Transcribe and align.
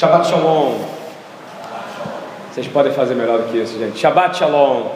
Shabbat 0.00 0.30
Shalom. 0.30 0.78
Vocês 2.50 2.66
podem 2.68 2.90
fazer 2.90 3.14
melhor 3.14 3.40
do 3.40 3.52
que 3.52 3.58
isso, 3.58 3.78
gente. 3.78 3.98
Shabbat 3.98 4.34
Shalom. 4.34 4.92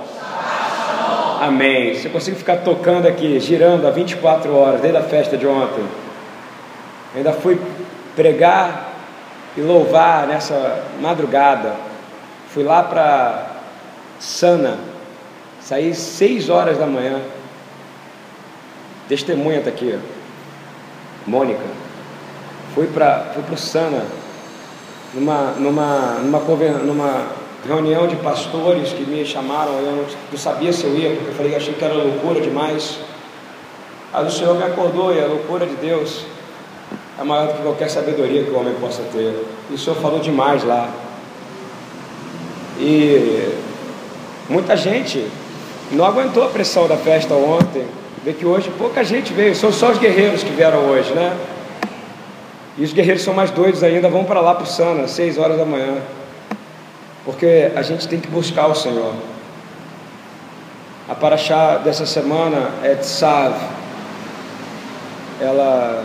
Amém. 1.43 1.95
Se 1.95 2.07
eu 2.07 2.11
consigo 2.11 2.38
ficar 2.38 2.62
tocando 2.62 3.06
aqui, 3.06 3.38
girando 3.38 3.87
há 3.87 3.91
24 3.91 4.56
horas, 4.56 4.80
desde 4.80 4.96
a 4.96 5.02
festa 5.02 5.37
de 5.37 5.46
ontem, 5.46 5.84
ainda 7.14 7.34
fui 7.34 7.61
pregar 8.16 8.95
e 9.55 9.60
louvar 9.60 10.27
nessa 10.27 10.82
madrugada. 10.98 11.74
Fui 12.48 12.65
lá 12.65 12.82
para 12.82 13.46
Sana, 14.18 14.79
saí 15.60 15.95
6 15.95 16.48
horas 16.48 16.79
da 16.79 16.87
manhã. 16.87 17.21
Testemunha 19.07 19.59
está 19.59 19.68
aqui, 19.68 19.98
Mônica. 21.27 21.60
Fui 22.74 22.87
para 22.87 23.34
fui 23.34 23.45
o 23.52 23.59
Sana, 23.59 24.23
numa, 25.14 25.52
numa, 25.59 26.18
numa, 26.20 26.41
numa 26.84 27.27
reunião 27.66 28.06
de 28.06 28.16
pastores 28.16 28.92
que 28.92 29.04
me 29.04 29.24
chamaram, 29.24 29.73
eu 29.74 30.06
não 30.30 30.38
sabia 30.38 30.73
se 30.73 30.84
eu 30.84 30.96
ia, 30.96 31.10
porque 31.10 31.30
eu 31.30 31.34
falei, 31.34 31.56
achei 31.56 31.73
que 31.73 31.84
era 31.84 31.95
loucura 31.95 32.40
demais. 32.40 32.98
Aí 34.12 34.27
o 34.27 34.30
Senhor 34.30 34.56
me 34.56 34.64
acordou 34.64 35.14
e 35.14 35.20
a 35.20 35.27
loucura 35.27 35.66
de 35.66 35.74
Deus 35.77 36.24
é 37.18 37.24
maior 37.24 37.48
do 37.48 37.54
que 37.54 37.62
qualquer 37.62 37.88
sabedoria 37.88 38.45
que 38.45 38.50
o 38.50 38.59
homem 38.59 38.74
possa 38.74 39.02
ter. 39.12 39.45
E 39.70 39.74
o 39.74 39.78
Senhor 39.78 39.96
falou 39.96 40.18
demais 40.18 40.65
lá. 40.65 40.88
E 42.78 43.52
muita 44.49 44.76
gente 44.76 45.26
não 45.93 46.04
aguentou 46.04 46.45
a 46.45 46.49
pressão 46.49 46.88
da 46.88 46.96
festa 46.96 47.34
ontem. 47.34 47.87
Vê 48.24 48.32
que 48.32 48.45
hoje 48.45 48.71
pouca 48.78 49.04
gente 49.04 49.32
veio, 49.32 49.54
são 49.54 49.71
só 49.73 49.90
os 49.90 49.99
guerreiros 49.99 50.43
que 50.43 50.51
vieram 50.51 50.78
hoje, 50.88 51.12
né? 51.12 51.37
E 52.77 52.83
os 52.83 52.93
guerreiros 52.93 53.23
são 53.23 53.33
mais 53.33 53.53
doidos 53.53 53.85
ainda, 53.85 54.09
vão 54.09 54.25
para 54.25 54.41
lá 54.41 54.55
para 54.55 54.65
o 54.65 54.67
Sana, 54.67 55.07
seis 55.07 55.39
horas 55.39 55.57
da 55.57 55.65
manhã. 55.65 55.99
Porque 57.25 57.71
a 57.75 57.83
gente 57.83 58.09
tem 58.09 58.19
que 58.19 58.29
buscar 58.29 58.67
o 58.67 58.75
Senhor. 58.75 59.15
A 61.09 61.15
paraxá 61.15 61.79
dessa 61.79 62.05
semana 62.05 62.71
é 62.83 62.97
Tsav. 62.97 63.55
Ela 65.41 66.05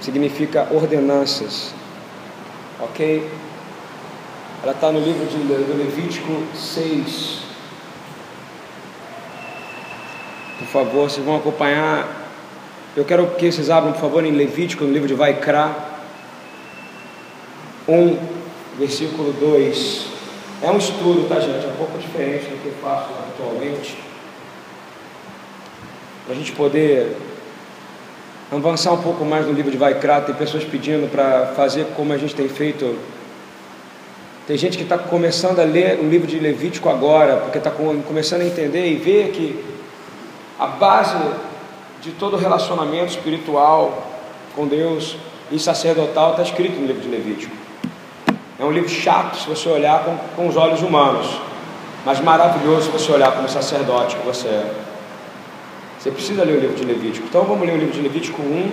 significa 0.00 0.66
ordenanças. 0.70 1.74
Ok? 2.80 3.30
Ela 4.62 4.72
está 4.72 4.90
no 4.90 5.00
livro 5.00 5.26
de, 5.26 5.36
do 5.36 5.76
Levítico 5.76 6.42
6. 6.54 7.40
Por 10.60 10.68
favor, 10.68 11.10
vocês 11.10 11.24
vão 11.24 11.36
acompanhar. 11.36 12.08
Eu 12.96 13.04
quero 13.04 13.26
que 13.32 13.52
vocês 13.52 13.68
abram, 13.68 13.92
por 13.92 14.00
favor, 14.00 14.24
em 14.24 14.30
Levítico, 14.30 14.84
no 14.84 14.92
livro 14.92 15.06
de 15.06 15.14
Vaikra 15.14 15.95
1, 17.88 18.18
versículo 18.78 19.32
2. 19.32 20.06
É 20.62 20.70
um 20.70 20.78
estudo, 20.78 21.28
tá, 21.28 21.38
gente? 21.38 21.64
É 21.64 21.68
um 21.68 21.76
pouco 21.76 21.98
diferente 21.98 22.46
do 22.46 22.62
que 22.62 22.68
eu 22.68 22.74
faço 22.82 23.10
atualmente. 23.12 23.96
Para 26.24 26.34
a 26.34 26.36
gente 26.36 26.52
poder 26.52 27.16
avançar 28.50 28.92
um 28.92 29.02
pouco 29.02 29.24
mais 29.24 29.46
no 29.46 29.52
livro 29.52 29.70
de 29.70 29.76
Vaikra, 29.76 30.20
tem 30.20 30.34
pessoas 30.34 30.64
pedindo 30.64 31.10
para 31.10 31.52
fazer 31.54 31.86
como 31.96 32.12
a 32.12 32.18
gente 32.18 32.34
tem 32.34 32.48
feito. 32.48 32.98
Tem 34.46 34.56
gente 34.56 34.76
que 34.76 34.84
está 34.84 34.96
começando 34.96 35.58
a 35.58 35.64
ler 35.64 35.98
o 36.00 36.08
livro 36.08 36.26
de 36.26 36.38
Levítico 36.38 36.88
agora, 36.88 37.36
porque 37.36 37.58
está 37.58 37.70
começando 37.70 38.42
a 38.42 38.44
entender 38.44 38.86
e 38.86 38.94
ver 38.94 39.30
que 39.32 39.64
a 40.58 40.68
base 40.68 41.16
de 42.00 42.12
todo 42.12 42.36
relacionamento 42.36 43.10
espiritual 43.10 44.06
com 44.54 44.66
Deus 44.66 45.16
e 45.50 45.58
sacerdotal 45.58 46.30
está 46.30 46.42
escrito 46.42 46.80
no 46.80 46.86
livro 46.86 47.02
de 47.02 47.08
Levítico. 47.08 47.65
É 48.58 48.64
um 48.64 48.70
livro 48.70 48.88
chato 48.88 49.36
se 49.36 49.48
você 49.48 49.68
olhar 49.68 50.04
com, 50.04 50.16
com 50.34 50.48
os 50.48 50.56
olhos 50.56 50.80
humanos, 50.80 51.26
mas 52.04 52.20
maravilhoso 52.20 52.86
se 52.86 52.90
você 52.90 53.12
olhar 53.12 53.32
como 53.32 53.48
sacerdote 53.48 54.16
que 54.16 54.24
você 54.24 54.48
é. 54.48 54.74
Você 55.98 56.10
precisa 56.10 56.44
ler 56.44 56.56
o 56.56 56.60
livro 56.60 56.76
de 56.76 56.84
Levítico. 56.84 57.26
Então 57.26 57.44
vamos 57.44 57.66
ler 57.66 57.74
o 57.74 57.76
livro 57.76 57.92
de 57.92 58.00
Levítico 58.00 58.40
1, 58.40 58.72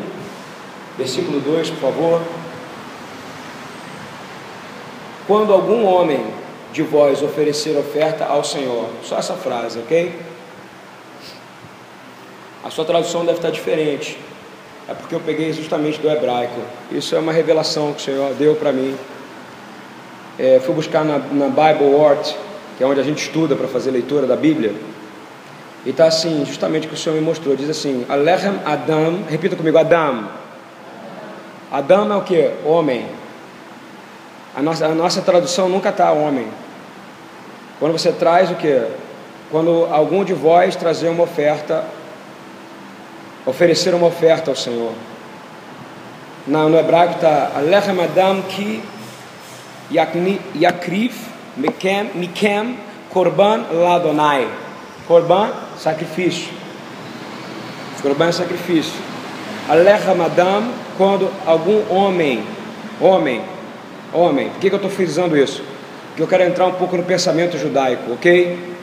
versículo 0.98 1.40
2, 1.42 1.70
por 1.72 1.80
favor. 1.80 2.22
Quando 5.28 5.52
algum 5.52 5.86
homem 5.86 6.26
de 6.72 6.82
vós 6.82 7.22
oferecer 7.22 7.78
oferta 7.78 8.26
ao 8.26 8.44
Senhor, 8.44 8.88
só 9.04 9.18
essa 9.18 9.34
frase, 9.34 9.80
ok? 9.80 10.14
A 12.64 12.70
sua 12.70 12.86
tradução 12.86 13.26
deve 13.26 13.40
estar 13.40 13.52
diferente. 13.52 14.18
É 14.88 14.94
porque 14.94 15.16
eu 15.16 15.20
peguei 15.20 15.52
justamente 15.54 16.00
do 16.00 16.10
hebraico. 16.10 16.60
Isso 16.92 17.16
é 17.16 17.20
uma 17.20 17.34
revelação 17.34 17.94
que 17.94 18.02
o 18.02 18.04
Senhor 18.04 18.34
deu 18.34 18.56
para 18.56 18.72
mim 18.72 18.98
é, 20.38 20.60
fui 20.60 20.74
buscar 20.74 21.04
na, 21.04 21.18
na 21.18 21.48
Bible 21.48 21.96
Art, 22.04 22.34
que 22.78 22.84
é 22.84 22.88
onde 22.88 23.00
a 23.00 23.04
gente 23.04 23.24
estuda 23.24 23.56
para 23.56 23.68
fazer 23.68 23.92
leitura 23.92 24.26
da 24.26 24.36
Bíblia, 24.36 24.74
e 25.86 25.90
está 25.90 26.06
assim, 26.06 26.46
justamente 26.46 26.88
o 26.88 26.90
que 26.90 26.96
o 26.96 26.98
Senhor 26.98 27.16
me 27.16 27.22
mostrou, 27.22 27.56
diz 27.56 27.70
assim, 27.70 28.06
Alechem 28.08 28.54
Adam, 28.66 29.24
repita 29.30 29.56
comigo, 29.56 29.78
Adam. 29.78 30.30
Adam 31.72 32.14
é 32.14 32.16
o 32.16 32.22
que? 32.22 32.52
Homem. 32.64 33.06
A 34.56 34.62
nossa, 34.62 34.86
a 34.86 34.96
nossa 34.96 35.22
tradução 35.22 35.68
nunca 35.68 35.90
está 35.90 36.12
homem. 36.12 36.48
Quando 37.80 37.92
você 37.92 38.12
traz 38.12 38.50
o 38.50 38.56
que? 38.56 38.82
Quando 39.52 39.88
algum 39.92 40.24
de 40.24 40.34
vós 40.34 40.76
trazer 40.76 41.10
uma 41.10 41.24
oferta, 41.24 41.84
oferecer 43.46 43.94
uma 43.94 44.08
oferta 44.08 44.52
ao 44.52 44.56
Senhor. 44.56 44.94
Na, 46.48 46.70
no 46.70 46.78
hebraico 46.78 47.16
está 47.16 47.52
Alechem 47.56 48.00
Adam 48.02 48.42
ki 48.44 48.82
Yakriv 49.94 51.14
Mikem, 51.58 52.12
Mikem 52.16 52.78
Korban 53.12 53.66
Ladonai. 53.72 54.48
Korban, 55.08 55.52
sacrifício. 55.78 56.50
Korban 58.02 58.32
sacrifício. 58.32 59.00
Alecha 59.70 60.14
Madam, 60.14 60.72
quando 60.98 61.30
algum 61.46 61.90
homem, 61.90 62.44
homem, 63.00 63.42
homem, 64.12 64.50
por 64.50 64.60
que, 64.60 64.70
que 64.70 64.76
eu 64.76 64.78
estou 64.78 64.92
frisando 64.92 65.38
isso? 65.38 65.64
Porque 66.08 66.22
eu 66.22 66.28
quero 66.28 66.44
entrar 66.44 66.66
um 66.66 66.74
pouco 66.74 66.98
no 66.98 67.04
pensamento 67.04 67.58
judaico, 67.58 68.12
ok? 68.12 68.74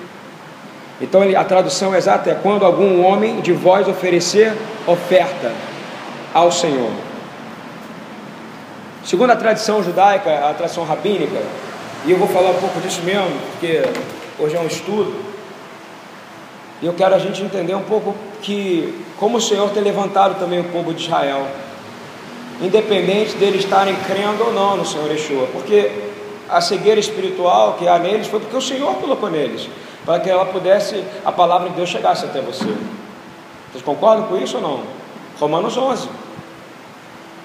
Então 1.01 1.23
a 1.23 1.45
tradução 1.45 1.95
exata 1.95 2.31
é 2.31 2.35
quando 2.35 2.65
algum 2.65 3.05
homem 3.05 3.41
de 3.41 3.53
vós 3.53 3.89
oferecer 3.89 4.55
oferta 4.87 5.53
ao 6.33 6.51
Senhor. 6.51 6.91
Segundo 9.05 9.31
a 9.31 9.37
tradição 9.37 9.83
judaica, 9.83 10.49
a 10.49 10.55
tradição 10.55 10.85
rabínica, 10.85 11.41
e 12.05 12.11
eu 12.11 12.19
vou 12.19 12.29
falar 12.29 12.51
um 12.51 12.61
pouco 12.61 12.81
disso 12.81 13.01
mesmo, 13.03 13.31
porque 13.53 13.83
hoje 14.39 14.57
é 14.57 14.61
um 14.61 14.67
estudo, 14.67 15.15
e 16.83 16.87
eu 16.87 16.93
quero 16.93 17.15
a 17.15 17.19
gente 17.19 17.43
entender 17.43 17.75
um 17.75 17.83
pouco 17.83 18.15
que 18.43 19.05
como 19.19 19.39
o 19.39 19.41
Senhor 19.41 19.71
tem 19.71 19.83
levantado 19.83 20.39
também 20.39 20.61
o 20.61 20.65
povo 20.65 20.93
de 20.93 21.05
Israel, 21.05 21.47
independente 22.61 23.37
deles 23.37 23.65
estarem 23.65 23.95
crendo 24.07 24.45
ou 24.45 24.53
não 24.53 24.77
no 24.77 24.85
Senhor 24.87 25.11
Yeshua, 25.11 25.47
porque 25.53 25.91
a 26.49 26.61
cegueira 26.61 27.01
espiritual 27.01 27.75
que 27.79 27.89
há 27.89 27.99
neles 27.99 28.27
foi 28.27 28.41
porque 28.41 28.57
o 28.57 28.63
Senhor 28.63 28.95
colocou 28.97 29.31
neles, 29.31 29.69
para 30.05 30.21
que 30.21 30.29
ela 30.29 30.45
pudesse, 30.45 31.03
a 31.25 31.33
palavra 31.33 31.71
de 31.71 31.77
Deus 31.77 31.89
chegasse 31.89 32.25
até 32.25 32.41
você. 32.41 32.67
Vocês 33.71 33.85
concordam 33.85 34.27
com 34.27 34.37
isso 34.37 34.57
ou 34.57 34.63
não? 34.63 34.81
Romanos 35.39 35.77
11. 35.77 36.09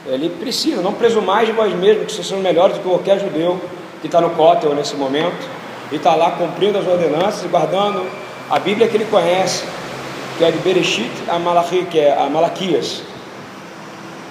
Ele 0.07 0.29
precisa, 0.29 0.81
não 0.81 0.93
presumais 0.93 1.47
de 1.47 1.53
vós 1.53 1.73
mesmos 1.73 2.05
que 2.05 2.11
vocês 2.13 2.27
são 2.27 2.39
melhores 2.39 2.75
do 2.75 2.83
que 2.83 2.87
qualquer 2.87 3.19
judeu 3.19 3.59
que 4.01 4.07
está 4.07 4.21
no 4.21 4.29
cótel 4.31 4.75
nesse 4.75 4.95
momento 4.95 5.47
e 5.91 5.95
está 5.95 6.13
lá 6.13 6.31
cumprindo 6.31 6.77
as 6.77 6.85
ordenanças 6.85 7.43
e 7.43 7.47
guardando 7.47 8.05
a 8.49 8.59
Bíblia 8.59 8.87
que 8.87 8.97
ele 8.97 9.05
conhece, 9.05 9.63
que 10.37 10.43
é 10.43 10.51
de 10.51 10.59
Bereshit 10.59 11.11
a 11.27 11.39
Malachi, 11.39 11.87
que 11.89 11.99
é 11.99 12.15
a 12.15 12.29
Malaquias. 12.29 13.01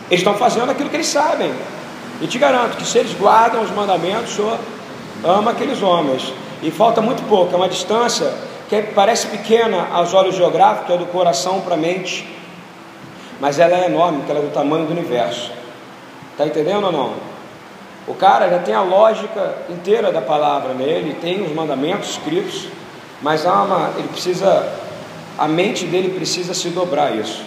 Eles 0.08 0.20
estão 0.20 0.34
fazendo 0.34 0.70
aquilo 0.70 0.88
que 0.88 0.96
eles 0.96 1.08
sabem. 1.08 1.52
E 2.20 2.26
te 2.28 2.38
garanto 2.38 2.76
que 2.76 2.86
se 2.86 2.98
eles 2.98 3.12
guardam 3.14 3.62
os 3.62 3.70
mandamentos, 3.70 4.32
o 4.32 4.36
Senhor 4.36 4.58
ama 5.24 5.50
aqueles 5.50 5.82
homens. 5.82 6.32
E 6.62 6.70
falta 6.70 7.00
muito 7.00 7.26
pouco, 7.28 7.52
é 7.52 7.56
uma 7.56 7.68
distância 7.68 8.32
que 8.68 8.80
parece 8.94 9.26
pequena 9.26 9.88
aos 9.92 10.14
olhos 10.14 10.36
geográficos, 10.36 10.94
é 10.94 10.98
do 10.98 11.06
coração 11.06 11.60
para 11.62 11.74
a 11.74 11.76
mente, 11.76 12.28
mas 13.40 13.58
ela 13.58 13.76
é 13.76 13.86
enorme, 13.86 14.18
porque 14.18 14.30
ela 14.30 14.40
é 14.40 14.44
do 14.44 14.52
tamanho 14.52 14.86
do 14.86 14.92
universo. 14.92 15.63
Está 16.34 16.46
entendendo 16.46 16.86
ou 16.86 16.92
não? 16.92 17.14
O 18.08 18.14
cara 18.14 18.50
já 18.50 18.58
tem 18.58 18.74
a 18.74 18.82
lógica 18.82 19.54
inteira 19.70 20.10
da 20.10 20.20
palavra 20.20 20.74
nele, 20.74 21.14
tem 21.20 21.42
os 21.42 21.52
mandamentos 21.52 22.10
escritos, 22.10 22.66
mas 23.22 23.46
há 23.46 23.92
ele 23.96 24.08
precisa, 24.08 24.68
a 25.38 25.46
mente 25.46 25.86
dele 25.86 26.10
precisa 26.10 26.52
se 26.52 26.70
dobrar 26.70 27.14
isso. 27.14 27.40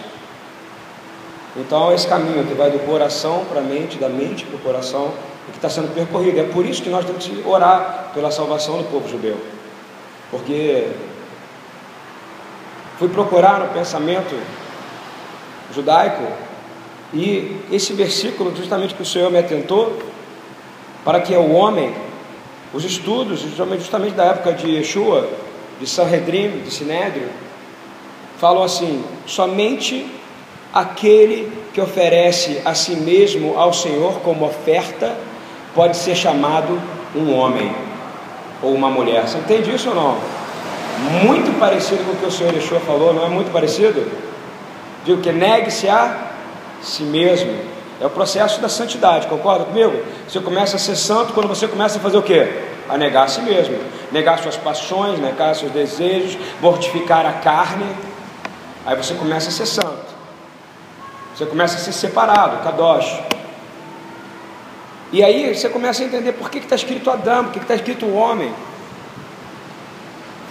Então, 1.54 1.92
esse 1.92 2.06
caminho 2.06 2.46
que 2.46 2.54
vai 2.54 2.70
do 2.70 2.78
coração 2.86 3.44
para 3.44 3.60
a 3.60 3.62
mente, 3.62 3.98
da 3.98 4.08
mente 4.08 4.46
para 4.46 4.56
o 4.56 4.60
coração, 4.60 5.12
é 5.48 5.50
que 5.50 5.58
está 5.58 5.68
sendo 5.68 5.94
percorrido. 5.94 6.40
É 6.40 6.44
por 6.44 6.64
isso 6.64 6.82
que 6.82 6.88
nós 6.88 7.04
temos 7.04 7.26
que 7.26 7.42
orar 7.46 8.10
pela 8.14 8.30
salvação 8.30 8.78
do 8.78 8.84
povo 8.84 9.06
judeu. 9.06 9.36
Porque 10.30 10.88
fui 12.98 13.08
procurar 13.08 13.60
no 13.60 13.68
pensamento 13.68 14.34
judaico 15.74 16.47
e 17.12 17.56
esse 17.72 17.92
versículo, 17.92 18.54
justamente 18.54 18.94
que 18.94 19.02
o 19.02 19.06
Senhor 19.06 19.30
me 19.30 19.38
atentou, 19.38 19.98
para 21.04 21.20
que 21.20 21.34
o 21.34 21.52
homem, 21.52 21.94
os 22.74 22.84
estudos, 22.84 23.40
justamente 23.40 24.14
da 24.14 24.24
época 24.26 24.52
de 24.52 24.70
Yeshua, 24.70 25.28
de 25.80 25.86
Sanhedrin, 25.86 26.60
de 26.62 26.70
Sinédrio, 26.70 27.28
falam 28.38 28.62
assim: 28.62 29.02
somente 29.26 30.06
aquele 30.72 31.50
que 31.72 31.80
oferece 31.80 32.60
a 32.64 32.74
si 32.74 32.94
mesmo 32.94 33.58
ao 33.58 33.72
Senhor 33.72 34.20
como 34.20 34.44
oferta 34.44 35.16
pode 35.74 35.96
ser 35.96 36.14
chamado 36.14 36.78
um 37.16 37.32
homem 37.34 37.72
ou 38.62 38.74
uma 38.74 38.90
mulher. 38.90 39.26
Você 39.26 39.38
entende 39.38 39.74
isso 39.74 39.88
ou 39.88 39.94
não? 39.94 40.18
Muito 41.24 41.58
parecido 41.58 42.04
com 42.04 42.12
o 42.12 42.16
que 42.16 42.26
o 42.26 42.30
Senhor 42.30 42.52
Yeshua 42.52 42.80
falou, 42.80 43.14
não 43.14 43.24
é 43.24 43.28
muito 43.28 43.50
parecido? 43.50 44.10
Digo 45.04 45.22
que 45.22 45.32
negue-se 45.32 45.88
a 45.88 46.27
si 46.82 47.02
mesmo. 47.02 47.78
É 48.00 48.06
o 48.06 48.10
processo 48.10 48.60
da 48.60 48.68
santidade, 48.68 49.26
concorda 49.26 49.64
comigo? 49.64 50.04
Você 50.28 50.38
começa 50.40 50.76
a 50.76 50.78
ser 50.78 50.94
santo 50.94 51.32
quando 51.32 51.48
você 51.48 51.66
começa 51.66 51.98
a 51.98 52.00
fazer 52.00 52.16
o 52.16 52.22
quê? 52.22 52.48
A 52.88 52.96
negar 52.96 53.24
a 53.24 53.28
si 53.28 53.40
mesmo. 53.40 53.76
Negar 54.12 54.38
suas 54.38 54.56
paixões, 54.56 55.18
negar 55.18 55.54
seus 55.54 55.72
desejos, 55.72 56.38
mortificar 56.60 57.26
a 57.26 57.32
carne. 57.32 57.86
Aí 58.86 58.96
você 58.96 59.14
começa 59.14 59.48
a 59.48 59.52
ser 59.52 59.66
santo. 59.66 60.16
Você 61.34 61.44
começa 61.46 61.76
a 61.76 61.78
ser 61.80 61.92
separado, 61.92 62.62
kadosh. 62.62 63.20
E 65.10 65.24
aí 65.24 65.54
você 65.54 65.68
começa 65.68 66.02
a 66.02 66.06
entender 66.06 66.32
por 66.32 66.50
que 66.50 66.58
está 66.58 66.76
escrito 66.76 67.10
Adão, 67.10 67.44
por 67.44 67.52
que 67.52 67.58
está 67.58 67.74
escrito 67.74 68.06
o 68.06 68.14
homem. 68.14 68.52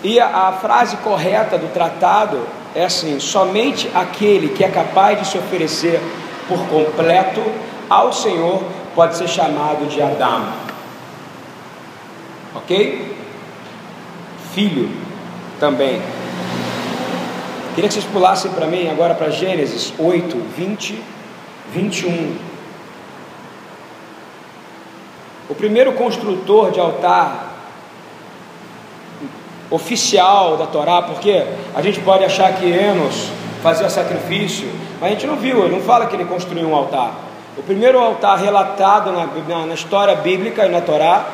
E 0.04 0.20
a, 0.20 0.48
a 0.48 0.54
frase 0.54 0.98
correta 0.98 1.58
do 1.58 1.72
tratado 1.74 2.46
é 2.78 2.86
assim: 2.86 3.20
somente 3.20 3.90
aquele 3.94 4.50
que 4.50 4.64
é 4.64 4.70
capaz 4.70 5.20
de 5.20 5.28
se 5.28 5.38
oferecer 5.38 6.00
por 6.48 6.60
completo 6.68 7.42
ao 7.90 8.14
Senhor 8.14 8.64
pode 8.94 9.18
ser 9.18 9.28
chamado 9.28 9.88
de 9.88 10.00
Adão. 10.00 10.54
Ok? 12.56 13.18
Filho 14.54 14.92
também. 15.60 16.00
Queria 17.74 17.88
que 17.88 17.96
vocês 17.96 18.06
pulassem 18.06 18.52
para 18.52 18.68
mim 18.68 18.88
agora 18.90 19.16
para 19.16 19.32
Gênesis 19.32 19.92
8, 19.98 20.38
20, 20.56 21.04
21. 21.74 22.36
O 25.50 25.56
primeiro 25.56 25.94
construtor 25.94 26.72
de 26.72 26.80
altar 26.80 27.57
oficial 29.70 30.58
da 30.58 30.66
Torá, 30.66 31.02
porque 31.02 31.44
a 31.76 31.82
gente 31.82 32.00
pode 32.00 32.24
achar 32.24 32.54
que 32.54 32.66
Enos 32.66 33.30
fazia 33.62 33.90
sacrifício, 33.90 34.70
mas 35.00 35.12
a 35.12 35.14
gente 35.14 35.28
não 35.28 35.36
viu, 35.36 35.66
ele 35.66 35.76
não 35.76 35.82
fala 35.82 36.06
que 36.06 36.16
ele 36.16 36.26
construiu 36.26 36.68
um 36.68 36.76
altar. 36.76 37.14
O 37.58 37.64
primeiro 37.64 38.00
altar 38.00 38.38
relatado 38.38 39.12
na, 39.12 39.26
na, 39.26 39.66
na 39.66 39.74
história 39.74 40.16
bíblica 40.16 40.66
e 40.66 40.70
na 40.70 40.82
Torá 40.82 41.26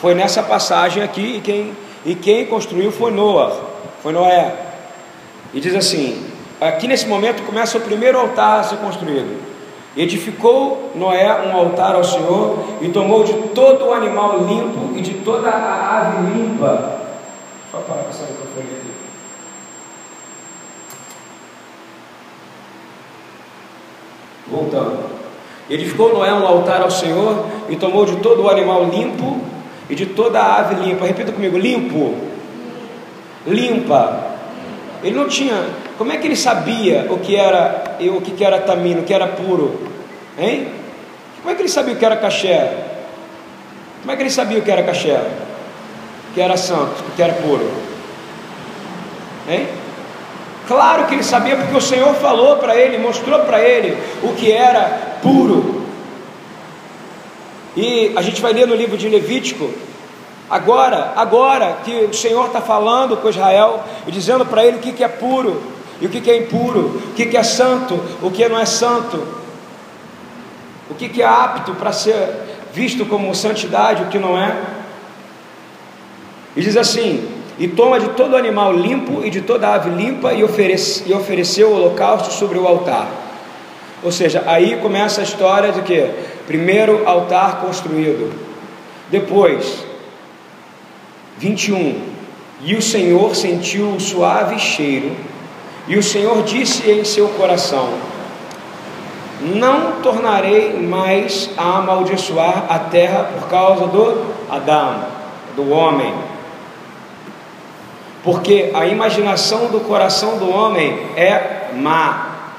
foi 0.00 0.14
nessa 0.14 0.42
passagem 0.42 1.02
aqui, 1.02 1.36
e 1.36 1.40
quem, 1.40 1.72
e 2.04 2.14
quem 2.14 2.46
construiu 2.46 2.90
foi 2.90 3.10
Noah, 3.10 3.56
foi 4.02 4.12
Noé. 4.12 4.54
E 5.52 5.60
diz 5.60 5.74
assim: 5.74 6.26
aqui 6.60 6.88
nesse 6.88 7.06
momento 7.06 7.42
começa 7.44 7.76
o 7.76 7.80
primeiro 7.80 8.18
altar 8.18 8.60
a 8.60 8.62
ser 8.62 8.76
construído. 8.76 9.52
Edificou 9.94 10.92
Noé 10.94 11.48
um 11.48 11.56
altar 11.56 11.94
ao 11.94 12.02
Senhor 12.02 12.58
e 12.80 12.88
tomou 12.88 13.24
de 13.24 13.34
todo 13.48 13.86
o 13.86 13.92
animal 13.92 14.38
limpo 14.38 14.96
e 14.96 15.02
de 15.02 15.14
toda 15.14 15.50
a 15.50 15.98
ave 15.98 16.32
limpa. 16.32 17.01
Só 17.72 17.78
para 17.78 18.02
passar 18.02 18.24
o 18.24 18.26
microfone 18.26 18.66
aqui. 18.66 18.90
Voltando. 24.46 25.22
Edificou 25.70 26.12
Noé 26.12 26.34
um 26.34 26.46
altar 26.46 26.82
ao 26.82 26.90
Senhor 26.90 27.46
e 27.70 27.76
tomou 27.76 28.04
de 28.04 28.16
todo 28.16 28.42
o 28.42 28.50
animal 28.50 28.84
limpo 28.90 29.40
e 29.88 29.94
de 29.94 30.04
toda 30.04 30.38
a 30.38 30.58
ave 30.58 30.74
limpa. 30.84 31.06
Repita 31.06 31.32
comigo: 31.32 31.56
limpo. 31.56 32.14
Limpa. 33.46 34.22
Ele 35.02 35.16
não 35.16 35.26
tinha. 35.26 35.64
Como 35.96 36.12
é 36.12 36.18
que 36.18 36.26
ele 36.26 36.36
sabia 36.36 37.06
o 37.10 37.20
que 37.20 37.34
era 37.34 37.96
o 38.00 38.20
que 38.20 38.44
era 38.44 38.60
tamino, 38.60 39.00
o 39.00 39.04
que 39.04 39.14
era 39.14 39.28
puro? 39.28 39.80
Hein? 40.38 40.68
Como 41.40 41.50
é 41.50 41.54
que 41.54 41.62
ele 41.62 41.70
sabia 41.70 41.94
o 41.94 41.96
que 41.96 42.04
era 42.04 42.16
caché? 42.16 42.70
Como 44.02 44.12
é 44.12 44.16
que 44.16 44.22
ele 44.22 44.30
sabia 44.30 44.58
o 44.58 44.62
que 44.62 44.70
era 44.70 44.82
caché? 44.82 45.18
Que 46.34 46.40
era 46.40 46.56
santo, 46.56 47.02
que 47.14 47.22
era 47.22 47.34
puro? 47.34 47.70
Hein? 49.48 49.68
Claro 50.66 51.06
que 51.06 51.14
ele 51.14 51.24
sabia, 51.24 51.56
porque 51.56 51.76
o 51.76 51.80
Senhor 51.80 52.14
falou 52.14 52.56
para 52.56 52.76
ele, 52.76 52.98
mostrou 52.98 53.40
para 53.40 53.60
ele 53.60 53.96
o 54.22 54.32
que 54.34 54.50
era 54.50 55.18
puro. 55.22 55.82
E 57.76 58.12
a 58.16 58.22
gente 58.22 58.40
vai 58.40 58.52
ler 58.52 58.66
no 58.66 58.74
livro 58.74 58.96
de 58.96 59.08
Levítico, 59.08 59.70
Agora, 60.52 61.14
agora 61.16 61.78
que 61.82 62.04
o 62.04 62.12
Senhor 62.12 62.48
está 62.48 62.60
falando 62.60 63.16
com 63.16 63.30
Israel 63.30 63.84
e 64.06 64.12
dizendo 64.12 64.44
para 64.44 64.62
ele 64.62 64.76
o 64.76 64.80
que, 64.80 64.92
que 64.92 65.02
é 65.02 65.08
puro 65.08 65.62
e 65.98 66.04
o 66.04 66.10
que, 66.10 66.20
que 66.20 66.30
é 66.30 66.36
impuro, 66.36 67.00
o 67.08 67.14
que, 67.14 67.24
que 67.24 67.38
é 67.38 67.42
santo, 67.42 67.98
o 68.20 68.30
que 68.30 68.46
não 68.46 68.58
é 68.58 68.66
santo, 68.66 69.26
o 70.90 70.94
que, 70.94 71.08
que 71.08 71.22
é 71.22 71.26
apto 71.26 71.72
para 71.72 71.90
ser 71.90 72.28
visto 72.70 73.06
como 73.06 73.34
santidade, 73.34 74.02
o 74.02 74.08
que 74.08 74.18
não 74.18 74.36
é. 74.36 74.54
E 76.56 76.60
diz 76.60 76.76
assim: 76.76 77.28
E 77.58 77.68
toma 77.68 77.98
de 77.98 78.10
todo 78.10 78.36
animal 78.36 78.72
limpo 78.72 79.24
e 79.24 79.30
de 79.30 79.40
toda 79.40 79.74
ave 79.74 79.90
limpa 79.90 80.32
e, 80.32 80.44
oferece, 80.44 81.04
e 81.06 81.12
ofereceu 81.12 81.68
o 81.68 81.74
holocausto 81.74 82.32
sobre 82.32 82.58
o 82.58 82.66
altar. 82.66 83.08
Ou 84.02 84.10
seja, 84.10 84.42
aí 84.46 84.76
começa 84.76 85.20
a 85.20 85.24
história 85.24 85.70
de 85.70 85.82
que 85.82 86.10
primeiro 86.46 87.06
altar 87.06 87.60
construído, 87.60 88.32
depois 89.10 89.84
21. 91.38 92.12
E 92.64 92.76
o 92.76 92.82
Senhor 92.82 93.34
sentiu 93.34 93.90
o 93.90 94.00
suave 94.00 94.58
cheiro, 94.58 95.16
e 95.88 95.96
o 95.96 96.02
Senhor 96.02 96.42
disse 96.44 96.88
em 96.90 97.04
seu 97.04 97.28
coração: 97.28 97.88
Não 99.40 100.00
tornarei 100.02 100.74
mais 100.74 101.50
a 101.56 101.78
amaldiçoar 101.78 102.66
a 102.68 102.78
terra 102.78 103.24
por 103.24 103.48
causa 103.48 103.86
do 103.86 104.24
Adão, 104.50 105.04
do 105.56 105.70
homem. 105.70 106.31
Porque 108.22 108.70
a 108.72 108.86
imaginação 108.86 109.66
do 109.66 109.80
coração 109.80 110.38
do 110.38 110.48
homem 110.48 110.96
é 111.16 111.70
má, 111.74 112.54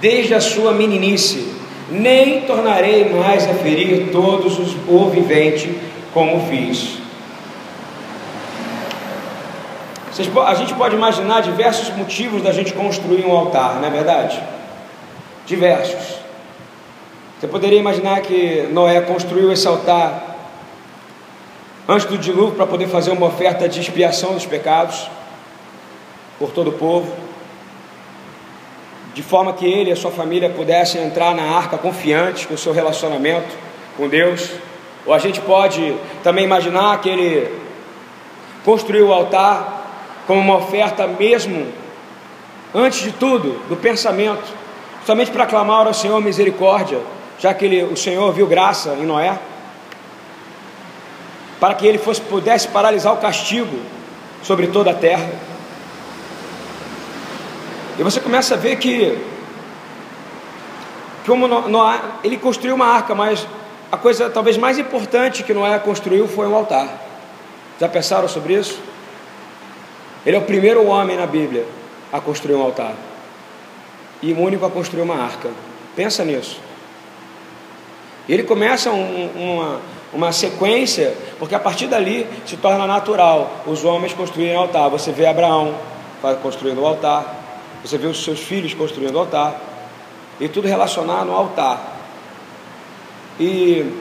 desde 0.00 0.34
a 0.34 0.40
sua 0.40 0.72
meninice, 0.72 1.54
nem 1.90 2.42
tornarei 2.42 3.08
mais 3.08 3.48
a 3.48 3.54
ferir 3.54 4.10
todos 4.10 4.58
os 4.58 4.76
o 4.88 5.08
vivente 5.08 5.78
como 6.12 6.46
fiz. 6.48 6.98
a 10.46 10.54
gente 10.54 10.74
pode 10.74 10.96
imaginar 10.96 11.42
diversos 11.42 11.94
motivos 11.96 12.42
da 12.42 12.50
gente 12.50 12.72
construir 12.72 13.24
um 13.24 13.30
altar, 13.30 13.76
não 13.76 13.86
é 13.86 13.90
verdade? 13.90 14.42
Diversos. 15.46 16.18
Você 17.38 17.46
poderia 17.46 17.78
imaginar 17.78 18.20
que 18.20 18.68
Noé 18.72 19.00
construiu 19.02 19.52
esse 19.52 19.68
altar 19.68 20.27
antes 21.88 22.06
do 22.06 22.18
dilúvio 22.18 22.54
para 22.54 22.66
poder 22.66 22.86
fazer 22.86 23.10
uma 23.10 23.26
oferta 23.26 23.66
de 23.66 23.80
expiação 23.80 24.34
dos 24.34 24.44
pecados 24.44 25.08
por 26.38 26.50
todo 26.50 26.68
o 26.68 26.72
povo, 26.74 27.10
de 29.14 29.22
forma 29.22 29.54
que 29.54 29.66
ele 29.66 29.88
e 29.88 29.92
a 29.92 29.96
sua 29.96 30.10
família 30.10 30.50
pudessem 30.50 31.02
entrar 31.02 31.34
na 31.34 31.42
arca 31.42 31.78
confiantes 31.78 32.44
com 32.44 32.54
o 32.54 32.58
seu 32.58 32.74
relacionamento 32.74 33.56
com 33.96 34.06
Deus. 34.06 34.50
Ou 35.06 35.14
a 35.14 35.18
gente 35.18 35.40
pode 35.40 35.96
também 36.22 36.44
imaginar 36.44 37.00
que 37.00 37.08
ele 37.08 37.58
construiu 38.64 39.08
o 39.08 39.12
altar 39.12 40.22
como 40.26 40.40
uma 40.40 40.58
oferta 40.58 41.06
mesmo, 41.06 41.66
antes 42.74 43.00
de 43.00 43.12
tudo, 43.12 43.66
do 43.66 43.76
pensamento, 43.76 44.44
somente 45.06 45.30
para 45.30 45.46
clamar 45.46 45.86
ao 45.86 45.94
Senhor 45.94 46.20
misericórdia, 46.20 47.00
já 47.38 47.54
que 47.54 47.64
ele, 47.64 47.82
o 47.82 47.96
Senhor 47.96 48.30
viu 48.32 48.46
graça 48.46 48.90
em 49.00 49.06
Noé, 49.06 49.38
para 51.60 51.74
que 51.74 51.86
ele 51.86 51.98
fosse, 51.98 52.20
pudesse 52.20 52.68
paralisar 52.68 53.12
o 53.12 53.16
castigo 53.16 53.78
sobre 54.42 54.68
toda 54.68 54.90
a 54.90 54.94
terra. 54.94 55.28
E 57.98 58.02
você 58.02 58.20
começa 58.20 58.54
a 58.54 58.56
ver 58.56 58.76
que, 58.76 59.18
como 61.26 61.48
Noé, 61.48 62.00
ele 62.22 62.36
construiu 62.36 62.74
uma 62.74 62.86
arca, 62.86 63.14
mas 63.14 63.46
a 63.90 63.96
coisa 63.96 64.30
talvez 64.30 64.56
mais 64.56 64.78
importante 64.78 65.42
que 65.42 65.52
Noé 65.52 65.78
construiu 65.78 66.28
foi 66.28 66.46
um 66.46 66.54
altar. 66.54 66.88
Já 67.80 67.88
pensaram 67.88 68.28
sobre 68.28 68.54
isso? 68.54 68.80
Ele 70.24 70.36
é 70.36 70.38
o 70.38 70.42
primeiro 70.42 70.84
homem 70.86 71.16
na 71.16 71.26
Bíblia 71.26 71.66
a 72.12 72.20
construir 72.20 72.54
um 72.54 72.62
altar 72.62 72.94
e 74.22 74.32
o 74.32 74.40
único 74.40 74.66
a 74.66 74.70
construir 74.70 75.02
uma 75.02 75.16
arca. 75.16 75.50
Pensa 75.94 76.24
nisso. 76.24 76.60
Ele 78.28 78.42
começa 78.42 78.90
um, 78.90 79.30
uma, 79.34 79.80
uma 80.12 80.32
sequência, 80.32 81.14
porque 81.38 81.54
a 81.54 81.60
partir 81.60 81.86
dali 81.86 82.26
se 82.46 82.56
torna 82.56 82.86
natural 82.86 83.50
os 83.66 83.84
homens 83.84 84.12
construírem 84.14 84.56
altar. 84.56 84.88
Você 84.88 85.12
vê 85.12 85.26
Abraão 85.26 85.74
construindo 86.42 86.80
o 86.80 86.86
altar, 86.86 87.36
você 87.84 87.98
vê 87.98 88.06
os 88.06 88.24
seus 88.24 88.40
filhos 88.40 88.74
construindo 88.74 89.14
o 89.14 89.18
altar, 89.18 89.60
e 90.40 90.48
tudo 90.48 90.66
relacionado 90.66 91.30
ao 91.30 91.36
altar. 91.36 91.96
E 93.38 93.92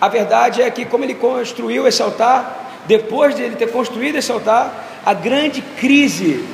a 0.00 0.08
verdade 0.08 0.62
é 0.62 0.70
que, 0.70 0.84
como 0.84 1.04
ele 1.04 1.14
construiu 1.14 1.86
esse 1.86 2.02
altar, 2.02 2.82
depois 2.86 3.36
de 3.36 3.42
ele 3.42 3.56
ter 3.56 3.70
construído 3.70 4.16
esse 4.16 4.32
altar, 4.32 5.00
a 5.04 5.12
grande 5.12 5.60
crise 5.60 6.44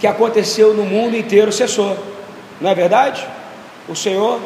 que 0.00 0.06
aconteceu 0.06 0.74
no 0.74 0.84
mundo 0.84 1.16
inteiro 1.16 1.52
cessou. 1.52 1.96
Não 2.60 2.70
é 2.70 2.74
verdade? 2.74 3.26
O 3.88 3.94
Senhor 3.94 4.40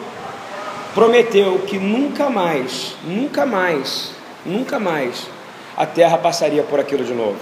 prometeu 0.95 1.61
que 1.67 1.79
nunca 1.79 2.29
mais, 2.29 2.97
nunca 3.05 3.47
mais, 3.47 4.13
nunca 4.45 4.79
mais 4.79 5.27
a 5.77 5.87
terra 5.87 6.19
passaria 6.19 6.63
por 6.63 6.81
aquilo 6.81 7.05
de 7.05 7.15
novo. 7.15 7.39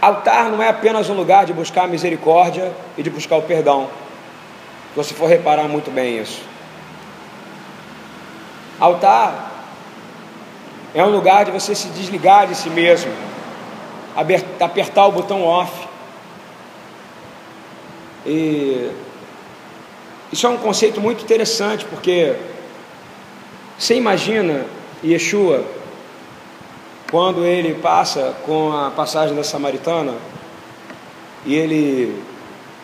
Altar 0.00 0.50
não 0.50 0.60
é 0.60 0.68
apenas 0.68 1.08
um 1.08 1.14
lugar 1.14 1.46
de 1.46 1.52
buscar 1.52 1.84
a 1.84 1.86
misericórdia 1.86 2.72
e 2.98 3.02
de 3.02 3.10
buscar 3.10 3.36
o 3.36 3.42
perdão. 3.42 3.88
Se 4.90 4.96
você 4.96 5.14
for 5.14 5.28
reparar 5.28 5.68
muito 5.68 5.92
bem 5.92 6.18
isso. 6.18 6.42
Altar 8.80 9.52
é 10.92 11.04
um 11.04 11.10
lugar 11.10 11.44
de 11.44 11.52
você 11.52 11.74
se 11.74 11.86
desligar 11.88 12.48
de 12.48 12.56
si 12.56 12.68
mesmo, 12.68 13.12
apertar 14.60 15.06
o 15.06 15.12
botão 15.12 15.44
off. 15.44 15.91
E 18.24 18.90
isso 20.32 20.46
é 20.46 20.50
um 20.50 20.56
conceito 20.56 21.00
muito 21.00 21.22
interessante, 21.22 21.84
porque 21.84 22.34
você 23.78 23.94
imagina 23.94 24.64
Yeshua, 25.04 25.64
quando 27.10 27.44
ele 27.44 27.74
passa 27.74 28.34
com 28.46 28.72
a 28.72 28.90
passagem 28.90 29.34
da 29.34 29.44
Samaritana, 29.44 30.14
e 31.44 31.54
ele 31.54 32.22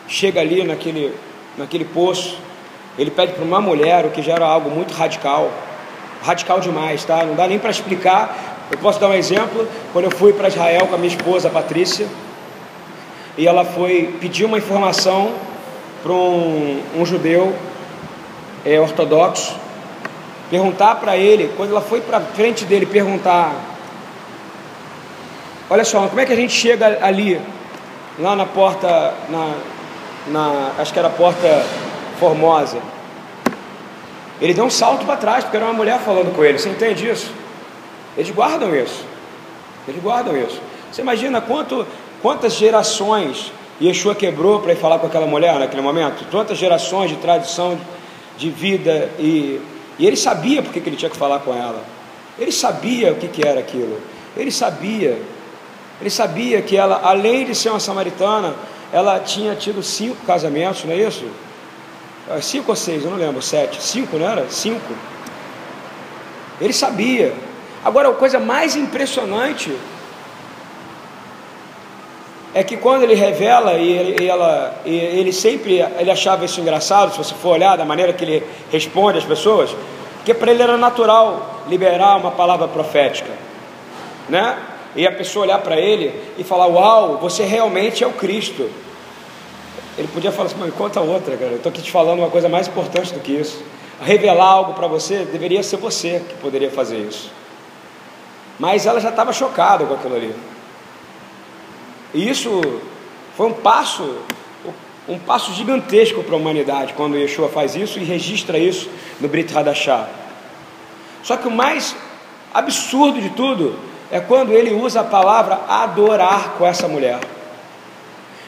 chega 0.07 0.41
ali 0.41 0.63
naquele, 0.63 1.13
naquele 1.57 1.85
poço, 1.85 2.37
ele 2.97 3.09
pede 3.09 3.33
para 3.33 3.43
uma 3.43 3.61
mulher, 3.61 4.05
o 4.05 4.09
que 4.09 4.21
já 4.21 4.33
era 4.33 4.45
algo 4.45 4.69
muito 4.69 4.93
radical, 4.93 5.49
radical 6.21 6.59
demais, 6.59 7.05
tá? 7.05 7.23
Não 7.23 7.35
dá 7.35 7.47
nem 7.47 7.57
para 7.57 7.71
explicar. 7.71 8.67
Eu 8.69 8.77
posso 8.77 8.99
dar 8.99 9.07
um 9.07 9.13
exemplo. 9.13 9.67
Quando 9.93 10.05
eu 10.05 10.11
fui 10.11 10.33
para 10.33 10.49
Israel 10.49 10.87
com 10.87 10.95
a 10.95 10.97
minha 10.97 11.15
esposa, 11.15 11.49
Patrícia, 11.49 12.07
e 13.37 13.47
ela 13.47 13.63
foi 13.63 14.15
pedir 14.19 14.45
uma 14.45 14.57
informação 14.57 15.33
para 16.03 16.11
um, 16.11 16.81
um 16.97 17.05
judeu 17.05 17.55
é, 18.65 18.79
ortodoxo, 18.79 19.55
perguntar 20.49 20.95
para 20.95 21.15
ele, 21.15 21.51
quando 21.55 21.71
ela 21.71 21.81
foi 21.81 22.01
para 22.01 22.19
frente 22.19 22.65
dele 22.65 22.85
perguntar, 22.85 23.53
olha 25.69 25.85
só, 25.85 26.07
como 26.07 26.19
é 26.19 26.25
que 26.25 26.33
a 26.33 26.35
gente 26.35 26.53
chega 26.53 26.99
ali, 27.01 27.39
lá 28.17 28.35
na 28.35 28.45
porta, 28.45 29.13
na, 29.29 29.53
na 30.27 30.71
acho 30.77 30.91
que 30.91 30.99
era 30.99 31.07
a 31.07 31.11
porta 31.11 31.65
Formosa, 32.19 32.79
ele 34.41 34.53
deu 34.53 34.65
um 34.65 34.69
salto 34.69 35.05
para 35.05 35.17
trás, 35.17 35.43
porque 35.43 35.57
era 35.57 35.65
uma 35.65 35.73
mulher 35.73 35.99
falando 35.99 36.33
com 36.35 36.43
ele, 36.43 36.57
você 36.57 36.69
entende 36.69 37.09
isso? 37.09 37.31
Eles 38.17 38.31
guardam 38.31 38.75
isso, 38.75 39.05
eles 39.87 40.01
guardam 40.01 40.35
isso. 40.37 40.61
Você 40.91 41.01
imagina 41.01 41.39
quanto, 41.41 41.85
quantas 42.21 42.53
gerações 42.53 43.51
Yeshua 43.81 44.13
quebrou 44.13 44.59
para 44.59 44.73
ir 44.73 44.75
falar 44.75 44.99
com 44.99 45.07
aquela 45.07 45.25
mulher 45.25 45.57
naquele 45.57 45.81
momento? 45.81 46.25
Quantas 46.29 46.57
gerações 46.57 47.09
de 47.09 47.17
tradição 47.17 47.79
de 48.37 48.49
vida 48.49 49.09
e, 49.19 49.61
e 49.99 50.07
ele 50.07 50.15
sabia 50.15 50.63
porque 50.63 50.79
que 50.79 50.89
ele 50.89 50.95
tinha 50.95 51.11
que 51.11 51.17
falar 51.17 51.39
com 51.39 51.53
ela. 51.53 51.83
Ele 52.37 52.53
sabia 52.53 53.11
o 53.11 53.15
que, 53.15 53.27
que 53.27 53.45
era 53.45 53.59
aquilo. 53.59 54.01
Ele 54.35 54.49
sabia. 54.49 55.21
Ele 55.99 56.09
sabia 56.09 56.61
que 56.61 56.77
ela, 56.77 57.01
além 57.03 57.45
de 57.45 57.53
ser 57.53 57.69
uma 57.69 57.79
samaritana, 57.81 58.55
ela 58.93 59.19
tinha 59.19 59.53
tido 59.55 59.83
cinco 59.83 60.25
casamentos, 60.25 60.85
não 60.85 60.93
é 60.93 60.97
isso? 60.97 61.25
É, 62.29 62.39
cinco 62.39 62.71
ou 62.71 62.75
seis, 62.75 63.03
eu 63.03 63.11
não 63.11 63.17
lembro, 63.17 63.41
sete. 63.41 63.81
Cinco, 63.83 64.17
não 64.17 64.29
era? 64.29 64.49
Cinco. 64.49 64.93
Ele 66.61 66.71
sabia. 66.71 67.33
Agora, 67.83 68.09
a 68.09 68.13
coisa 68.13 68.39
mais 68.39 68.77
impressionante 68.77 69.75
é 72.59 72.63
que 72.63 72.75
quando 72.75 73.03
ele 73.03 73.15
revela 73.15 73.75
e 73.75 73.89
ele, 73.89 74.23
e 74.23 74.27
ela, 74.27 74.81
e 74.85 74.93
ele 74.93 75.31
sempre 75.31 75.79
ele 75.97 76.11
achava 76.11 76.43
isso 76.43 76.59
engraçado, 76.59 77.13
se 77.13 77.17
você 77.17 77.33
for 77.33 77.51
olhar 77.51 77.77
da 77.77 77.85
maneira 77.85 78.11
que 78.11 78.25
ele 78.25 78.43
responde 78.69 79.17
às 79.17 79.23
pessoas, 79.23 79.73
porque 80.17 80.33
para 80.33 80.51
ele 80.51 80.61
era 80.61 80.75
natural 80.75 81.63
liberar 81.69 82.17
uma 82.17 82.31
palavra 82.31 82.67
profética, 82.67 83.31
né? 84.27 84.57
E 84.93 85.07
a 85.07 85.11
pessoa 85.13 85.45
olhar 85.45 85.59
para 85.59 85.79
ele 85.79 86.13
e 86.37 86.43
falar: 86.43 86.67
Uau, 86.67 87.17
você 87.19 87.45
realmente 87.45 88.03
é 88.03 88.07
o 88.07 88.11
Cristo. 88.11 88.69
Ele 89.97 90.09
podia 90.09 90.29
falar 90.33 90.47
assim: 90.47 90.57
Mas 90.59 90.73
conta 90.73 90.99
outra, 90.99 91.37
cara. 91.37 91.51
Eu 91.51 91.57
estou 91.57 91.69
aqui 91.69 91.81
te 91.81 91.91
falando 91.91 92.19
uma 92.19 92.29
coisa 92.29 92.49
mais 92.49 92.67
importante 92.67 93.13
do 93.13 93.21
que 93.21 93.31
isso. 93.31 93.63
Revelar 94.01 94.45
algo 94.45 94.73
para 94.73 94.87
você 94.87 95.19
deveria 95.19 95.63
ser 95.63 95.77
você 95.77 96.21
que 96.27 96.35
poderia 96.35 96.69
fazer 96.69 96.97
isso. 96.97 97.31
Mas 98.59 98.85
ela 98.85 98.99
já 98.99 99.09
estava 99.09 99.31
chocada 99.31 99.85
com 99.85 99.93
aquilo 99.93 100.15
ali. 100.15 100.35
E 102.13 102.29
isso 102.29 102.61
foi 103.35 103.47
um 103.47 103.53
passo, 103.53 104.17
um 105.07 105.17
passo 105.19 105.53
gigantesco 105.53 106.23
para 106.23 106.35
a 106.35 106.37
humanidade 106.37 106.93
quando 106.93 107.17
Yeshua 107.17 107.49
faz 107.49 107.75
isso 107.75 107.99
e 107.99 108.03
registra 108.03 108.57
isso 108.57 108.89
no 109.19 109.27
Brit 109.27 109.55
Hadashah. 109.55 110.07
Só 111.23 111.37
que 111.37 111.47
o 111.47 111.51
mais 111.51 111.95
absurdo 112.53 113.21
de 113.21 113.29
tudo 113.29 113.77
é 114.11 114.19
quando 114.19 114.51
ele 114.51 114.73
usa 114.73 115.01
a 115.01 115.03
palavra 115.03 115.59
adorar 115.67 116.55
com 116.57 116.65
essa 116.65 116.87
mulher. 116.87 117.19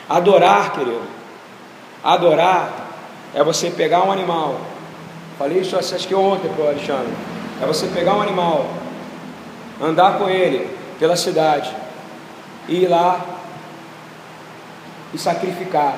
Adorar, 0.10 0.74
querido. 0.74 1.02
Adorar 2.04 2.90
é 3.34 3.44
você 3.44 3.70
pegar 3.70 4.04
um 4.04 4.12
animal. 4.12 4.60
Falei 5.38 5.60
isso 5.60 5.78
acho 5.78 6.08
que 6.08 6.16
ontem 6.16 6.50
para 6.50 6.66
o 6.66 6.68
Alexandre. 6.68 7.14
É 7.62 7.66
você 7.66 7.88
pegar 7.88 8.16
um 8.16 8.22
animal, 8.22 8.68
andar 9.80 10.18
com 10.18 10.28
ele 10.28 10.68
pela 11.00 11.16
cidade, 11.16 11.72
e 12.68 12.84
ir 12.84 12.88
lá 12.88 13.20
e 15.14 15.18
sacrificar. 15.18 15.96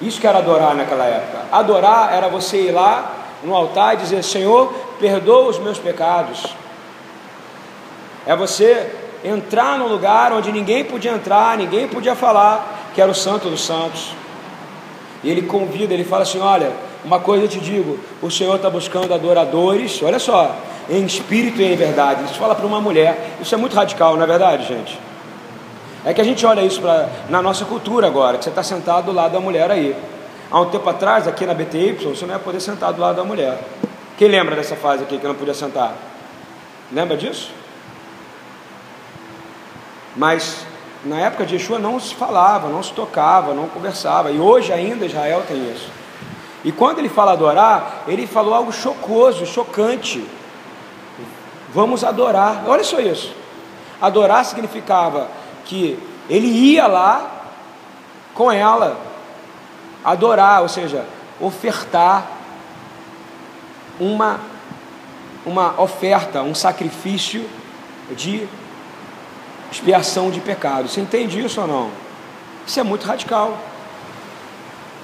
Isso 0.00 0.20
que 0.20 0.26
era 0.26 0.38
adorar 0.38 0.74
naquela 0.74 1.04
época. 1.04 1.38
Adorar 1.52 2.12
era 2.12 2.28
você 2.28 2.68
ir 2.68 2.72
lá 2.72 3.12
no 3.42 3.54
altar 3.54 3.94
e 3.94 3.98
dizer: 3.98 4.22
Senhor, 4.22 4.72
perdoa 4.98 5.48
os 5.48 5.58
meus 5.58 5.78
pecados. 5.78 6.46
É 8.26 8.34
você 8.34 8.90
entrar 9.24 9.78
num 9.78 9.88
lugar 9.88 10.32
onde 10.32 10.50
ninguém 10.52 10.84
podia 10.84 11.12
entrar, 11.12 11.56
ninguém 11.56 11.86
podia 11.88 12.14
falar, 12.14 12.90
que 12.94 13.00
era 13.00 13.10
o 13.10 13.14
Santo 13.14 13.48
dos 13.48 13.64
Santos. 13.64 14.14
E 15.22 15.30
ele 15.30 15.42
convida, 15.42 15.92
ele 15.92 16.04
fala 16.04 16.22
assim: 16.22 16.40
Olha, 16.40 16.72
uma 17.04 17.20
coisa 17.20 17.44
eu 17.44 17.48
te 17.48 17.60
digo: 17.60 17.98
o 18.22 18.30
Senhor 18.30 18.56
está 18.56 18.70
buscando 18.70 19.12
adoradores, 19.12 20.02
olha 20.02 20.18
só, 20.18 20.54
em 20.88 21.04
espírito 21.04 21.60
e 21.60 21.72
em 21.72 21.76
verdade. 21.76 22.24
Isso 22.24 22.34
fala 22.34 22.54
para 22.54 22.66
uma 22.66 22.80
mulher, 22.80 23.36
isso 23.40 23.54
é 23.54 23.58
muito 23.58 23.76
radical, 23.76 24.16
não 24.16 24.24
é 24.24 24.26
verdade, 24.26 24.66
gente? 24.66 24.98
É 26.04 26.14
que 26.14 26.20
a 26.20 26.24
gente 26.24 26.44
olha 26.46 26.62
isso 26.62 26.80
pra, 26.80 27.08
na 27.28 27.42
nossa 27.42 27.64
cultura 27.64 28.06
agora, 28.06 28.38
que 28.38 28.44
você 28.44 28.50
está 28.50 28.62
sentado 28.62 29.06
do 29.06 29.12
lado 29.12 29.32
da 29.32 29.40
mulher 29.40 29.70
aí. 29.70 29.94
Há 30.50 30.60
um 30.60 30.66
tempo 30.66 30.88
atrás, 30.88 31.28
aqui 31.28 31.44
na 31.44 31.54
BTY, 31.54 31.92
você 32.04 32.24
não 32.26 32.34
ia 32.34 32.40
poder 32.40 32.60
sentar 32.60 32.92
do 32.92 33.00
lado 33.00 33.16
da 33.16 33.24
mulher. 33.24 33.58
Quem 34.16 34.28
lembra 34.28 34.56
dessa 34.56 34.76
fase 34.76 35.02
aqui 35.02 35.18
que 35.18 35.26
não 35.26 35.34
podia 35.34 35.54
sentar? 35.54 35.94
Lembra 36.90 37.16
disso? 37.16 37.52
Mas 40.16 40.64
na 41.04 41.20
época 41.20 41.46
de 41.46 41.54
Yeshua 41.54 41.78
não 41.78 42.00
se 42.00 42.14
falava, 42.14 42.68
não 42.68 42.82
se 42.82 42.92
tocava, 42.92 43.54
não 43.54 43.68
conversava. 43.68 44.30
E 44.30 44.38
hoje 44.38 44.72
ainda 44.72 45.06
Israel 45.06 45.44
tem 45.46 45.70
isso. 45.70 45.88
E 46.64 46.72
quando 46.72 46.98
ele 46.98 47.08
fala 47.08 47.32
adorar, 47.32 48.04
ele 48.06 48.26
falou 48.26 48.54
algo 48.54 48.72
chocoso, 48.72 49.46
chocante. 49.46 50.26
Vamos 51.72 52.02
adorar. 52.04 52.64
Olha 52.66 52.84
só 52.84 53.00
isso. 53.00 53.32
Adorar 54.00 54.44
significava 54.44 55.28
que 55.70 55.96
ele 56.28 56.48
ia 56.48 56.88
lá 56.88 57.44
com 58.34 58.50
ela 58.50 59.00
adorar, 60.04 60.62
ou 60.62 60.68
seja, 60.68 61.06
ofertar 61.40 62.26
uma 64.00 64.40
uma 65.46 65.80
oferta, 65.80 66.42
um 66.42 66.54
sacrifício 66.54 67.48
de 68.10 68.46
expiação 69.72 70.30
de 70.30 70.40
pecado. 70.40 70.88
Você 70.88 71.00
entende 71.00 71.40
isso 71.40 71.60
ou 71.60 71.66
não? 71.66 71.90
Isso 72.66 72.78
é 72.78 72.82
muito 72.82 73.06
radical. 73.06 73.56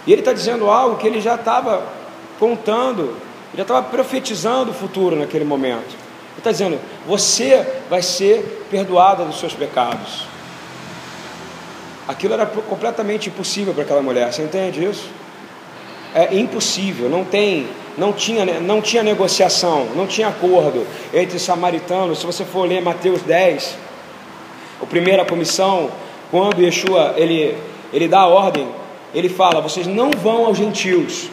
E 0.06 0.12
ele 0.12 0.20
está 0.20 0.32
dizendo 0.32 0.68
algo 0.68 0.96
que 0.96 1.06
ele 1.06 1.20
já 1.20 1.36
estava 1.36 1.86
contando, 2.38 3.16
já 3.54 3.62
estava 3.62 3.82
profetizando 3.84 4.72
o 4.72 4.74
futuro 4.74 5.16
naquele 5.16 5.44
momento. 5.44 5.88
Ele 5.88 6.38
está 6.38 6.50
dizendo: 6.50 6.78
você 7.06 7.82
vai 7.88 8.02
ser 8.02 8.66
perdoada 8.68 9.24
dos 9.24 9.38
seus 9.38 9.54
pecados. 9.54 10.35
Aquilo 12.08 12.34
era 12.34 12.46
completamente 12.46 13.28
impossível 13.28 13.74
para 13.74 13.82
aquela 13.82 14.02
mulher, 14.02 14.32
você 14.32 14.42
entende 14.42 14.84
isso? 14.84 15.08
É 16.14 16.34
impossível, 16.36 17.08
não 17.08 17.24
tem, 17.24 17.66
não 17.98 18.12
tinha, 18.12 18.44
não 18.60 18.80
tinha 18.80 19.02
negociação, 19.02 19.86
não 19.94 20.06
tinha 20.06 20.28
acordo 20.28 20.86
entre 21.12 21.38
samaritanos. 21.38 22.20
Se 22.20 22.26
você 22.26 22.44
for 22.44 22.66
ler 22.66 22.80
Mateus 22.80 23.22
10, 23.22 23.76
a 24.80 24.86
primeira 24.86 25.24
comissão, 25.24 25.90
quando 26.30 26.62
Yeshua 26.62 27.14
ele, 27.16 27.56
ele 27.92 28.06
dá 28.06 28.20
a 28.20 28.26
ordem, 28.28 28.68
ele 29.12 29.28
fala: 29.28 29.60
vocês 29.60 29.86
não 29.86 30.10
vão 30.10 30.46
aos 30.46 30.56
gentios, 30.56 31.28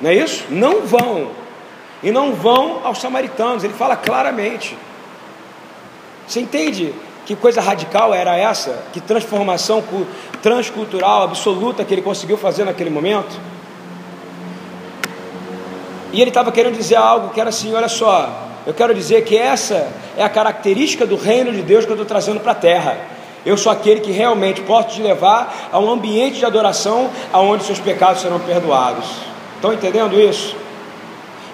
não 0.00 0.10
é 0.10 0.14
isso? 0.14 0.44
Não 0.50 0.82
vão. 0.82 1.30
e 2.02 2.10
não 2.10 2.34
vão 2.34 2.80
aos 2.84 3.00
samaritanos. 3.00 3.64
Ele 3.64 3.72
fala 3.72 3.96
claramente. 3.96 4.76
Você 6.26 6.40
entende 6.40 6.92
que 7.24 7.36
coisa 7.36 7.60
radical 7.60 8.12
era 8.12 8.36
essa? 8.36 8.82
Que 8.92 9.00
transformação 9.00 9.82
transcultural 10.42 11.22
absoluta 11.22 11.84
que 11.84 11.94
ele 11.94 12.02
conseguiu 12.02 12.36
fazer 12.36 12.64
naquele 12.64 12.90
momento? 12.90 13.38
E 16.12 16.20
ele 16.20 16.30
estava 16.30 16.50
querendo 16.50 16.76
dizer 16.76 16.96
algo 16.96 17.30
que 17.30 17.40
era 17.40 17.50
assim: 17.50 17.72
olha 17.74 17.88
só, 17.88 18.50
eu 18.66 18.74
quero 18.74 18.94
dizer 18.94 19.24
que 19.24 19.36
essa 19.36 19.88
é 20.16 20.22
a 20.22 20.28
característica 20.28 21.06
do 21.06 21.16
reino 21.16 21.52
de 21.52 21.62
Deus 21.62 21.84
que 21.84 21.90
eu 21.90 21.94
estou 21.94 22.06
trazendo 22.06 22.40
para 22.40 22.52
a 22.52 22.56
terra. 22.56 22.98
Eu 23.44 23.56
sou 23.56 23.72
aquele 23.72 24.00
que 24.00 24.12
realmente 24.12 24.60
posso 24.60 24.90
te 24.90 25.02
levar 25.02 25.70
a 25.72 25.78
um 25.78 25.90
ambiente 25.90 26.38
de 26.38 26.44
adoração 26.44 27.10
aonde 27.32 27.64
seus 27.64 27.80
pecados 27.80 28.22
serão 28.22 28.38
perdoados. 28.38 29.04
Estão 29.56 29.72
entendendo 29.72 30.20
isso? 30.20 30.54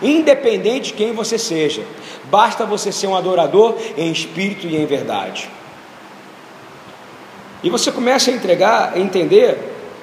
Independente 0.03 0.89
de 0.89 0.93
quem 0.93 1.13
você 1.13 1.39
seja, 1.39 1.83
basta 2.31 2.67
você 2.67 2.93
ser 2.93 3.07
um 3.07 3.17
adorador 3.17 3.75
em 3.97 4.13
espírito 4.13 4.67
e 4.67 4.77
em 4.77 4.85
verdade. 4.85 5.49
E 7.63 7.71
você 7.71 7.91
começa 7.91 8.31
a 8.31 8.35
entregar, 8.35 8.93
a 8.95 8.99
entender 8.99 9.59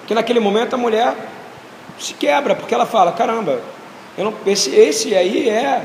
que 0.08 0.14
naquele 0.14 0.40
momento 0.40 0.74
a 0.74 0.78
mulher 0.78 1.16
se 1.98 2.14
quebra, 2.14 2.56
porque 2.56 2.74
ela 2.74 2.86
fala: 2.86 3.12
caramba, 3.12 3.62
não, 4.18 4.34
esse, 4.46 4.74
esse 4.76 5.16
aí 5.16 5.50
é 5.50 5.84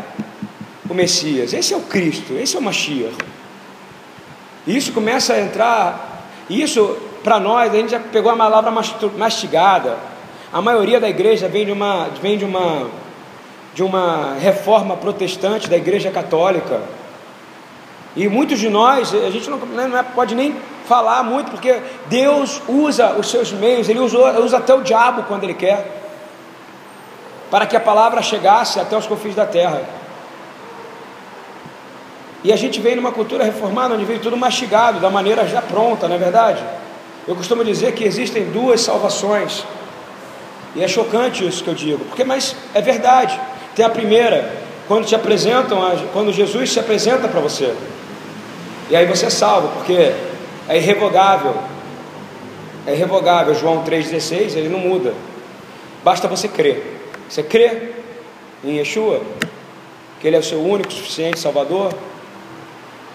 o 0.89 0.95
Messias, 0.95 1.53
esse 1.53 1.73
é 1.73 1.77
o 1.77 1.83
Cristo, 1.83 2.35
esse 2.35 2.57
é 2.57 2.59
o 2.59 2.63
Mashiach. 2.63 3.15
Isso 4.67 4.93
começa 4.93 5.35
a 5.35 5.41
entrar, 5.41 6.27
isso 6.49 6.97
para 7.23 7.39
nós, 7.39 7.73
a 7.73 7.77
gente 7.77 7.91
já 7.91 8.01
pegou 8.01 8.31
a 8.31 8.37
palavra 8.37 8.73
mastigada. 9.17 9.97
A 10.53 10.61
maioria 10.61 10.99
da 10.99 11.09
igreja 11.09 11.49
vem 11.49 11.65
de 11.65 11.73
uma, 11.73 12.09
vem 12.21 12.37
de 12.37 12.45
uma, 12.45 12.89
de 13.75 13.83
uma 13.83 14.35
reforma 14.35 14.97
protestante 14.97 15.69
da 15.69 15.77
igreja 15.77 16.11
católica. 16.11 16.81
E 18.17 18.29
muitos 18.29 18.59
de 18.59 18.69
nós, 18.69 19.15
a 19.15 19.31
gente 19.31 19.49
não, 19.49 19.59
né, 19.59 19.87
não 19.87 19.99
é, 19.99 20.03
pode 20.03 20.35
nem 20.35 20.57
falar 20.87 21.23
muito, 21.23 21.51
porque 21.51 21.81
Deus 22.07 22.61
usa 22.69 23.13
os 23.13 23.31
seus 23.31 23.53
meios, 23.53 23.89
Ele 23.89 24.01
usa, 24.01 24.41
usa 24.41 24.57
até 24.57 24.75
o 24.75 24.83
diabo 24.83 25.23
quando 25.25 25.45
Ele 25.45 25.55
quer, 25.55 26.03
para 27.51 27.67
que 27.67 27.77
a 27.77 27.81
palavra 27.81 28.21
chegasse 28.23 28.81
até 28.81 28.97
os 28.97 29.07
confins 29.07 29.35
da 29.35 29.47
terra. 29.47 29.83
E 32.43 32.53
a 32.53 32.57
gente 32.57 32.81
vem 32.81 32.97
numa 32.97 33.13
cultura 33.13 33.45
reformada 33.45 33.95
onde 33.95 34.05
veio 34.05 34.19
tudo 34.19 34.37
mastigado, 34.37 34.99
da 34.99 35.11
maneira 35.11 35.47
já 35.47 35.63
pronta, 35.63 36.09
não 36.09 36.17
é 36.17 36.19
verdade? 36.19 36.65
Eu 37.29 37.37
costumo 37.37 37.65
dizer 37.65 37.93
que 37.93 38.03
existem 38.03 38.51
duas 38.51 38.81
salvações. 38.81 39.65
E 40.75 40.83
é 40.83 40.89
chocante 40.89 41.47
isso 41.47 41.63
que 41.63 41.71
eu 41.71 41.75
digo, 41.75 42.05
porque 42.07 42.25
mas 42.25 42.57
é 42.75 42.81
verdade. 42.81 43.39
Tem 43.75 43.85
a 43.85 43.91
primeira, 43.91 44.53
quando 44.89 45.07
te 45.07 45.15
apresentam, 45.15 45.79
quando 46.13 46.33
Jesus 46.33 46.73
se 46.73 46.81
apresenta 46.81 47.29
para 47.29 47.41
você. 47.41 47.75
E 48.91 48.97
aí 48.97 49.07
você 49.07 49.27
é 49.27 49.31
salvo, 49.31 49.69
porque 49.69 50.13
é 50.69 50.77
irrevogável. 50.77 51.55
É 52.87 52.93
irrevogável. 52.93 53.55
João 53.55 53.85
3,16, 53.85 54.57
ele 54.57 54.69
não 54.69 54.81
muda. 54.81 55.15
Basta 56.03 56.27
você 56.27 56.49
crer. 56.49 57.01
Você 57.29 57.43
crê 57.43 57.93
em 58.65 58.79
Yeshua, 58.79 59.23
que 60.21 60.27
Ele 60.27 60.37
é 60.37 60.39
o 60.39 60.43
seu 60.43 60.61
único, 60.61 60.93
suficiente 60.93 61.39
Salvador, 61.39 61.93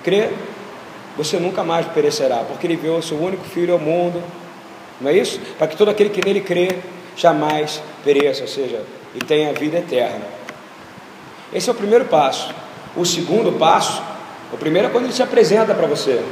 crê, 0.03 0.29
você 1.17 1.37
nunca 1.37 1.63
mais 1.63 1.85
perecerá, 1.87 2.37
porque 2.37 2.65
Ele 2.65 2.75
veio 2.75 2.97
o 2.97 3.03
seu 3.03 3.17
único 3.17 3.43
Filho 3.43 3.73
ao 3.73 3.79
mundo, 3.79 4.23
não 4.99 5.09
é 5.09 5.13
isso? 5.13 5.39
Para 5.57 5.67
que 5.67 5.75
todo 5.75 5.89
aquele 5.89 6.09
que 6.09 6.23
nele 6.25 6.41
crê 6.41 6.69
jamais 7.15 7.81
pereça, 8.03 8.41
ou 8.41 8.47
seja, 8.47 8.81
e 9.13 9.19
tenha 9.19 9.53
vida 9.53 9.77
eterna. 9.77 10.25
Esse 11.53 11.69
é 11.69 11.71
o 11.71 11.75
primeiro 11.75 12.05
passo. 12.05 12.53
O 12.95 13.05
segundo 13.05 13.57
passo, 13.57 14.01
o 14.53 14.57
primeiro 14.57 14.87
é 14.87 14.91
quando 14.91 15.05
ele 15.05 15.13
se 15.13 15.23
apresenta 15.23 15.73
para 15.73 15.87
você. 15.87 16.23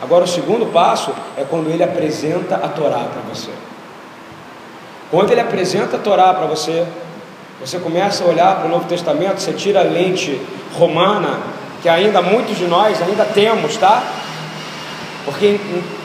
Agora, 0.00 0.24
o 0.24 0.28
segundo 0.28 0.66
passo 0.66 1.12
é 1.36 1.44
quando 1.48 1.70
ele 1.70 1.82
apresenta 1.82 2.56
a 2.56 2.68
Torá 2.68 3.04
para 3.10 3.22
você. 3.34 3.50
Quando 5.10 5.30
ele 5.30 5.40
apresenta 5.40 5.96
a 5.96 5.98
Torá 5.98 6.34
para 6.34 6.46
você, 6.46 6.86
você 7.60 7.78
começa 7.78 8.24
a 8.24 8.26
olhar 8.26 8.56
para 8.56 8.66
o 8.66 8.68
Novo 8.68 8.86
Testamento, 8.86 9.40
você 9.40 9.52
tira 9.52 9.80
a 9.80 9.82
lente 9.82 10.40
romana, 10.76 11.38
que 11.80 11.88
ainda 11.88 12.20
muitos 12.20 12.56
de 12.56 12.66
nós 12.66 13.00
ainda 13.00 13.24
temos, 13.24 13.76
tá? 13.76 14.02
Porque 15.24 15.58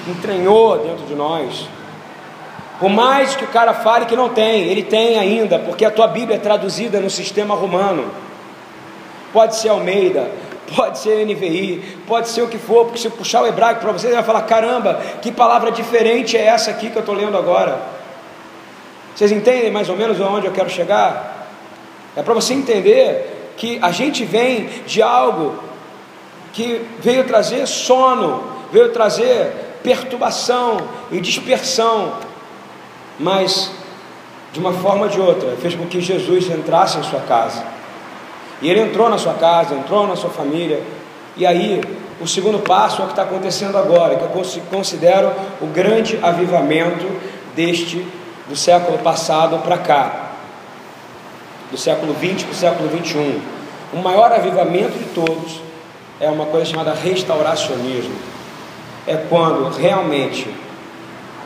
entranhou 0.08 0.78
dentro 0.78 1.06
de 1.06 1.16
nós. 1.16 1.68
Por 2.80 2.90
mais 2.90 3.36
que 3.36 3.44
o 3.44 3.48
cara 3.48 3.74
fale 3.74 4.06
que 4.06 4.16
não 4.16 4.30
tem, 4.30 4.68
ele 4.68 4.84
tem 4.84 5.18
ainda, 5.20 5.60
porque 5.60 5.84
a 5.84 5.92
tua 5.92 6.08
Bíblia 6.08 6.38
é 6.38 6.40
traduzida 6.40 7.00
no 7.00 7.10
sistema 7.10 7.56
romano. 7.56 8.06
Pode 9.34 9.58
ser 9.58 9.70
Almeida, 9.70 10.32
pode 10.76 11.00
ser 11.00 11.26
NVI, 11.26 11.98
pode 12.08 12.30
ser 12.30 12.42
o 12.42 12.48
que 12.48 12.58
for, 12.58 12.86
porque 12.86 13.00
se 13.00 13.08
eu 13.08 13.12
puxar 13.12 13.42
o 13.42 13.48
hebraico 13.48 13.82
para 13.82 13.92
você, 13.92 14.08
você 14.08 14.14
vai 14.14 14.24
falar: 14.24 14.44
caramba, 14.44 15.02
que 15.22 15.32
palavra 15.32 15.72
diferente 15.72 16.38
é 16.38 16.46
essa 16.46 16.72
aqui 16.72 16.90
que 16.90 16.96
eu 16.96 17.02
estou 17.02 17.16
lendo 17.16 17.38
agora? 17.38 17.80
Vocês 19.16 19.32
entendem 19.32 19.72
mais 19.72 19.90
ou 19.90 19.98
menos 19.98 20.20
aonde 20.22 20.48
eu 20.48 20.52
quero 20.54 20.70
chegar? 20.70 21.48
É 22.16 22.24
para 22.24 22.34
você 22.34 22.54
entender 22.54 23.54
que 23.58 23.78
a 23.82 23.92
gente 23.92 24.24
vem 24.24 24.70
de 24.86 25.02
algo 25.02 25.56
que 26.54 26.86
veio 27.00 27.26
trazer 27.26 27.68
sono, 27.68 28.44
veio 28.72 28.90
trazer 28.90 29.52
perturbação 29.84 30.78
e 31.12 31.20
dispersão, 31.20 32.14
mas 33.20 33.72
de 34.52 34.60
uma 34.60 34.74
forma 34.74 35.04
ou 35.04 35.10
de 35.10 35.20
outra, 35.20 35.56
fez 35.58 35.76
com 35.76 35.86
que 35.86 36.02
Jesus 36.02 36.50
entrasse 36.50 36.98
em 36.98 37.04
sua 37.04 37.20
casa. 37.22 37.79
E 38.62 38.70
ele 38.70 38.82
entrou 38.82 39.10
na 39.10 39.18
sua 39.18 39.34
casa, 39.34 39.76
entrou 39.76 40.08
na 40.08 40.16
sua 40.16 40.30
família. 40.30 40.82
E 41.38 41.46
aí, 41.46 41.82
o 42.20 42.28
segundo 42.28 42.60
passo 42.60 43.02
é 43.02 43.06
o 43.06 43.08
que 43.08 43.14
está 43.14 43.24
acontecendo 43.24 43.78
agora, 43.78 44.16
que 44.16 44.24
eu 44.24 44.44
considero 44.70 45.32
o 45.62 45.68
grande 45.68 46.20
avivamento 46.22 47.06
deste 47.56 48.06
do 48.50 48.56
século 48.56 48.98
passado 48.98 49.60
para 49.60 49.78
cá, 49.78 50.32
do 51.72 51.78
século 51.78 52.14
20 52.14 52.46
para 52.46 52.52
o 52.52 52.56
século 52.56 52.90
21. 52.90 53.40
O 53.94 53.98
maior 53.98 54.32
avivamento 54.32 54.98
de 54.98 55.06
todos 55.06 55.62
é 56.20 56.30
uma 56.30 56.48
coisa 56.48 56.66
chamada 56.66 56.94
restauracionismo. 56.94 58.16
É 59.08 59.16
quando 59.30 59.70
realmente 59.70 60.48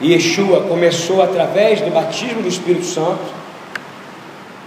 Yeshua 0.02 0.62
começou 0.62 1.22
através 1.22 1.82
do 1.82 1.92
batismo 1.92 2.42
do 2.42 2.48
Espírito 2.48 2.86
Santo 2.86 3.43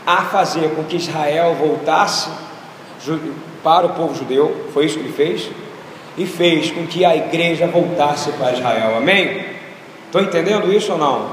a 0.07 0.23
fazer 0.23 0.71
com 0.77 0.85
que 0.85 0.97
Israel 0.97 1.57
voltasse 1.57 2.31
para 3.63 3.87
o 3.87 3.91
povo 3.91 4.15
judeu, 4.15 4.69
foi 4.73 4.87
isso 4.87 4.99
que 4.99 5.05
ele 5.05 5.13
fez, 5.13 5.51
e 6.17 6.25
fez 6.25 6.71
com 6.71 6.87
que 6.87 7.05
a 7.05 7.17
igreja 7.17 7.67
voltasse 7.67 8.31
para 8.33 8.53
Israel, 8.53 8.97
amém? 8.97 9.45
Estão 10.07 10.23
entendendo 10.23 10.73
isso 10.73 10.93
ou 10.93 10.99
não? 10.99 11.31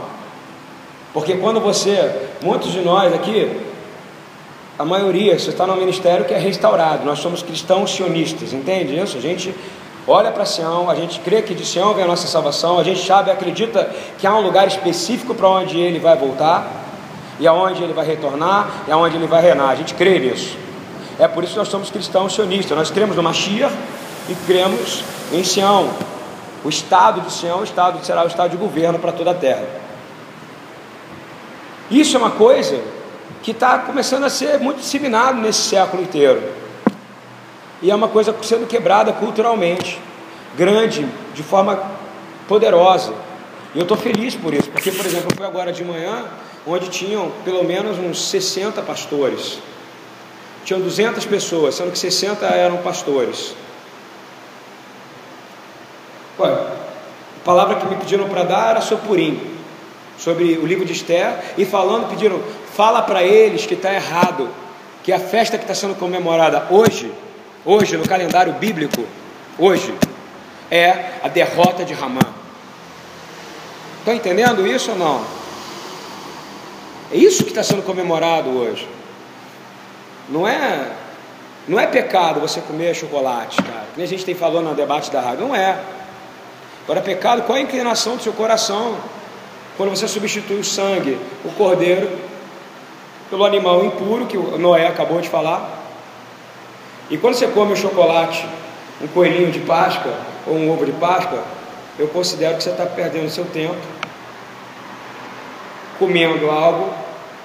Porque 1.13 1.35
quando 1.35 1.59
você, 1.59 2.11
muitos 2.41 2.71
de 2.71 2.81
nós 2.81 3.13
aqui, 3.13 3.61
a 4.77 4.83
maioria, 4.83 5.37
você 5.37 5.51
está 5.51 5.67
no 5.67 5.75
ministério 5.75 6.25
que 6.25 6.33
é 6.33 6.39
restaurado, 6.39 7.05
nós 7.05 7.19
somos 7.19 7.43
cristãos 7.43 7.91
sionistas, 7.91 8.51
entende 8.51 8.99
isso? 8.99 9.17
A 9.17 9.21
gente 9.21 9.53
olha 10.07 10.31
para 10.31 10.45
Sião, 10.45 10.89
a 10.89 10.95
gente 10.95 11.19
crê 11.19 11.43
que 11.43 11.53
de 11.53 11.63
Sião 11.63 11.93
vem 11.93 12.03
a 12.03 12.07
nossa 12.07 12.27
salvação, 12.27 12.79
a 12.79 12.83
gente 12.83 13.05
sabe, 13.05 13.29
acredita 13.29 13.89
que 14.17 14.25
há 14.25 14.35
um 14.35 14.41
lugar 14.41 14.67
específico 14.67 15.35
para 15.35 15.47
onde 15.47 15.79
ele 15.79 15.99
vai 15.99 16.17
voltar, 16.17 16.82
e 17.39 17.47
aonde 17.47 17.83
ele 17.83 17.93
vai 17.93 18.05
retornar, 18.05 18.83
e 18.87 18.91
aonde 18.91 19.15
ele 19.15 19.27
vai 19.27 19.41
reinar. 19.41 19.69
A 19.69 19.75
gente 19.75 19.93
crê 19.93 20.19
nisso. 20.19 20.57
É 21.19 21.27
por 21.27 21.43
isso 21.43 21.53
que 21.53 21.59
nós 21.59 21.67
somos 21.67 21.89
cristãos 21.89 22.33
sionistas. 22.33 22.77
Nós 22.77 22.91
cremos 22.91 23.15
no 23.15 23.23
Mashiach 23.23 23.73
e 24.29 24.35
cremos 24.47 25.03
em 25.31 25.43
Sião. 25.43 25.89
O 26.63 26.69
estado 26.69 27.21
de 27.21 27.31
Sião 27.31 27.59
o 27.59 27.63
estado, 27.63 28.03
será 28.05 28.23
o 28.23 28.27
estado 28.27 28.51
de 28.51 28.57
governo 28.57 28.97
para 28.99 29.11
toda 29.11 29.31
a 29.31 29.33
terra. 29.33 29.65
Isso 31.91 32.15
é 32.15 32.19
uma 32.19 32.31
coisa 32.31 32.81
que 33.41 33.51
está 33.51 33.77
começando 33.79 34.23
a 34.23 34.29
ser 34.29 34.59
muito 34.59 34.79
disseminado 34.79 35.39
nesse 35.39 35.61
século 35.61 36.01
inteiro. 36.01 36.41
E 37.81 37.91
é 37.91 37.95
uma 37.95 38.07
coisa 38.07 38.33
sendo 38.41 38.65
quebrada 38.65 39.11
culturalmente, 39.11 39.99
grande, 40.57 41.05
de 41.35 41.43
forma 41.43 41.79
poderosa. 42.47 43.13
E 43.75 43.79
eu 43.79 43.83
estou 43.83 43.97
feliz 43.97 44.35
por 44.35 44.53
isso, 44.53 44.69
porque, 44.69 44.91
por 44.91 45.05
exemplo, 45.05 45.31
eu 45.31 45.35
fui 45.35 45.45
agora 45.45 45.73
de 45.73 45.83
manhã 45.83 46.25
onde 46.65 46.89
tinham 46.89 47.31
pelo 47.43 47.63
menos 47.63 47.97
uns 47.97 48.29
60 48.29 48.81
pastores. 48.81 49.59
Tinham 50.65 50.79
200 50.81 51.25
pessoas, 51.25 51.75
sendo 51.75 51.91
que 51.91 51.99
60 51.99 52.45
eram 52.45 52.77
pastores. 52.77 53.53
Ué, 56.39 56.49
a 56.49 57.45
palavra 57.45 57.75
que 57.75 57.85
me 57.85 57.95
pediram 57.97 58.27
para 58.29 58.43
dar 58.43 58.71
era 58.71 58.81
sobre 58.81 59.05
Purim, 59.05 59.57
sobre 60.17 60.57
o 60.57 60.65
livro 60.65 60.85
de 60.85 60.93
Esther, 60.93 61.53
e 61.57 61.65
falando, 61.65 62.09
pediram, 62.09 62.41
fala 62.73 63.01
para 63.01 63.23
eles 63.23 63.65
que 63.65 63.73
está 63.73 63.93
errado, 63.93 64.49
que 65.03 65.11
a 65.11 65.19
festa 65.19 65.57
que 65.57 65.65
está 65.65 65.75
sendo 65.75 65.95
comemorada 65.95 66.67
hoje, 66.69 67.11
hoje 67.65 67.97
no 67.97 68.07
calendário 68.07 68.53
bíblico, 68.53 69.05
hoje, 69.59 69.93
é 70.71 71.11
a 71.21 71.27
derrota 71.27 71.83
de 71.83 71.93
Ramã. 71.93 72.21
Estão 73.99 74.13
entendendo 74.13 74.65
isso 74.65 74.91
ou 74.91 74.97
não? 74.97 75.42
É 77.13 77.17
isso 77.17 77.43
que 77.43 77.51
está 77.51 77.61
sendo 77.61 77.83
comemorado 77.83 78.49
hoje. 78.49 78.89
Não 80.27 80.47
é, 80.47 80.93
não 81.67 81.79
é 81.79 81.85
pecado 81.85 82.39
você 82.39 82.59
comer 82.59 82.95
chocolate, 82.95 83.61
cara. 83.61 83.85
Que 83.93 84.01
a 84.01 84.07
gente 84.07 84.25
tem 84.25 84.33
falado 84.33 84.63
no 84.63 84.73
debate 84.73 85.11
da 85.11 85.21
rádio. 85.21 85.45
Não 85.45 85.55
é. 85.55 85.77
Agora, 86.83 87.01
pecado, 87.01 87.43
qual 87.43 87.55
é 87.55 87.61
a 87.61 87.63
inclinação 87.63 88.15
do 88.15 88.23
seu 88.23 88.33
coração? 88.33 88.97
Quando 89.77 89.91
você 89.91 90.07
substitui 90.07 90.57
o 90.57 90.63
sangue, 90.63 91.19
o 91.45 91.51
cordeiro, 91.51 92.09
pelo 93.29 93.45
animal 93.45 93.85
impuro, 93.85 94.25
que 94.25 94.35
o 94.35 94.57
Noé 94.57 94.87
acabou 94.87 95.21
de 95.21 95.29
falar. 95.29 95.83
E 97.11 97.17
quando 97.19 97.35
você 97.35 97.45
come 97.45 97.73
o 97.73 97.77
chocolate, 97.77 98.43
um 98.99 99.07
coelhinho 99.07 99.51
de 99.51 99.59
Páscoa 99.59 100.13
ou 100.47 100.55
um 100.55 100.71
ovo 100.71 100.83
de 100.83 100.93
Páscoa, 100.93 101.43
eu 101.99 102.07
considero 102.07 102.57
que 102.57 102.63
você 102.63 102.71
está 102.71 102.87
perdendo 102.87 103.29
seu 103.29 103.45
tempo 103.45 103.77
comendo 105.99 106.49
algo 106.49 107.02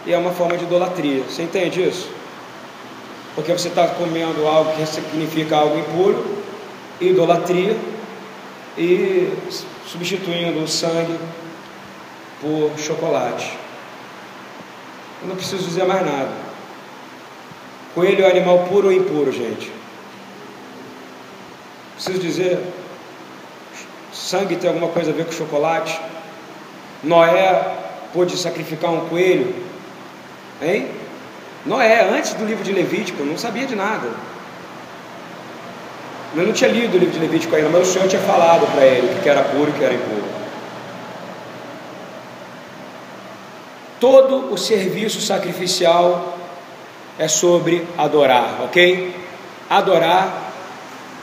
e 0.08 0.12
é 0.14 0.16
uma 0.16 0.32
forma 0.32 0.56
de 0.56 0.64
idolatria. 0.64 1.22
Você 1.24 1.42
entende 1.42 1.86
isso? 1.86 2.08
Porque 3.34 3.52
você 3.52 3.68
está 3.68 3.86
comendo 3.88 4.48
algo 4.48 4.74
que 4.74 4.86
significa 4.86 5.56
algo 5.58 5.78
impuro, 5.78 6.38
idolatria, 6.98 7.76
e 8.78 9.30
substituindo 9.86 10.60
o 10.60 10.66
sangue 10.66 11.18
por 12.40 12.70
chocolate. 12.78 13.52
Eu 15.20 15.28
não 15.28 15.36
preciso 15.36 15.64
dizer 15.64 15.84
mais 15.84 16.00
nada. 16.06 16.32
Coelho 17.94 18.24
é 18.24 18.30
animal 18.30 18.60
puro 18.60 18.86
ou 18.86 18.92
impuro, 18.92 19.30
gente? 19.30 19.70
Preciso 21.96 22.18
dizer, 22.18 22.60
sangue 24.10 24.56
tem 24.56 24.70
alguma 24.70 24.88
coisa 24.88 25.10
a 25.10 25.14
ver 25.14 25.26
com 25.26 25.32
chocolate? 25.32 26.00
Noé 27.04 27.76
pôde 28.14 28.38
sacrificar 28.38 28.90
um 28.90 29.06
coelho? 29.08 29.67
Hein? 30.60 30.88
Noé, 31.64 32.08
antes 32.10 32.34
do 32.34 32.44
livro 32.44 32.64
de 32.64 32.72
Levítico, 32.72 33.22
não 33.24 33.36
sabia 33.36 33.66
de 33.66 33.74
nada. 33.74 34.10
Eu 36.36 36.46
não 36.46 36.52
tinha 36.52 36.70
lido 36.70 36.96
o 36.96 36.98
livro 36.98 37.14
de 37.14 37.18
Levítico 37.18 37.54
ainda, 37.56 37.68
mas 37.68 37.88
o 37.88 37.92
Senhor 37.92 38.08
tinha 38.08 38.22
falado 38.22 38.66
para 38.72 38.84
ele 38.84 39.20
que 39.22 39.28
era 39.28 39.42
puro 39.42 39.70
e 39.70 39.72
que 39.72 39.84
era 39.84 39.94
impuro. 39.94 40.24
Todo 44.00 44.52
o 44.52 44.56
serviço 44.56 45.20
sacrificial 45.20 46.38
é 47.18 47.26
sobre 47.26 47.84
adorar, 47.96 48.60
ok? 48.62 49.14
Adorar, 49.68 50.52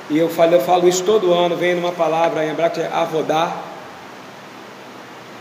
e 0.09 0.17
eu 0.17 0.29
falo, 0.29 0.55
eu 0.55 0.61
falo 0.61 0.87
isso 0.87 1.03
todo 1.03 1.33
ano, 1.33 1.55
vem 1.55 1.75
numa 1.75 1.91
palavra 1.91 2.45
em 2.45 2.49
hebraico, 2.49 2.79
é 2.79 2.87
avodar, 2.87 3.55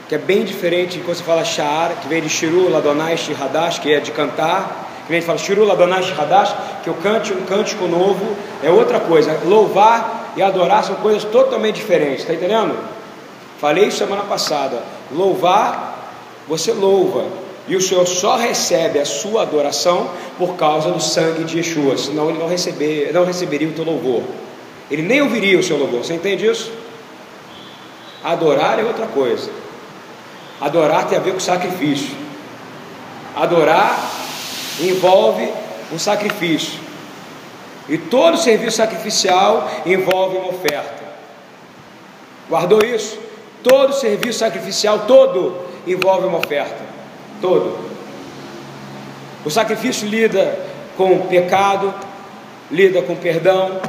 que 0.08 0.14
é 0.14 0.18
bem 0.18 0.44
diferente 0.44 0.98
de 0.98 1.04
quando 1.04 1.16
você 1.16 1.24
fala 1.24 1.44
sha'ar, 1.44 2.00
que 2.00 2.08
vem 2.08 2.20
de 2.20 2.28
shiru, 2.28 2.68
ladonai, 2.70 3.16
shihadash, 3.16 3.78
que 3.78 3.92
é 3.92 4.00
de 4.00 4.10
cantar, 4.10 5.02
que 5.04 5.10
vem 5.10 5.20
de 5.20 5.26
falar 5.26 5.38
shiru, 5.38 5.64
ladonai, 5.64 6.02
shihadash, 6.02 6.54
que 6.82 6.90
o 6.90 6.94
cante 6.94 7.32
um 7.32 7.44
cântico 7.44 7.86
novo, 7.86 8.36
é 8.62 8.70
outra 8.70 9.00
coisa. 9.00 9.38
Louvar 9.44 10.32
e 10.36 10.42
adorar 10.42 10.84
são 10.84 10.96
coisas 10.96 11.24
totalmente 11.24 11.76
diferentes, 11.76 12.20
está 12.20 12.34
entendendo? 12.34 12.76
Falei 13.58 13.90
semana 13.90 14.24
passada, 14.24 14.82
louvar 15.10 15.94
você 16.46 16.72
louva, 16.72 17.24
e 17.66 17.76
o 17.76 17.80
Senhor 17.80 18.06
só 18.06 18.36
recebe 18.36 18.98
a 18.98 19.06
sua 19.06 19.42
adoração 19.42 20.10
por 20.36 20.56
causa 20.56 20.90
do 20.90 21.00
sangue 21.00 21.44
de 21.44 21.58
Yeshua, 21.58 21.96
senão 21.96 22.28
ele 22.28 22.38
não, 22.38 22.48
receber, 22.48 23.10
não 23.12 23.24
receberia 23.24 23.68
o 23.68 23.72
teu 23.72 23.84
louvor, 23.84 24.22
ele 24.90 25.02
nem 25.02 25.22
ouviria 25.22 25.58
o 25.58 25.62
seu 25.62 25.78
louvor, 25.78 26.04
você 26.04 26.14
entende 26.14 26.46
isso? 26.46 26.70
Adorar 28.22 28.78
é 28.78 28.82
outra 28.82 29.06
coisa, 29.06 29.50
adorar 30.60 31.08
tem 31.08 31.18
a 31.18 31.20
ver 31.20 31.32
com 31.32 31.40
sacrifício, 31.40 32.16
adorar 33.36 33.98
envolve 34.80 35.48
um 35.92 35.98
sacrifício, 35.98 36.80
e 37.88 37.98
todo 37.98 38.36
serviço 38.36 38.78
sacrificial 38.78 39.70
envolve 39.84 40.36
uma 40.38 40.48
oferta, 40.48 41.04
guardou 42.48 42.80
isso? 42.84 43.18
Todo 43.62 43.94
serviço 43.94 44.40
sacrificial, 44.40 45.06
todo, 45.06 45.56
envolve 45.86 46.26
uma 46.26 46.38
oferta, 46.38 46.84
todo. 47.40 47.78
O 49.44 49.50
sacrifício 49.50 50.08
lida 50.08 50.58
com 50.96 51.26
pecado, 51.26 51.92
lida 52.70 53.02
com 53.02 53.14
perdão. 53.16 53.80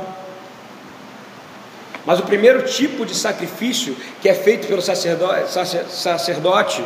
Mas 2.06 2.20
o 2.20 2.24
primeiro 2.24 2.63
tipo 2.63 3.06
de 3.06 3.15
sacrifício 3.15 3.96
que 4.22 4.30
é 4.30 4.34
feito 4.34 4.68
pelo 4.68 4.82
sacerdote, 4.82 6.86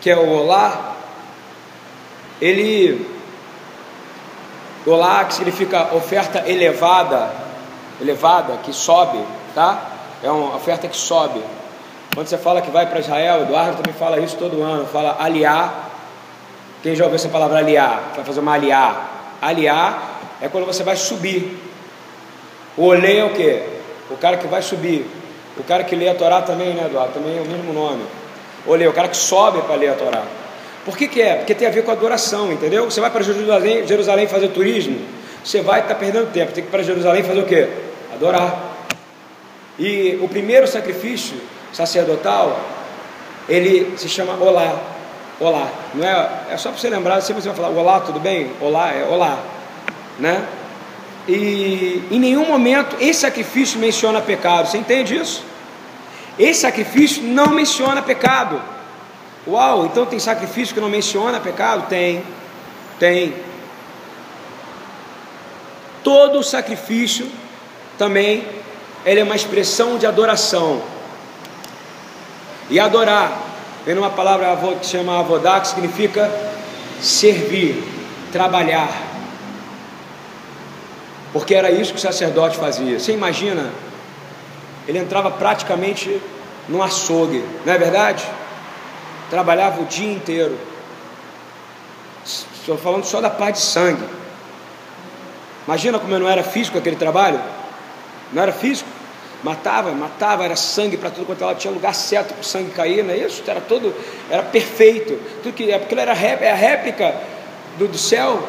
que 0.00 0.10
é 0.10 0.16
o 0.16 0.28
olá, 0.28 0.96
ele 2.40 3.08
olá 4.86 5.24
que 5.24 5.34
significa 5.34 5.94
oferta 5.94 6.44
elevada, 6.46 7.30
elevada 8.00 8.58
que 8.62 8.72
sobe, 8.72 9.18
tá? 9.54 9.90
É 10.22 10.30
uma 10.30 10.56
oferta 10.56 10.88
que 10.88 10.96
sobe. 10.96 11.42
Quando 12.14 12.26
você 12.26 12.36
fala 12.36 12.60
que 12.60 12.70
vai 12.70 12.86
para 12.86 13.00
Israel, 13.00 13.42
Eduardo 13.42 13.78
também 13.78 13.94
fala 13.94 14.20
isso 14.20 14.36
todo 14.36 14.62
ano, 14.62 14.86
fala 14.86 15.16
aliar. 15.18 15.90
Quem 16.82 16.94
já 16.94 17.04
ouviu 17.04 17.16
essa 17.16 17.28
palavra 17.28 17.58
aliar? 17.58 18.12
Vai 18.14 18.24
fazer 18.24 18.40
uma 18.40 18.52
aliar. 18.52 19.36
Aliar 19.40 20.20
é 20.40 20.48
quando 20.48 20.66
você 20.66 20.82
vai 20.82 20.96
subir. 20.96 21.58
O 22.76 22.84
olê 22.84 23.18
é 23.18 23.24
o 23.24 23.30
quê? 23.30 23.62
O 24.10 24.16
cara 24.16 24.36
que 24.36 24.46
vai 24.46 24.62
subir. 24.62 25.06
O 25.56 25.62
cara 25.62 25.84
que 25.84 25.94
lê 25.94 26.08
a 26.08 26.14
Torá 26.14 26.42
também, 26.42 26.74
né, 26.74 26.86
Eduardo? 26.86 27.14
Também 27.14 27.38
é 27.38 27.40
o 27.40 27.44
mesmo 27.44 27.72
nome. 27.72 28.02
Olê, 28.66 28.86
o 28.86 28.92
cara 28.92 29.08
que 29.08 29.16
sobe 29.16 29.60
para 29.62 29.76
ler 29.76 29.90
a 29.90 29.94
Torá. 29.94 30.22
Por 30.84 30.96
que, 30.96 31.08
que 31.08 31.22
é? 31.22 31.36
Porque 31.36 31.54
tem 31.54 31.66
a 31.66 31.70
ver 31.70 31.84
com 31.84 31.90
adoração, 31.90 32.52
entendeu? 32.52 32.84
Você 32.84 33.00
vai 33.00 33.10
para 33.10 33.22
Jerusalém, 33.22 33.86
Jerusalém 33.86 34.26
fazer 34.26 34.48
turismo, 34.48 34.98
você 35.42 35.60
vai 35.62 35.80
estar 35.80 35.94
tá 35.94 36.00
perdendo 36.00 36.30
tempo. 36.32 36.52
Tem 36.52 36.62
que 36.62 36.68
ir 36.68 36.70
para 36.70 36.82
Jerusalém 36.82 37.22
fazer 37.22 37.40
o 37.40 37.46
quê? 37.46 37.68
Adorar. 38.12 38.74
E 39.78 40.18
o 40.22 40.28
primeiro 40.28 40.66
sacrifício 40.66 41.36
sacerdotal, 41.72 42.60
ele 43.48 43.96
se 43.96 44.08
chama 44.08 44.34
Olá. 44.34 44.78
Olá. 45.40 45.68
Não 45.94 46.06
é, 46.06 46.30
é 46.50 46.56
só 46.56 46.70
para 46.70 46.78
você 46.78 46.88
lembrar, 46.88 47.20
sempre 47.20 47.42
você 47.42 47.48
vai 47.48 47.56
falar 47.56 47.68
Olá, 47.70 48.00
tudo 48.00 48.20
bem? 48.20 48.50
Olá, 48.60 48.92
é 48.92 49.04
Olá. 49.04 49.38
Né? 50.18 50.46
E 51.26 52.02
em 52.10 52.18
nenhum 52.18 52.46
momento 52.46 52.96
esse 53.00 53.20
sacrifício 53.20 53.78
menciona 53.78 54.20
pecado. 54.20 54.68
Você 54.68 54.78
entende 54.78 55.16
isso? 55.16 55.42
Esse 56.38 56.60
sacrifício 56.60 57.22
não 57.22 57.48
menciona 57.48 58.02
pecado. 58.02 58.60
Uau, 59.46 59.86
então 59.86 60.06
tem 60.06 60.18
sacrifício 60.18 60.74
que 60.74 60.80
não 60.80 60.88
menciona 60.88 61.40
pecado? 61.40 61.88
Tem. 61.88 62.22
Tem. 62.98 63.34
Todo 66.02 66.42
sacrifício 66.42 67.30
também 67.96 68.44
ele 69.04 69.20
é 69.20 69.22
uma 69.22 69.36
expressão 69.36 69.98
de 69.98 70.06
adoração. 70.06 70.82
E 72.70 72.80
adorar, 72.80 73.38
vem 73.84 73.96
uma 73.98 74.10
palavra 74.10 74.56
que 74.78 74.86
se 74.86 74.92
chama 74.92 75.18
avodá, 75.18 75.60
que 75.60 75.68
significa 75.68 76.30
servir, 77.00 77.84
trabalhar. 78.32 79.13
Porque 81.34 81.54
era 81.54 81.70
isso 81.70 81.92
que 81.92 81.98
o 81.98 82.00
sacerdote 82.00 82.56
fazia. 82.56 82.98
Você 82.98 83.12
imagina? 83.12 83.70
Ele 84.88 84.98
entrava 84.98 85.30
praticamente 85.32 86.18
no 86.68 86.82
açougue, 86.82 87.44
não 87.66 87.74
é 87.74 87.76
verdade? 87.76 88.24
Trabalhava 89.28 89.82
o 89.82 89.84
dia 89.84 90.10
inteiro. 90.10 90.56
Estou 92.24 92.78
falando 92.78 93.04
só 93.04 93.20
da 93.20 93.28
parte 93.28 93.56
de 93.56 93.62
sangue. 93.62 94.04
Imagina 95.66 95.98
como 95.98 96.18
não 96.18 96.28
era 96.28 96.42
físico 96.42 96.78
aquele 96.78 96.96
trabalho? 96.96 97.40
Não 98.32 98.42
era 98.42 98.52
físico? 98.52 98.88
matava, 99.42 99.92
matava, 99.92 100.42
era 100.42 100.56
sangue 100.56 100.96
para 100.96 101.10
tudo 101.10 101.26
quanto 101.26 101.44
ela 101.44 101.54
tinha 101.54 101.70
lugar 101.70 101.94
certo 101.94 102.32
para 102.32 102.40
o 102.40 102.44
sangue 102.44 102.70
cair, 102.70 103.04
não 103.04 103.12
é 103.12 103.18
isso? 103.18 103.42
Era 103.46 103.60
todo, 103.60 103.94
era 104.30 104.42
perfeito, 104.42 105.20
tudo 105.42 105.54
que, 105.54 105.70
é 105.70 105.78
porque 105.78 105.94
era 105.94 106.12
é 106.12 106.50
a 106.50 106.54
réplica 106.54 107.14
do, 107.78 107.86
do 107.86 107.98
céu, 107.98 108.42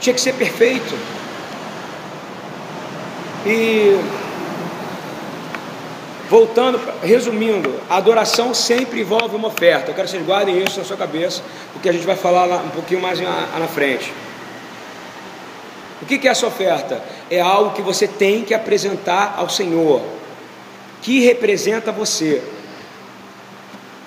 tinha 0.00 0.14
que 0.14 0.20
ser 0.20 0.32
perfeito. 0.32 1.19
E 3.46 3.98
voltando, 6.28 6.80
resumindo, 7.02 7.74
a 7.88 7.96
adoração 7.96 8.54
sempre 8.54 9.00
envolve 9.00 9.34
uma 9.34 9.48
oferta. 9.48 9.90
Eu 9.90 9.94
quero 9.94 10.06
que 10.06 10.12
vocês 10.12 10.26
guardem 10.26 10.62
isso 10.62 10.78
na 10.78 10.84
sua 10.84 10.96
cabeça, 10.96 11.42
porque 11.72 11.88
a 11.88 11.92
gente 11.92 12.06
vai 12.06 12.16
falar 12.16 12.44
lá 12.44 12.58
um 12.58 12.70
pouquinho 12.70 13.00
mais 13.00 13.18
na, 13.20 13.58
na 13.58 13.66
frente. 13.66 14.12
O 16.02 16.06
que 16.06 16.26
é 16.26 16.30
essa 16.30 16.46
oferta? 16.46 17.02
É 17.30 17.40
algo 17.40 17.74
que 17.74 17.82
você 17.82 18.06
tem 18.06 18.44
que 18.44 18.54
apresentar 18.54 19.34
ao 19.36 19.48
Senhor 19.48 20.02
que 21.02 21.20
representa 21.20 21.90
você. 21.90 22.42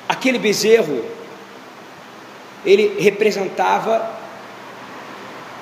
Aquele 0.08 0.38
bezerro, 0.38 1.04
ele 2.65 2.98
representava 3.00 4.10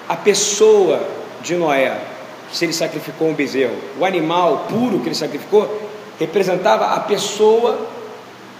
a 0.07 0.15
pessoa 0.15 1.07
de 1.41 1.55
Noé, 1.55 1.97
se 2.51 2.65
ele 2.65 2.73
sacrificou 2.73 3.29
um 3.29 3.33
bezerro. 3.33 3.75
O 3.99 4.05
animal 4.05 4.65
puro 4.69 4.99
que 4.99 5.07
ele 5.07 5.15
sacrificou 5.15 5.89
representava 6.19 6.95
a 6.95 6.99
pessoa 6.99 7.87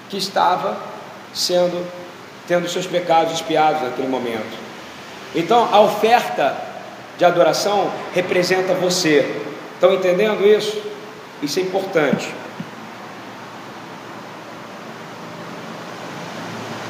que 0.09 0.17
estava 0.17 0.77
sendo 1.33 1.85
tendo 2.47 2.67
seus 2.67 2.85
pecados 2.85 3.33
expiados 3.33 3.81
naquele 3.81 4.07
momento. 4.07 4.57
Então, 5.33 5.69
a 5.71 5.79
oferta 5.79 6.57
de 7.17 7.23
adoração 7.23 7.89
representa 8.13 8.73
você. 8.73 9.41
Estão 9.73 9.93
entendendo 9.93 10.45
isso? 10.45 10.81
Isso 11.41 11.59
é 11.59 11.61
importante. 11.61 12.27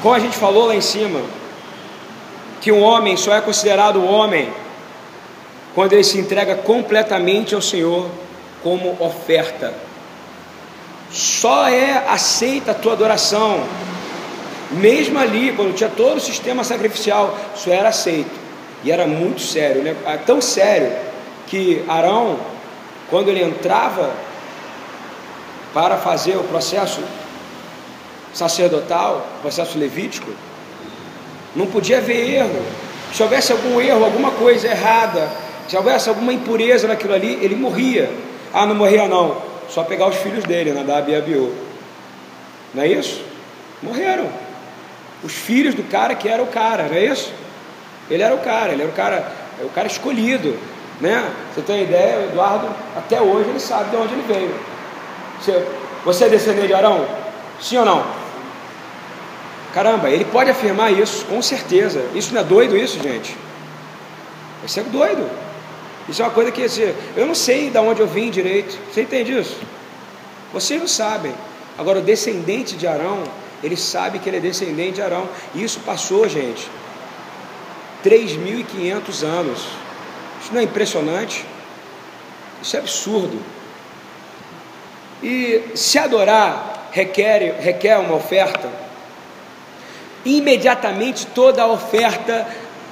Como 0.02 0.16
a 0.16 0.20
gente 0.20 0.36
falou 0.36 0.66
lá 0.66 0.76
em 0.76 0.82
cima, 0.82 1.22
que 2.60 2.72
um 2.72 2.82
homem 2.82 3.16
só 3.16 3.36
é 3.36 3.42
considerado 3.42 4.04
homem 4.04 4.52
quando 5.74 5.94
ele 5.94 6.04
se 6.04 6.18
entrega 6.18 6.56
completamente 6.56 7.56
ao 7.56 7.62
Senhor 7.62 8.10
como 8.64 8.96
oferta. 9.00 9.74
Só 11.12 11.68
é 11.68 12.06
aceita 12.08 12.72
a 12.72 12.74
tua 12.74 12.94
adoração, 12.94 13.64
mesmo 14.72 15.20
ali, 15.20 15.54
quando 15.54 15.76
tinha 15.76 15.90
todo 15.90 16.18
o 16.18 16.22
sistema 16.22 16.64
sacrificial, 16.64 17.38
só 17.56 17.72
era 17.72 17.90
aceito. 17.90 18.40
E 18.84 18.92
era 18.92 19.06
muito 19.06 19.42
sério, 19.42 19.84
né? 19.84 19.96
Ah, 20.06 20.18
tão 20.18 20.42
sério 20.42 20.92
que 21.48 21.84
Arão, 21.88 22.40
quando 23.10 23.30
ele 23.30 23.44
entrava 23.44 24.12
para 25.74 25.98
fazer 25.98 26.38
o 26.38 26.44
processo 26.44 27.02
sacerdotal, 28.34 29.28
processo 29.42 29.78
levítico, 29.78 30.32
não 31.56 31.68
podia 31.68 31.98
haver 31.98 32.36
erro. 32.36 32.62
Se 33.14 33.22
houvesse 33.22 33.52
algum 33.52 33.80
erro, 33.82 34.06
alguma 34.06 34.32
coisa 34.32 34.70
errada, 34.70 35.30
se 35.68 35.78
houvesse 35.78 36.10
alguma 36.10 36.34
impureza 36.34 36.88
naquilo 36.88 37.14
ali, 37.14 37.40
ele 37.42 37.56
morria. 37.56 38.10
Ah, 38.54 38.66
não 38.66 38.76
morria 38.76 39.08
não. 39.08 39.38
Só 39.70 39.84
pegar 39.84 40.08
os 40.08 40.18
filhos 40.18 40.44
dele, 40.44 40.74
Nadab 40.74 41.10
e 41.10 41.16
Abiú. 41.16 41.54
Não 42.74 42.84
é 42.84 42.88
isso? 42.88 43.24
Morreram. 43.82 44.28
Os 45.24 45.34
filhos 45.34 45.76
do 45.76 45.84
cara 45.84 46.16
que 46.16 46.28
era 46.28 46.42
o 46.42 46.48
cara, 46.48 46.84
não 46.84 46.96
é 46.96 47.06
isso? 47.06 47.32
Ele 48.10 48.24
era 48.24 48.34
o 48.36 48.40
cara, 48.40 48.74
ele 48.74 48.82
era 48.82 48.92
o 48.92 48.94
cara, 48.94 49.32
é 49.62 49.64
o 49.64 49.70
cara 49.70 49.88
escolhido, 49.88 50.58
né? 51.00 51.32
Você 51.54 51.62
tem 51.62 51.84
ideia, 51.84 52.20
o 52.20 52.24
Eduardo, 52.26 52.68
até 52.98 53.22
hoje 53.22 53.50
ele 53.50 53.60
sabe 53.60 53.92
de 53.92 53.96
onde 53.96 54.14
ele 54.14 54.24
veio. 54.28 54.56
Você, 55.40 55.66
você 56.04 56.26
é 56.26 56.30
descendente 56.30 56.68
de 56.68 56.74
Arão? 56.74 57.06
Sim 57.62 57.78
ou 57.78 57.86
não? 57.86 58.04
Caramba, 59.74 60.10
ele 60.10 60.26
pode 60.26 60.50
afirmar 60.50 60.92
isso, 60.92 61.26
com 61.26 61.42
certeza. 61.42 62.04
Isso 62.14 62.34
não 62.34 62.42
é 62.42 62.44
doido 62.44 62.76
isso, 62.76 63.02
gente? 63.02 63.38
Isso 64.66 64.80
é 64.80 64.84
doido. 64.84 65.30
Isso 66.10 66.22
é 66.22 66.26
uma 66.26 66.34
coisa 66.34 66.52
que 66.52 66.64
assim, 66.64 66.94
eu 67.16 67.26
não 67.26 67.36
sei 67.36 67.70
de 67.70 67.78
onde 67.78 68.02
eu 68.02 68.08
vim 68.08 68.30
direito. 68.30 68.78
Você 68.92 69.02
entende 69.04 69.38
isso? 69.38 69.58
Vocês 70.52 70.80
não 70.80 70.88
sabem. 70.88 71.34
Agora, 71.78 72.00
o 72.00 72.02
descendente 72.02 72.76
de 72.76 72.86
Arão, 72.86 73.24
ele 73.64 73.78
sabe 73.78 74.20
que 74.20 74.30
ele 74.30 74.38
é 74.38 74.40
descendente 74.40 74.94
de 74.94 75.02
Arão. 75.02 75.28
E 75.56 75.64
isso 75.64 75.80
passou, 75.82 76.28
gente, 76.28 76.68
3.500 78.04 79.24
anos. 79.24 79.60
Isso 80.42 80.54
não 80.54 80.60
é 80.60 80.64
impressionante? 80.64 81.46
Isso 82.62 82.76
é 82.76 82.80
absurdo. 82.80 83.40
E 85.24 85.64
se 85.76 85.98
adorar 86.00 86.90
requer, 86.92 87.58
requer 87.60 87.98
uma 87.98 88.16
oferta, 88.16 88.70
imediatamente 90.26 91.28
toda 91.28 91.64
a 91.64 91.68
oferta 91.68 92.48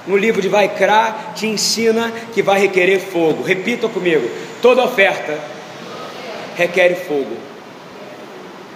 no 0.09 0.17
livro 0.17 0.41
de 0.41 0.49
Vaikra 0.49 1.33
te 1.35 1.45
ensina 1.45 2.11
que 2.33 2.41
vai 2.41 2.59
requerer 2.59 2.99
fogo. 2.99 3.43
Repita 3.43 3.87
comigo: 3.87 4.27
toda 4.59 4.83
oferta 4.83 5.37
requer 6.57 6.95
fogo. 6.95 7.37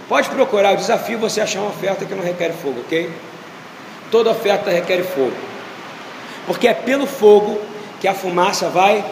Pode 0.08 0.30
procurar, 0.30 0.72
eu 0.72 0.78
desafio 0.78 1.18
você 1.18 1.42
achar 1.42 1.62
uma 1.62 1.72
oferta 1.72 2.06
que 2.06 2.14
não 2.14 2.24
requer 2.24 2.54
fogo, 2.54 2.82
ok? 2.82 3.10
Toda 4.12 4.30
oferta 4.30 4.70
requer 4.70 5.02
fogo, 5.04 5.34
porque 6.46 6.68
é 6.68 6.74
pelo 6.74 7.08
fogo 7.08 7.60
que 8.00 8.08
a 8.08 8.14
fumaça 8.14 8.70
vai 8.70 9.04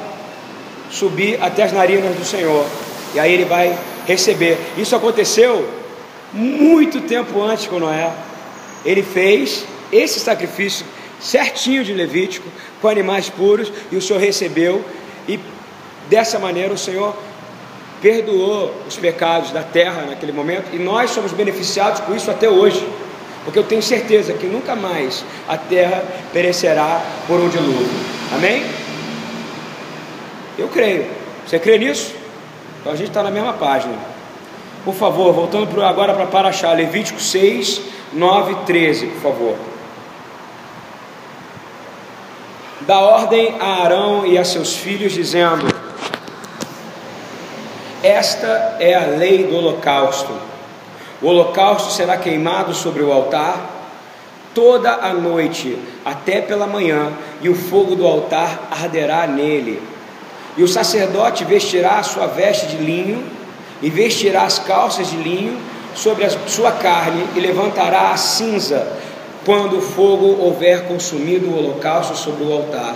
subir 0.91 1.41
até 1.41 1.63
as 1.63 1.71
narinas 1.71 2.15
do 2.15 2.23
Senhor, 2.23 2.67
e 3.15 3.19
aí 3.19 3.33
ele 3.33 3.45
vai 3.45 3.75
receber. 4.05 4.59
Isso 4.77 4.95
aconteceu 4.95 5.67
muito 6.31 7.01
tempo 7.01 7.41
antes 7.41 7.65
com 7.65 7.79
Noé. 7.79 8.11
Ele 8.85 9.01
fez 9.01 9.65
esse 9.91 10.19
sacrifício 10.19 10.85
certinho 11.21 11.83
de 11.83 11.93
Levítico, 11.93 12.47
com 12.81 12.87
animais 12.87 13.29
puros, 13.29 13.71
e 13.91 13.95
o 13.95 14.01
Senhor 14.01 14.19
recebeu, 14.19 14.83
e 15.27 15.39
dessa 16.09 16.39
maneira 16.39 16.73
o 16.73 16.77
Senhor 16.77 17.15
perdoou 18.01 18.73
os 18.87 18.97
pecados 18.97 19.51
da 19.51 19.61
terra 19.61 20.01
naquele 20.09 20.31
momento, 20.31 20.73
e 20.73 20.79
nós 20.79 21.11
somos 21.11 21.31
beneficiados 21.31 22.01
com 22.01 22.15
isso 22.15 22.31
até 22.31 22.49
hoje, 22.49 22.85
porque 23.45 23.59
eu 23.59 23.63
tenho 23.63 23.81
certeza 23.81 24.33
que 24.33 24.47
nunca 24.47 24.75
mais 24.75 25.23
a 25.47 25.57
terra 25.57 26.03
perecerá 26.33 27.01
por 27.27 27.39
um 27.39 27.49
dilúvio. 27.49 27.89
Amém? 28.33 28.63
Eu 30.57 30.67
creio. 30.67 31.05
Você 31.45 31.59
crê 31.59 31.77
nisso? 31.77 32.13
Então 32.79 32.93
a 32.93 32.95
gente 32.95 33.09
está 33.09 33.23
na 33.23 33.31
mesma 33.31 33.53
página. 33.53 33.93
Por 34.83 34.95
favor, 34.95 35.33
voltando 35.33 35.83
agora 35.83 36.13
para 36.13 36.25
Paraxá, 36.25 36.71
Levítico 36.73 37.19
6, 37.19 37.81
9 38.13 38.51
e 38.51 38.55
13, 38.65 39.07
por 39.07 39.21
favor. 39.21 39.55
Dá 42.85 42.99
ordem 42.99 43.55
a 43.59 43.83
Arão 43.83 44.25
e 44.25 44.37
a 44.37 44.45
seus 44.45 44.75
filhos, 44.75 45.13
dizendo: 45.13 45.67
Esta 48.03 48.77
é 48.79 48.93
a 48.95 49.05
lei 49.05 49.45
do 49.45 49.55
holocausto. 49.55 50.31
O 51.21 51.27
holocausto 51.27 51.91
será 51.91 52.17
queimado 52.17 52.73
sobre 52.73 53.03
o 53.03 53.11
altar 53.11 53.69
toda 54.53 54.91
a 54.91 55.13
noite, 55.13 55.77
até 56.03 56.41
pela 56.41 56.67
manhã, 56.67 57.11
e 57.41 57.49
o 57.49 57.55
fogo 57.55 57.95
do 57.95 58.05
altar 58.05 58.67
arderá 58.71 59.25
nele. 59.27 59.81
E 60.57 60.63
o 60.63 60.67
sacerdote 60.67 61.45
vestirá 61.45 61.99
a 61.99 62.03
sua 62.03 62.27
veste 62.27 62.67
de 62.67 62.77
linho, 62.77 63.23
e 63.81 63.89
vestirá 63.89 64.43
as 64.43 64.59
calças 64.59 65.09
de 65.09 65.15
linho 65.15 65.57
sobre 65.95 66.25
a 66.25 66.29
sua 66.47 66.71
carne, 66.71 67.25
e 67.35 67.39
levantará 67.39 68.11
a 68.11 68.17
cinza 68.17 68.91
quando 69.45 69.77
o 69.77 69.81
fogo 69.81 70.37
houver 70.39 70.87
consumido 70.87 71.49
o 71.49 71.57
holocausto 71.57 72.15
sobre 72.15 72.43
o 72.43 72.53
altar, 72.53 72.95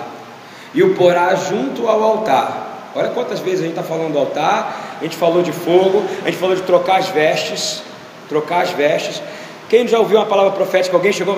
e 0.73 0.84
o 0.84 0.93
porá 0.93 1.34
junto 1.36 1.88
ao 1.88 2.03
altar. 2.03 2.91
Olha 2.95 3.10
quantas 3.10 3.39
vezes 3.39 3.62
a 3.62 3.63
gente 3.63 3.77
está 3.77 3.84
falando 3.84 4.13
do 4.13 4.19
altar, 4.19 4.97
a 4.99 5.03
gente 5.03 5.15
falou 5.15 5.41
de 5.41 5.51
fogo, 5.51 6.03
a 6.23 6.25
gente 6.25 6.38
falou 6.38 6.55
de 6.55 6.62
trocar 6.62 6.99
as 6.99 7.08
vestes, 7.08 7.81
trocar 8.29 8.62
as 8.63 8.71
vestes. 8.71 9.21
Quem 9.69 9.88
já 9.88 9.99
ouviu 9.99 10.17
uma 10.17 10.25
palavra 10.25 10.51
profética? 10.51 10.95
Alguém 10.95 11.12
chegou 11.12 11.36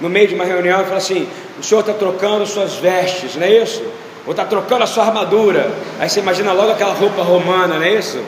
no 0.00 0.08
meio 0.08 0.28
de 0.28 0.34
uma 0.34 0.44
reunião 0.44 0.80
e 0.80 0.84
falou 0.84 0.98
assim: 0.98 1.28
O 1.58 1.62
senhor 1.62 1.80
está 1.80 1.92
trocando 1.92 2.46
suas 2.46 2.74
vestes, 2.74 3.36
não 3.36 3.46
é 3.46 3.62
isso? 3.62 3.82
Ou 4.26 4.32
está 4.32 4.44
trocando 4.44 4.84
a 4.84 4.86
sua 4.86 5.04
armadura. 5.04 5.70
Aí 5.98 6.08
você 6.08 6.20
imagina 6.20 6.52
logo 6.52 6.70
aquela 6.72 6.94
roupa 6.94 7.22
romana, 7.22 7.76
não 7.76 7.82
é 7.82 7.94
isso? 7.94 8.22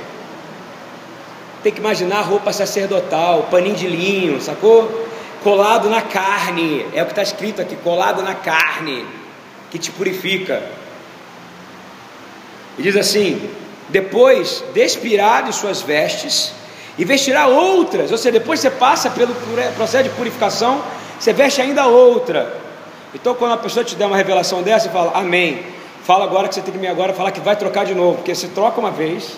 Tem 1.63 1.73
que 1.73 1.79
imaginar 1.79 2.19
a 2.19 2.23
roupa 2.23 2.53
sacerdotal, 2.53 3.47
paninho 3.51 3.77
de 3.77 3.87
linho, 3.87 4.41
sacou? 4.41 4.91
Colado 5.43 5.91
na 5.91 6.01
carne, 6.01 6.87
é 6.95 7.03
o 7.03 7.07
que 7.07 7.13
está 7.13 7.23
escrito 7.23 7.61
aqui, 7.61 7.77
colado 7.77 8.23
na 8.23 8.35
carne, 8.35 9.05
que 9.71 9.79
te 9.79 9.91
purifica. 9.91 10.63
E 12.79 12.83
diz 12.83 12.97
assim: 12.97 13.51
depois 13.89 14.65
despirá 14.73 15.43
de 15.43 15.55
suas 15.55 15.83
vestes 15.83 16.53
e 16.97 17.05
vestirá 17.05 17.47
outras, 17.47 18.11
ou 18.11 18.19
seja, 18.19 18.39
depois 18.39 18.61
você 18.61 18.71
passa 18.71 19.11
pelo 19.11 19.35
processo 19.77 20.05
de 20.05 20.11
purificação, 20.11 20.83
você 21.19 21.33
veste 21.33 21.61
ainda 21.61 21.87
outra. 21.87 22.61
Então, 23.15 23.35
quando 23.35 23.53
a 23.53 23.59
pessoa 23.59 23.85
te 23.85 23.95
der 23.95 24.07
uma 24.07 24.17
revelação 24.17 24.63
dessa, 24.63 24.87
você 24.87 24.93
fala, 24.93 25.13
Amém. 25.15 25.65
Fala 26.05 26.25
agora 26.25 26.49
que 26.49 26.55
você 26.57 26.63
tem 26.63 26.73
que 26.73 26.81
me 26.81 26.89
agora 26.89 27.13
falar 27.13 27.31
que 27.31 27.41
vai 27.41 27.55
trocar 27.55 27.85
de 27.85 27.95
novo, 27.95 28.17
porque 28.17 28.35
você 28.35 28.49
troca 28.49 28.81
uma 28.81 28.91
vez, 28.91 29.37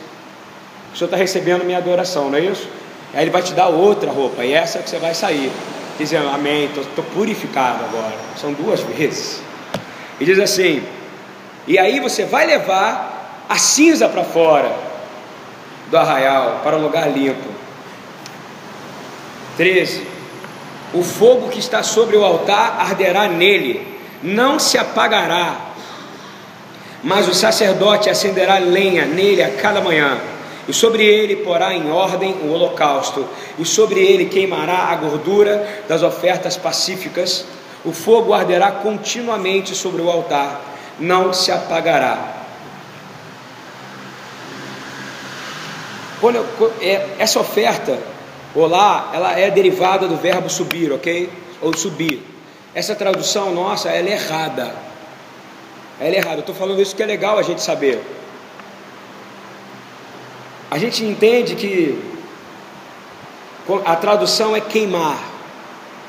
o 0.95 0.97
Senhor 0.97 1.09
está 1.09 1.17
recebendo 1.17 1.63
minha 1.63 1.77
adoração, 1.77 2.31
não 2.31 2.39
é 2.39 2.41
isso? 2.41 2.67
Aí 3.13 3.23
ele 3.23 3.31
vai 3.31 3.43
te 3.43 3.53
dar 3.53 3.69
outra 3.69 4.11
roupa, 4.11 4.43
e 4.45 4.55
essa 4.55 4.79
é 4.79 4.83
que 4.83 4.89
você 4.89 4.99
vai 4.99 5.15
sair 5.15 5.53
dizendo 5.99 6.29
amém, 6.29 6.65
estou 6.67 7.05
purificado 7.05 7.85
agora. 7.85 8.15
São 8.37 8.53
duas 8.53 8.81
vezes. 8.81 9.41
E 10.21 10.25
diz 10.25 10.39
assim: 10.39 10.83
e 11.67 11.79
aí 11.79 12.01
você 12.01 12.25
vai 12.25 12.47
levar 12.47 13.45
a 13.49 13.57
cinza 13.57 14.09
para 14.09 14.25
fora 14.25 14.75
do 15.91 15.97
arraial, 15.97 16.61
para 16.63 16.77
o 16.77 16.81
lugar 16.81 17.11
limpo. 17.11 17.49
13. 19.57 20.07
O 20.93 21.03
fogo 21.03 21.49
que 21.49 21.59
está 21.59 21.83
sobre 21.83 22.17
o 22.17 22.25
altar 22.25 22.77
arderá 22.79 23.29
nele, 23.29 23.99
não 24.23 24.59
se 24.59 24.79
apagará, 24.79 25.57
mas 27.03 27.29
o 27.29 27.35
sacerdote 27.35 28.09
acenderá 28.09 28.59
lenha 28.59 29.05
nele 29.05 29.43
a 29.43 29.51
cada 29.51 29.81
manhã 29.81 30.19
e 30.69 30.73
sobre 30.73 31.05
ele 31.05 31.37
porá 31.37 31.75
em 31.75 31.91
ordem 31.91 32.33
o 32.43 32.53
holocausto, 32.53 33.27
e 33.59 33.65
sobre 33.65 34.01
ele 34.01 34.27
queimará 34.27 34.85
a 34.85 34.97
gordura 34.97 35.83
das 35.89 36.03
ofertas 36.03 36.57
pacíficas. 36.57 37.45
O 37.85 37.93
fogo 37.93 38.33
arderá 38.33 38.73
continuamente 38.73 39.75
sobre 39.75 40.01
o 40.01 40.11
altar, 40.11 40.61
não 40.99 41.33
se 41.33 41.53
apagará. 41.53 42.45
Quando 46.21 46.37
eu, 46.37 46.73
é, 46.81 47.09
essa 47.19 47.39
oferta, 47.39 47.99
olá, 48.55 49.11
ela 49.13 49.39
é 49.39 49.51
derivada 49.51 50.09
do 50.09 50.17
verbo 50.17 50.49
subir, 50.49 50.91
ok? 50.91 51.29
Ou 51.61 51.77
subir. 51.77 52.23
Essa 52.75 52.95
tradução 52.95 53.53
nossa, 53.53 53.91
ela 53.91 54.09
é 54.09 54.13
errada. 54.13 54.75
Ela 56.01 56.15
é 56.15 56.17
errada. 56.17 56.37
Eu 56.37 56.41
estou 56.41 56.55
falando 56.55 56.81
isso 56.81 56.97
que 56.97 57.03
é 57.03 57.07
legal 57.07 57.39
a 57.39 57.43
gente 57.43 57.61
saber. 57.61 58.03
A 60.75 60.79
gente 60.79 61.05
entende 61.05 61.55
que 61.55 61.97
a 63.85 63.95
tradução 63.95 64.57
é 64.57 64.61
queimar. 64.61 65.23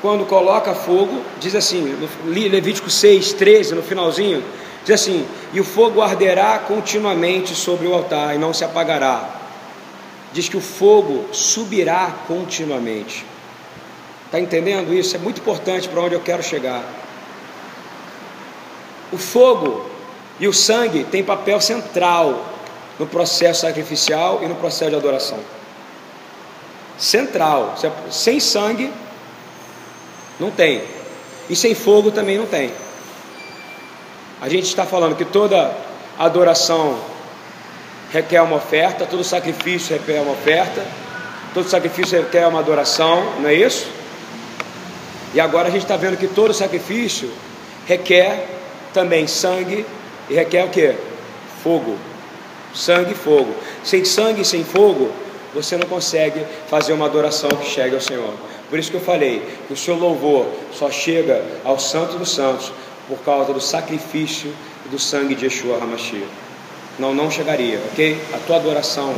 Quando 0.02 0.26
coloca 0.26 0.74
fogo, 0.74 1.22
diz 1.38 1.54
assim, 1.54 1.96
Levítico 2.24 2.90
6, 2.90 3.34
13, 3.34 3.76
no 3.76 3.82
finalzinho, 3.84 4.42
diz 4.84 5.00
assim: 5.00 5.24
E 5.52 5.60
o 5.60 5.64
fogo 5.64 6.02
arderá 6.02 6.58
continuamente 6.58 7.54
sobre 7.54 7.86
o 7.86 7.94
altar 7.94 8.34
e 8.34 8.38
não 8.38 8.52
se 8.52 8.64
apagará. 8.64 9.36
Diz 10.32 10.48
que 10.48 10.56
o 10.56 10.60
fogo 10.60 11.32
subirá 11.32 12.12
continuamente. 12.26 13.24
Está 14.24 14.40
entendendo 14.40 14.92
isso? 14.92 15.14
É 15.14 15.18
muito 15.20 15.40
importante 15.40 15.88
para 15.88 16.00
onde 16.00 16.16
eu 16.16 16.20
quero 16.20 16.42
chegar. 16.42 16.82
O 19.12 19.16
fogo 19.16 19.88
e 20.40 20.48
o 20.48 20.52
sangue 20.52 21.04
têm 21.04 21.22
papel 21.22 21.60
central 21.60 22.55
no 22.98 23.06
processo 23.06 23.62
sacrificial 23.62 24.40
e 24.42 24.46
no 24.46 24.54
processo 24.54 24.90
de 24.90 24.96
adoração. 24.96 25.38
Central. 26.98 27.74
Sem 28.10 28.40
sangue, 28.40 28.90
não 30.40 30.50
tem. 30.50 30.82
E 31.48 31.56
sem 31.56 31.74
fogo 31.74 32.10
também 32.10 32.38
não 32.38 32.46
tem. 32.46 32.72
A 34.40 34.48
gente 34.48 34.64
está 34.64 34.84
falando 34.84 35.16
que 35.16 35.24
toda 35.24 35.74
adoração 36.18 36.98
requer 38.12 38.40
uma 38.42 38.56
oferta, 38.56 39.06
todo 39.06 39.24
sacrifício 39.24 39.96
requer 39.96 40.20
uma 40.20 40.32
oferta, 40.32 40.84
todo 41.52 41.68
sacrifício 41.68 42.18
requer 42.18 42.46
uma 42.46 42.60
adoração, 42.60 43.40
não 43.40 43.48
é 43.48 43.54
isso? 43.54 43.88
E 45.34 45.40
agora 45.40 45.68
a 45.68 45.70
gente 45.70 45.82
está 45.82 45.96
vendo 45.96 46.16
que 46.16 46.28
todo 46.28 46.52
sacrifício 46.54 47.30
requer 47.86 48.46
também 48.92 49.26
sangue 49.26 49.84
e 50.28 50.34
requer 50.34 50.64
o 50.64 50.70
que? 50.70 50.94
Fogo. 51.62 51.96
Sangue 52.76 53.12
e 53.12 53.14
fogo. 53.14 53.54
Sem 53.82 54.04
sangue 54.04 54.42
e 54.42 54.44
sem 54.44 54.62
fogo, 54.62 55.10
você 55.54 55.76
não 55.78 55.88
consegue 55.88 56.44
fazer 56.68 56.92
uma 56.92 57.06
adoração 57.06 57.48
que 57.48 57.66
chegue 57.66 57.94
ao 57.94 58.00
Senhor. 58.00 58.34
Por 58.68 58.78
isso 58.78 58.90
que 58.90 58.98
eu 58.98 59.00
falei 59.00 59.42
que 59.66 59.72
o 59.72 59.76
seu 59.76 59.96
louvor 59.96 60.46
só 60.72 60.90
chega 60.90 61.42
ao 61.64 61.78
Santo 61.78 62.18
dos 62.18 62.30
Santos 62.30 62.70
por 63.08 63.18
causa 63.20 63.52
do 63.54 63.60
sacrifício 63.60 64.54
do 64.90 64.98
sangue 64.98 65.34
de 65.34 65.46
Yeshua 65.46 65.78
HaMashiach. 65.78 66.28
Não, 66.98 67.14
não 67.14 67.30
chegaria, 67.30 67.80
ok? 67.92 68.20
A 68.34 68.38
tua 68.46 68.56
adoração 68.56 69.14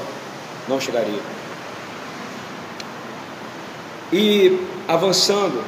não 0.69 0.81
chegaria. 0.81 1.21
E 4.13 4.67
avançando, 4.87 5.63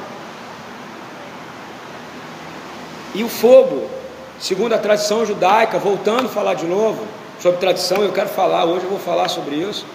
e 3.13 3.23
o 3.23 3.29
fogo, 3.29 3.89
segundo 4.39 4.73
a 4.73 4.77
tradição 4.77 5.25
judaica, 5.25 5.77
voltando 5.77 6.27
a 6.27 6.29
falar 6.29 6.53
de 6.53 6.65
novo 6.65 7.20
sobre 7.41 7.59
tradição, 7.59 8.03
eu 8.03 8.11
quero 8.11 8.29
falar, 8.29 8.65
hoje 8.65 8.83
eu 8.83 8.89
vou 8.89 8.99
falar 8.99 9.27
sobre 9.27 9.55
isso. 9.55 9.85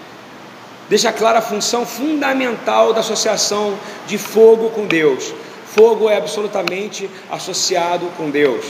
Deixa 0.89 1.11
clara 1.13 1.39
a 1.39 1.41
função 1.41 1.85
fundamental 1.85 2.93
da 2.93 2.99
associação 2.99 3.73
de 4.05 4.17
fogo 4.17 4.69
com 4.69 4.85
Deus. 4.85 5.33
Fogo 5.65 6.09
é 6.09 6.17
absolutamente 6.17 7.09
associado 7.31 8.07
com 8.17 8.29
Deus. 8.29 8.65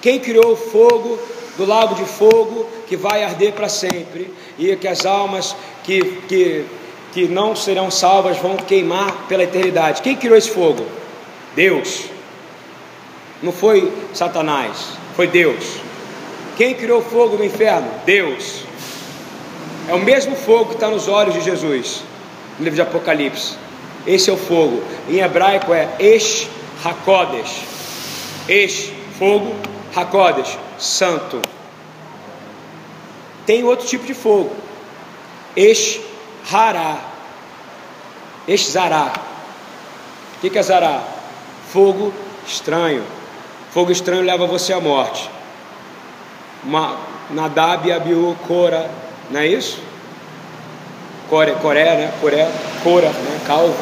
Quem 0.00 0.18
criou 0.18 0.52
o 0.52 0.56
fogo 0.56 1.18
do 1.56 1.66
lago 1.66 1.94
de 1.94 2.04
fogo 2.04 2.66
que 2.86 2.96
vai 2.96 3.22
arder 3.22 3.52
para 3.52 3.68
sempre 3.68 4.32
e 4.58 4.74
que 4.76 4.88
as 4.88 5.04
almas 5.04 5.54
que, 5.82 6.00
que, 6.28 6.64
que 7.12 7.28
não 7.28 7.54
serão 7.54 7.90
salvas 7.90 8.38
vão 8.38 8.56
queimar 8.56 9.26
pela 9.28 9.44
eternidade? 9.44 10.02
Quem 10.02 10.16
criou 10.16 10.36
esse 10.36 10.50
fogo? 10.50 10.86
Deus. 11.54 12.04
Não 13.42 13.52
foi 13.52 13.92
Satanás, 14.14 14.88
foi 15.16 15.26
Deus. 15.26 15.83
Quem 16.56 16.74
criou 16.74 17.00
o 17.00 17.02
fogo 17.02 17.36
no 17.36 17.44
inferno? 17.44 17.88
Deus. 18.04 18.64
É 19.88 19.94
o 19.94 19.98
mesmo 19.98 20.36
fogo 20.36 20.66
que 20.66 20.74
está 20.74 20.88
nos 20.88 21.08
olhos 21.08 21.34
de 21.34 21.40
Jesus, 21.40 22.02
no 22.58 22.64
livro 22.64 22.76
de 22.76 22.82
Apocalipse. 22.82 23.56
Esse 24.06 24.30
é 24.30 24.32
o 24.32 24.36
fogo. 24.36 24.82
Em 25.08 25.18
hebraico 25.18 25.74
é 25.74 25.88
Esh 25.98 26.48
Hakodesh. 26.84 27.62
Esh, 28.48 28.92
fogo, 29.18 29.54
Hakodesh, 29.94 30.58
santo. 30.78 31.40
Tem 33.44 33.64
outro 33.64 33.86
tipo 33.86 34.06
de 34.06 34.14
fogo. 34.14 34.52
Esh 35.56 36.00
Hará. 36.50 36.98
Esh 38.46 38.70
Zará. 38.70 39.12
O 40.36 40.50
que 40.50 40.58
é 40.58 40.62
Zará? 40.62 41.02
Fogo 41.72 42.12
estranho. 42.46 43.02
Fogo 43.72 43.90
estranho 43.90 44.22
leva 44.22 44.46
você 44.46 44.72
à 44.72 44.80
morte. 44.80 45.30
Nadab, 47.30 47.90
Abiú, 47.92 48.36
Cora, 48.46 48.90
não 49.30 49.40
é 49.40 49.46
isso? 49.46 49.78
Core, 51.28 51.52
Coré, 51.62 51.96
né? 51.96 52.12
Coré, 52.20 52.50
Cora, 52.82 53.08
né? 53.08 53.40
Calvo. 53.46 53.74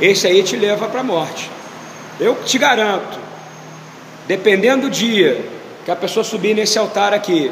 Esse 0.00 0.26
aí 0.26 0.42
te 0.42 0.56
leva 0.56 0.88
para 0.88 1.00
a 1.00 1.04
morte. 1.04 1.50
Eu 2.20 2.36
te 2.44 2.58
garanto, 2.58 3.18
dependendo 4.26 4.88
do 4.88 4.90
dia 4.90 5.44
que 5.84 5.90
a 5.90 5.96
pessoa 5.96 6.22
subir 6.22 6.54
nesse 6.54 6.78
altar 6.78 7.14
aqui, 7.14 7.50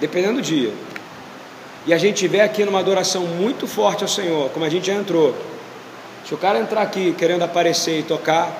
dependendo 0.00 0.34
do 0.34 0.42
dia, 0.42 0.72
e 1.86 1.92
a 1.92 1.98
gente 1.98 2.14
estiver 2.14 2.40
aqui 2.42 2.64
numa 2.64 2.80
adoração 2.80 3.22
muito 3.22 3.66
forte 3.66 4.02
ao 4.02 4.08
Senhor, 4.08 4.50
como 4.50 4.64
a 4.64 4.68
gente 4.68 4.86
já 4.86 4.94
entrou, 4.94 5.34
se 6.26 6.32
o 6.34 6.38
cara 6.38 6.58
entrar 6.58 6.80
aqui 6.80 7.14
querendo 7.16 7.42
aparecer 7.42 8.00
e 8.00 8.02
tocar, 8.02 8.50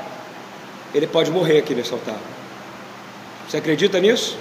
ele 0.94 1.06
pode 1.06 1.30
morrer 1.30 1.58
aqui 1.58 1.74
nesse 1.74 1.92
altar. 1.92 2.18
Você 3.48 3.56
acredita 3.56 3.98
nisso? 3.98 4.36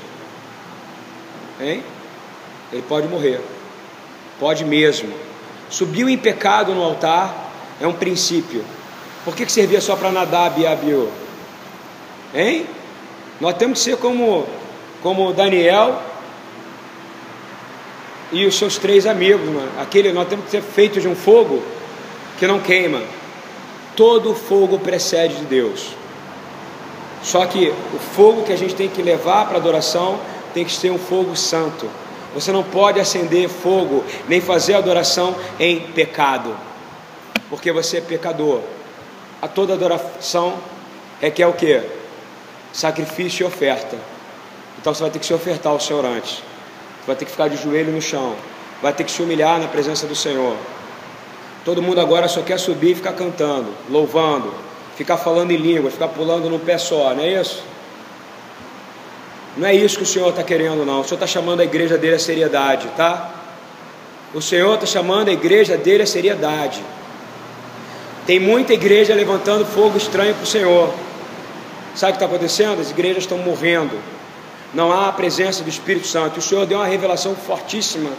Hein? 1.59 1.83
Ele 2.71 2.83
pode 2.87 3.07
morrer. 3.07 3.41
Pode 4.39 4.65
mesmo. 4.65 5.13
Subiu 5.69 6.09
em 6.09 6.17
pecado 6.17 6.73
no 6.73 6.83
altar 6.83 7.51
é 7.79 7.87
um 7.87 7.93
princípio. 7.93 8.63
Por 9.25 9.35
que, 9.35 9.45
que 9.45 9.51
servia 9.51 9.81
só 9.81 9.95
para 9.95 10.11
Nadab 10.11 10.59
e 10.59 10.67
Abiú? 10.67 11.09
Hein? 12.33 12.67
Nós 13.39 13.55
temos 13.55 13.79
que 13.79 13.85
ser 13.85 13.97
como, 13.97 14.45
como 15.01 15.33
Daniel 15.33 16.01
e 18.31 18.45
os 18.45 18.55
seus 18.57 18.77
três 18.77 19.05
amigos. 19.05 19.49
Aquele, 19.79 20.11
nós 20.11 20.27
temos 20.27 20.45
que 20.45 20.51
ser 20.51 20.61
feitos 20.61 21.01
de 21.01 21.07
um 21.07 21.15
fogo 21.15 21.63
que 22.37 22.47
não 22.47 22.59
queima. 22.59 23.01
Todo 23.95 24.35
fogo 24.35 24.79
precede 24.79 25.35
de 25.35 25.45
Deus. 25.45 25.95
Só 27.21 27.45
que 27.45 27.69
o 27.69 27.99
fogo 27.99 28.43
que 28.43 28.51
a 28.51 28.57
gente 28.57 28.75
tem 28.75 28.89
que 28.89 29.01
levar 29.01 29.47
para 29.47 29.57
adoração 29.57 30.19
tem 30.53 30.65
que 30.65 30.71
ser 30.71 30.91
um 30.91 30.97
fogo 30.97 31.35
santo. 31.35 31.89
Você 32.33 32.51
não 32.51 32.63
pode 32.63 32.99
acender 32.99 33.47
fogo 33.47 34.03
nem 34.27 34.41
fazer 34.41 34.73
adoração 34.73 35.35
em 35.59 35.79
pecado, 35.79 36.55
porque 37.49 37.71
você 37.71 37.97
é 37.97 38.01
pecador. 38.01 38.61
A 39.41 39.47
toda 39.47 39.73
adoração 39.73 40.55
requer 41.21 41.47
o 41.47 41.53
que? 41.53 41.81
Sacrifício 42.71 43.43
e 43.43 43.47
oferta. 43.47 43.97
Então 44.79 44.93
você 44.93 45.01
vai 45.01 45.11
ter 45.11 45.19
que 45.19 45.25
se 45.25 45.33
ofertar 45.33 45.71
ao 45.71 45.79
Senhor 45.79 46.03
antes. 46.05 46.41
Vai 47.05 47.15
ter 47.15 47.25
que 47.25 47.31
ficar 47.31 47.49
de 47.49 47.57
joelho 47.57 47.91
no 47.91 48.01
chão. 48.01 48.35
Vai 48.81 48.93
ter 48.93 49.03
que 49.03 49.11
se 49.11 49.21
humilhar 49.21 49.59
na 49.59 49.67
presença 49.67 50.07
do 50.07 50.15
Senhor. 50.15 50.55
Todo 51.63 51.81
mundo 51.81 52.01
agora 52.01 52.27
só 52.27 52.41
quer 52.41 52.59
subir 52.59 52.91
e 52.91 52.95
ficar 52.95 53.13
cantando, 53.13 53.69
louvando, 53.89 54.53
ficar 54.97 55.17
falando 55.17 55.51
em 55.51 55.57
língua, 55.57 55.89
ficar 55.89 56.09
pulando 56.09 56.49
num 56.49 56.59
pé 56.59 56.77
só, 56.77 57.13
não 57.13 57.23
é 57.23 57.39
isso? 57.39 57.63
Não 59.55 59.67
é 59.67 59.75
isso 59.75 59.97
que 59.97 60.03
o 60.03 60.07
Senhor 60.07 60.29
está 60.29 60.43
querendo, 60.43 60.85
não. 60.85 61.01
O 61.01 61.03
Senhor 61.03 61.15
está 61.15 61.27
chamando 61.27 61.59
a 61.59 61.63
igreja 61.63 61.97
dele 61.97 62.15
a 62.15 62.19
seriedade, 62.19 62.87
tá? 62.97 63.33
O 64.33 64.41
Senhor 64.41 64.73
está 64.73 64.85
chamando 64.85 65.29
a 65.29 65.31
igreja 65.31 65.77
dele 65.77 66.03
a 66.03 66.07
seriedade. 66.07 66.83
Tem 68.25 68.39
muita 68.39 68.73
igreja 68.73 69.13
levantando 69.13 69.65
fogo 69.65 69.97
estranho 69.97 70.33
para 70.33 70.43
o 70.43 70.47
Senhor. 70.47 70.93
Sabe 71.93 72.13
o 72.13 72.15
que 72.15 72.23
está 72.23 72.25
acontecendo? 72.25 72.81
As 72.81 72.89
igrejas 72.89 73.23
estão 73.23 73.37
morrendo. 73.37 73.95
Não 74.73 74.91
há 74.91 75.09
a 75.09 75.11
presença 75.11 75.61
do 75.61 75.69
Espírito 75.69 76.07
Santo. 76.07 76.39
O 76.39 76.41
Senhor 76.41 76.65
deu 76.65 76.79
uma 76.79 76.87
revelação 76.87 77.35
fortíssima, 77.35 78.09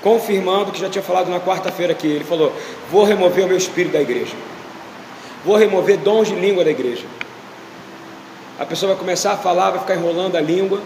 confirmando 0.00 0.70
o 0.70 0.72
que 0.72 0.80
já 0.80 0.88
tinha 0.88 1.02
falado 1.02 1.28
na 1.28 1.38
quarta-feira 1.38 1.92
aqui. 1.92 2.06
Ele 2.06 2.24
falou: 2.24 2.50
Vou 2.90 3.04
remover 3.04 3.44
o 3.44 3.48
meu 3.48 3.58
espírito 3.58 3.92
da 3.92 4.00
igreja. 4.00 4.34
Vou 5.44 5.56
remover 5.56 5.98
dons 5.98 6.28
de 6.28 6.34
língua 6.34 6.64
da 6.64 6.70
igreja. 6.70 7.04
A 8.62 8.64
pessoa 8.64 8.92
vai 8.92 8.98
começar 9.00 9.32
a 9.32 9.36
falar, 9.36 9.70
vai 9.70 9.80
ficar 9.80 9.96
enrolando 9.96 10.36
a 10.36 10.40
língua, 10.40 10.80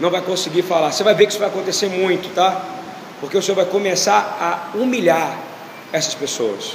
não 0.00 0.10
vai 0.10 0.20
conseguir 0.20 0.62
falar. 0.62 0.90
Você 0.90 1.04
vai 1.04 1.14
ver 1.14 1.26
que 1.26 1.30
isso 1.30 1.38
vai 1.38 1.46
acontecer 1.46 1.88
muito, 1.88 2.34
tá? 2.34 2.60
Porque 3.20 3.38
o 3.38 3.40
Senhor 3.40 3.54
vai 3.54 3.66
começar 3.66 4.36
a 4.40 4.76
humilhar 4.76 5.38
essas 5.92 6.12
pessoas. 6.12 6.72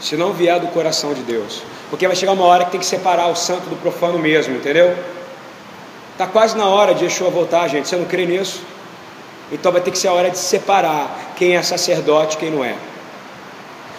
Se 0.00 0.16
não 0.16 0.32
vier 0.32 0.58
do 0.58 0.66
coração 0.66 1.14
de 1.14 1.22
Deus. 1.22 1.62
Porque 1.90 2.08
vai 2.08 2.16
chegar 2.16 2.32
uma 2.32 2.44
hora 2.44 2.64
que 2.64 2.72
tem 2.72 2.80
que 2.80 2.86
separar 2.86 3.28
o 3.28 3.36
santo 3.36 3.70
do 3.70 3.76
profano 3.76 4.18
mesmo, 4.18 4.56
entendeu? 4.56 4.98
Está 6.10 6.26
quase 6.26 6.58
na 6.58 6.66
hora 6.66 6.92
de 6.92 7.04
Yeshua 7.04 7.30
voltar, 7.30 7.68
gente. 7.68 7.86
Você 7.86 7.94
não 7.94 8.06
crê 8.06 8.26
nisso? 8.26 8.62
Então 9.52 9.70
vai 9.70 9.80
ter 9.80 9.92
que 9.92 9.98
ser 9.98 10.08
a 10.08 10.12
hora 10.12 10.28
de 10.28 10.38
separar 10.38 11.34
quem 11.36 11.54
é 11.54 11.62
sacerdote 11.62 12.34
e 12.34 12.38
quem 12.40 12.50
não 12.50 12.64
é. 12.64 12.74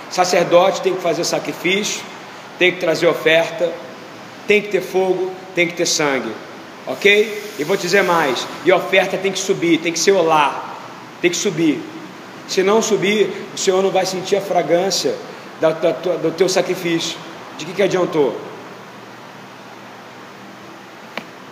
Sacerdote 0.09 0.81
tem 0.81 0.93
que 0.93 1.01
fazer 1.01 1.23
sacrifício, 1.23 2.01
tem 2.59 2.73
que 2.73 2.81
trazer 2.81 3.07
oferta, 3.07 3.71
tem 4.47 4.61
que 4.61 4.69
ter 4.69 4.81
fogo, 4.81 5.31
tem 5.55 5.67
que 5.67 5.73
ter 5.73 5.85
sangue, 5.85 6.31
ok? 6.85 7.43
E 7.59 7.63
vou 7.63 7.77
dizer 7.77 8.03
mais: 8.03 8.45
e 8.65 8.71
a 8.71 8.75
oferta 8.75 9.17
tem 9.17 9.31
que 9.31 9.39
subir, 9.39 9.79
tem 9.79 9.93
que 9.93 9.99
ser 9.99 10.11
olá, 10.11 10.77
tem 11.21 11.31
que 11.31 11.37
subir. 11.37 11.81
Se 12.47 12.61
não 12.61 12.81
subir, 12.81 13.31
o 13.53 13.57
Senhor 13.57 13.81
não 13.81 13.89
vai 13.89 14.05
sentir 14.05 14.35
a 14.35 14.41
fragrância 14.41 15.15
da, 15.61 15.71
da, 15.71 15.91
do 15.91 16.31
teu 16.31 16.49
sacrifício. 16.49 17.17
De 17.57 17.65
que, 17.65 17.73
que 17.73 17.83
adiantou? 17.83 18.35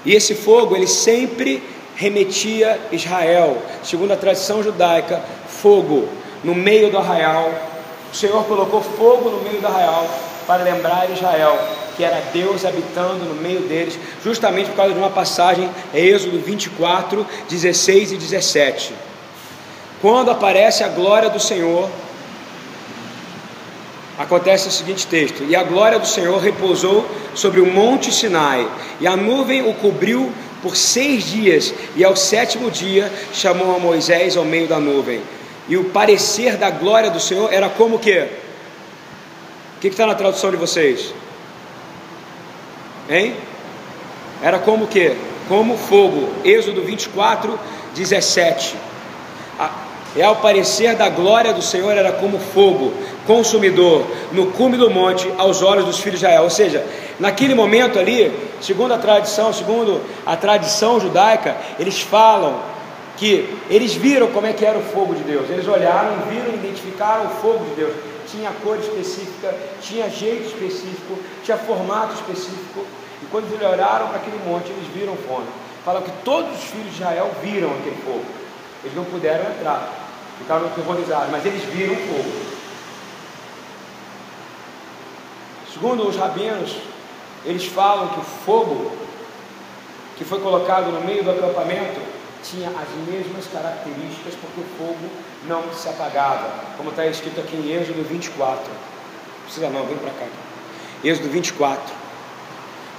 E 0.04 0.14
esse 0.14 0.36
fogo, 0.36 0.76
ele 0.76 0.88
sempre 0.88 1.64
remetia 1.96 2.80
Israel, 2.92 3.62
segundo 3.84 4.12
a 4.12 4.18
tradição 4.18 4.64
judaica, 4.64 5.22
fogo 5.48 6.10
no 6.44 6.56
meio 6.56 6.90
do 6.90 6.98
arraial. 6.98 7.52
O 8.12 8.16
Senhor 8.16 8.44
colocou 8.46 8.82
fogo 8.82 9.30
no 9.30 9.42
meio 9.42 9.62
do 9.62 9.68
arraial 9.68 10.10
para 10.46 10.64
lembrar 10.64 11.10
Israel 11.12 11.58
que 11.96 12.04
era 12.04 12.22
Deus 12.34 12.66
habitando 12.66 13.26
no 13.26 13.36
meio 13.36 13.62
deles, 13.62 13.98
justamente 14.24 14.70
por 14.70 14.76
causa 14.76 14.94
de 14.94 15.00
uma 15.00 15.10
passagem, 15.10 15.70
é 15.94 16.00
Êxodo 16.00 16.40
24, 16.40 17.26
16 17.50 18.12
e 18.14 18.18
17. 18.18 18.94
Quando 20.02 20.32
aparece 20.32 20.84
a 20.84 20.88
glória 20.88 21.30
do 21.30 21.40
Senhor, 21.40 21.90
acontece 24.18 24.68
o 24.68 24.72
seguinte 24.72 25.06
texto: 25.08 25.44
E 25.48 25.56
a 25.56 25.64
glória 25.64 26.00
do 26.00 26.08
Senhor 26.08 26.40
repousou 26.40 27.08
sobre 27.36 27.60
o 27.62 27.66
monte 27.66 28.12
Sinai, 28.12 28.68
e 29.00 29.08
a 29.08 29.16
nuvem 29.16 29.68
o 29.68 29.74
cobriu 29.76 30.32
por 30.62 30.76
seis 30.76 31.26
dias, 31.26 31.74
e 31.96 32.04
ao 32.04 32.16
sétimo 32.16 32.70
dia 32.70 33.12
chamou 33.34 33.76
a 33.76 33.80
Moisés 33.80 34.38
ao 34.38 34.46
meio 34.46 34.68
da 34.68 34.80
nuvem. 34.80 35.22
E 35.68 35.78
o 35.78 35.86
parecer 35.86 36.58
da 36.58 36.70
glória 36.70 37.10
do 37.10 37.20
Senhor 37.20 37.52
era 37.54 37.70
como 37.70 38.00
que? 38.00 38.28
O 39.78 39.80
que 39.80 39.88
está 39.88 40.06
na 40.06 40.16
tradução 40.16 40.52
de 40.52 40.58
vocês? 40.58 41.14
Hein? 43.10 43.36
Era 44.42 44.60
como 44.60 44.88
que? 44.88 45.16
Como 45.48 45.78
fogo. 45.78 46.30
Êxodo 46.44 46.82
24, 46.82 47.60
17. 47.96 48.76
É 50.16 50.24
ao 50.24 50.36
parecer 50.38 50.96
da 50.96 51.08
glória 51.08 51.54
do 51.54 51.62
Senhor 51.62 51.96
era 51.96 52.12
como 52.12 52.38
fogo 52.38 52.94
consumidor 53.26 54.06
no 54.34 54.48
cume 54.48 54.76
do 54.76 54.90
monte 54.90 55.32
aos 55.38 55.62
olhos 55.62 55.86
dos 55.86 56.00
filhos 56.00 56.20
de 56.20 56.26
Israel. 56.26 56.44
Ou 56.44 56.50
seja, 56.50 56.86
naquele 57.18 57.56
momento 57.56 57.98
ali, 57.98 58.32
segundo 58.60 58.94
a 58.94 58.98
tradição, 58.98 59.54
segundo 59.54 60.02
a 60.26 60.36
tradição 60.36 61.00
judaica, 61.00 61.56
eles 61.80 62.02
falam 62.02 62.60
que 63.16 63.56
eles 63.70 63.94
viram 63.94 64.28
como 64.28 64.48
é 64.48 64.54
que 64.54 64.66
era 64.66 64.78
o 64.78 64.82
fogo 64.82 65.14
de 65.16 65.24
Deus. 65.24 65.50
Eles 65.50 65.68
olharam, 65.68 66.18
viram, 66.30 66.56
identificaram 66.56 67.28
o 67.28 67.30
fogo 67.42 67.64
de 67.70 67.76
Deus. 67.76 67.94
Tinha 68.32 68.52
cor 68.64 68.78
específica, 68.78 69.54
tinha 69.82 70.10
jeito 70.10 70.48
específico, 70.48 71.20
tinha 71.44 71.58
formato 71.58 72.14
específico. 72.14 72.86
E 73.22 73.26
quando 73.30 73.52
eles 73.52 73.62
olharam 73.62 74.08
para 74.08 74.18
aquele 74.18 74.40
monte, 74.48 74.70
eles 74.70 74.88
viram 74.94 75.16
fome. 75.18 75.48
Fala 75.84 76.02
que 76.02 76.12
todos 76.24 76.58
os 76.58 76.64
filhos 76.64 76.96
de 76.96 77.02
Israel 77.02 77.30
viram 77.44 77.72
aquele 77.72 78.02
fogo. 78.04 78.26
Eles 78.84 78.96
não 78.96 79.04
puderam 79.04 79.52
entrar, 79.52 79.92
ficaram 80.38 80.68
aterrorizados, 80.68 81.30
mas 81.30 81.46
eles 81.46 81.64
viram 81.66 81.94
o 81.94 81.98
fogo. 81.98 82.32
Segundo 85.74 86.08
os 86.08 86.16
rabinos, 86.16 86.78
eles 87.46 87.66
falam 87.66 88.10
que 88.10 88.20
o 88.20 88.24
fogo 88.24 88.92
que 90.18 90.24
foi 90.24 90.40
colocado 90.40 90.92
no 90.92 91.02
meio 91.02 91.24
do 91.24 91.32
acampamento 91.32 92.00
tinha 92.44 92.70
as 92.70 92.90
mesmas 93.08 93.48
características, 93.48 94.36
porque 94.36 94.62
o 94.62 94.78
fogo 94.78 95.10
não 95.48 95.64
se 95.74 95.88
apagava, 95.90 96.50
como 96.78 96.90
está 96.90 97.06
escrito 97.08 97.40
aqui 97.40 97.56
em 97.56 97.72
Êxodo 97.72 98.04
24. 98.04 98.64
Não 98.64 99.44
precisa 99.44 99.70
não, 99.70 99.86
vem 99.86 99.98
para 99.98 100.12
cá. 100.12 100.26
Êxodo 101.04 101.30
24, 101.30 101.94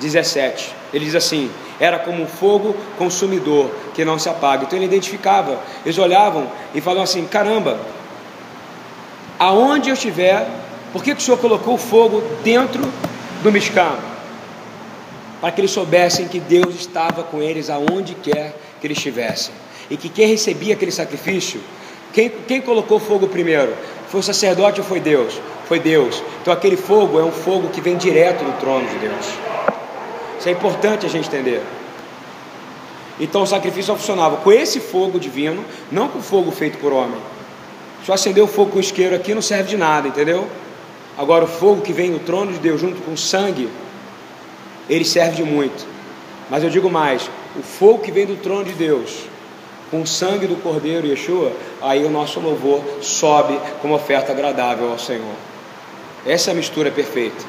17. 0.01 0.75
Ele 0.93 1.05
diz 1.05 1.15
assim: 1.15 1.51
era 1.79 1.99
como 1.99 2.23
um 2.23 2.27
fogo 2.27 2.77
consumidor 2.99 3.71
que 3.95 4.05
não 4.05 4.19
se 4.19 4.29
apaga. 4.29 4.65
Então 4.65 4.79
ele 4.79 4.87
identificava, 4.87 5.59
eles 5.85 5.99
olhavam 5.99 6.51
e 6.75 6.81
falavam 6.81 7.05
assim: 7.05 7.27
caramba, 7.27 7.79
aonde 9.39 9.91
eu 9.91 9.95
estiver, 9.95 10.49
por 10.93 11.03
que, 11.03 11.15
que 11.15 11.21
o 11.21 11.25
Senhor 11.25 11.39
colocou 11.39 11.75
o 11.75 11.79
fogo 11.79 12.23
dentro 12.45 12.83
do 13.43 13.51
Mishkan? 13.51 13.97
Para 15.41 15.51
que 15.51 15.61
eles 15.61 15.73
soubessem 15.73 16.29
que 16.29 16.39
Deus 16.39 16.75
estava 16.77 17.25
com 17.25 17.43
eles 17.43 17.69
aonde 17.69 18.15
quer 18.15 18.57
que 18.81 18.87
eles 18.87 18.99
estivessem. 18.99 19.53
E 19.91 19.97
que 19.97 20.09
quem 20.09 20.29
recebia 20.29 20.75
aquele 20.75 20.93
sacrifício, 20.93 21.61
quem, 22.13 22.31
quem 22.47 22.61
colocou 22.61 22.99
fogo 22.99 23.27
primeiro? 23.27 23.75
Foi 24.09 24.21
o 24.21 24.23
sacerdote 24.23 24.81
ou 24.81 24.87
foi 24.87 25.01
Deus? 25.01 25.41
Foi 25.67 25.79
Deus. 25.79 26.23
Então 26.41 26.53
aquele 26.53 26.77
fogo 26.77 27.19
é 27.19 27.25
um 27.25 27.33
fogo 27.33 27.69
que 27.69 27.81
vem 27.81 27.97
direto 27.97 28.45
do 28.45 28.59
trono 28.61 28.87
de 28.89 28.99
Deus. 28.99 29.27
Isso 30.39 30.49
é 30.49 30.53
importante 30.53 31.07
a 31.07 31.09
gente 31.09 31.29
entender. 31.29 31.63
Então 33.19 33.43
o 33.43 33.47
sacrifício 33.47 33.95
funcionava 33.97 34.37
com 34.39 34.53
esse 34.53 34.81
fogo 34.81 35.19
divino, 35.19 35.65
não 35.91 36.09
com 36.09 36.21
fogo 36.21 36.51
feito 36.51 36.79
por 36.79 36.93
homem. 36.93 37.19
Só 38.05 38.15
acender 38.15 38.43
o 38.43 38.49
fogo 38.49 38.73
com 38.73 38.81
isqueiro 38.81 39.15
aqui 39.15 39.33
não 39.33 39.43
serve 39.43 39.71
de 39.71 39.77
nada, 39.77 40.09
entendeu? 40.09 40.49
Agora 41.17 41.45
o 41.45 41.49
fogo 41.49 41.83
que 41.83 41.93
vem 41.93 42.11
do 42.11 42.19
trono 42.19 42.53
de 42.53 42.59
Deus 42.59 42.81
junto 42.81 43.01
com 43.03 43.13
o 43.13 43.19
sangue, 43.19 43.69
ele 44.91 45.05
serve 45.05 45.37
de 45.37 45.45
muito. 45.45 45.87
Mas 46.51 46.65
eu 46.65 46.71
digo 46.71 46.91
mais, 46.91 47.31
o 47.57 47.63
fogo 47.63 48.01
que 48.01 48.11
vem 48.11 48.27
do 48.27 48.37
trono 48.37 48.65
de 48.65 48.73
Deus, 48.73 49.27
com 49.93 50.01
o 50.01 50.07
sangue 50.07 50.47
do 50.47 50.57
Cordeiro 50.57 51.07
Yeshua, 51.07 51.53
aí 51.83 52.03
o 52.03 52.09
nosso 52.09 52.41
louvor 52.41 52.83
sobe 53.03 53.61
como 53.83 53.95
oferta 53.95 54.33
agradável 54.33 54.91
ao 54.91 54.99
Senhor. 54.99 55.35
Essa 56.27 56.51
é 56.51 56.53
a 56.53 56.55
mistura 56.55 56.91
perfeita. 56.91 57.45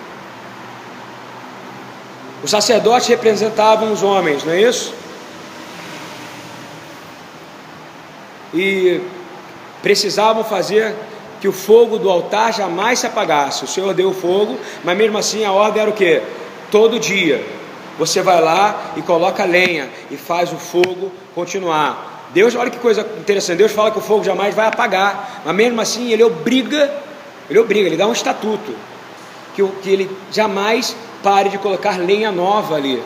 Os 2.44 2.52
sacerdotes 2.52 3.08
representavam 3.08 3.94
os 3.94 4.04
homens, 4.04 4.44
não 4.44 4.52
é 4.52 4.60
isso? 4.60 4.94
E 8.54 9.00
precisavam 9.82 10.44
fazer 10.44 10.94
que 11.40 11.48
o 11.48 11.54
fogo 11.54 11.98
do 11.98 12.10
altar 12.10 12.54
jamais 12.54 13.00
se 13.00 13.08
apagasse. 13.08 13.64
O 13.64 13.68
Senhor 13.70 13.94
deu 13.94 14.10
o 14.10 14.14
fogo, 14.14 14.60
mas 14.84 14.98
mesmo 14.98 15.18
assim 15.18 15.46
a 15.46 15.54
ordem 15.54 15.82
era 15.82 15.90
o 15.90 15.94
que? 15.94 16.22
Todo 16.70 17.00
dia. 17.00 17.42
Você 17.98 18.22
vai 18.22 18.42
lá 18.42 18.92
e 18.98 19.02
coloca 19.02 19.46
lenha 19.46 19.90
e 20.12 20.18
faz 20.18 20.52
o 20.52 20.58
fogo 20.58 21.10
continuar. 21.34 22.13
Deus, 22.34 22.56
olha 22.56 22.72
que 22.72 22.80
coisa 22.80 23.02
interessante. 23.20 23.58
Deus 23.58 23.72
fala 23.72 23.92
que 23.92 24.00
o 24.00 24.02
fogo 24.02 24.24
jamais 24.24 24.56
vai 24.56 24.68
apagar, 24.68 25.44
mas 25.46 25.56
mesmo 25.56 25.80
assim 25.80 26.12
ele 26.12 26.24
obriga, 26.24 26.92
ele 27.50 27.60
obriga, 27.60 27.88
ele 27.88 27.98
dá 27.98 28.08
um 28.08 28.12
estatuto 28.12 28.76
que, 29.56 29.66
que 29.82 29.90
ele 29.90 30.18
jamais 30.32 30.96
pare 31.22 31.50
de 31.50 31.58
colocar 31.58 31.98
lenha 31.98 32.32
nova 32.32 32.76
ali, 32.76 33.02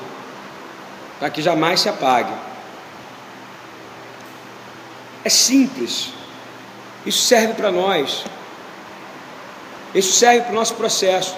para 1.19 1.29
que 1.29 1.41
jamais 1.41 1.81
se 1.81 1.89
apague. 1.89 2.31
É 5.25 5.29
simples. 5.29 6.13
Isso 7.05 7.21
serve 7.23 7.53
para 7.53 7.69
nós. 7.69 8.23
Isso 9.93 10.13
serve 10.13 10.41
para 10.41 10.51
o 10.51 10.55
nosso 10.55 10.75
processo. 10.75 11.35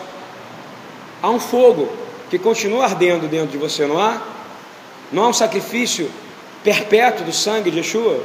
Há 1.22 1.30
um 1.30 1.40
fogo 1.40 1.92
que 2.30 2.38
continua 2.38 2.86
ardendo 2.86 3.28
dentro 3.28 3.48
de 3.48 3.58
você, 3.58 3.88
não 3.88 4.00
há? 4.00 4.22
Não 5.12 5.24
há 5.24 5.28
um 5.30 5.34
sacrifício 5.34 6.12
perpétuo 6.64 7.26
do 7.26 7.34
sangue 7.34 7.72
de 7.72 7.78
Yeshua? 7.78 8.24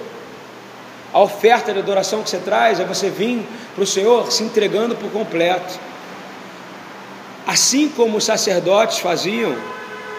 A 1.12 1.20
oferta 1.20 1.72
de 1.72 1.78
adoração 1.78 2.22
que 2.22 2.30
você 2.30 2.38
traz 2.38 2.80
é 2.80 2.84
você 2.84 3.08
vir 3.08 3.46
para 3.74 3.84
o 3.84 3.86
Senhor 3.86 4.32
se 4.32 4.42
entregando 4.42 4.96
por 4.96 5.10
completo. 5.12 5.78
Assim 7.46 7.88
como 7.88 8.16
os 8.16 8.24
sacerdotes 8.24 8.98
faziam, 8.98 9.54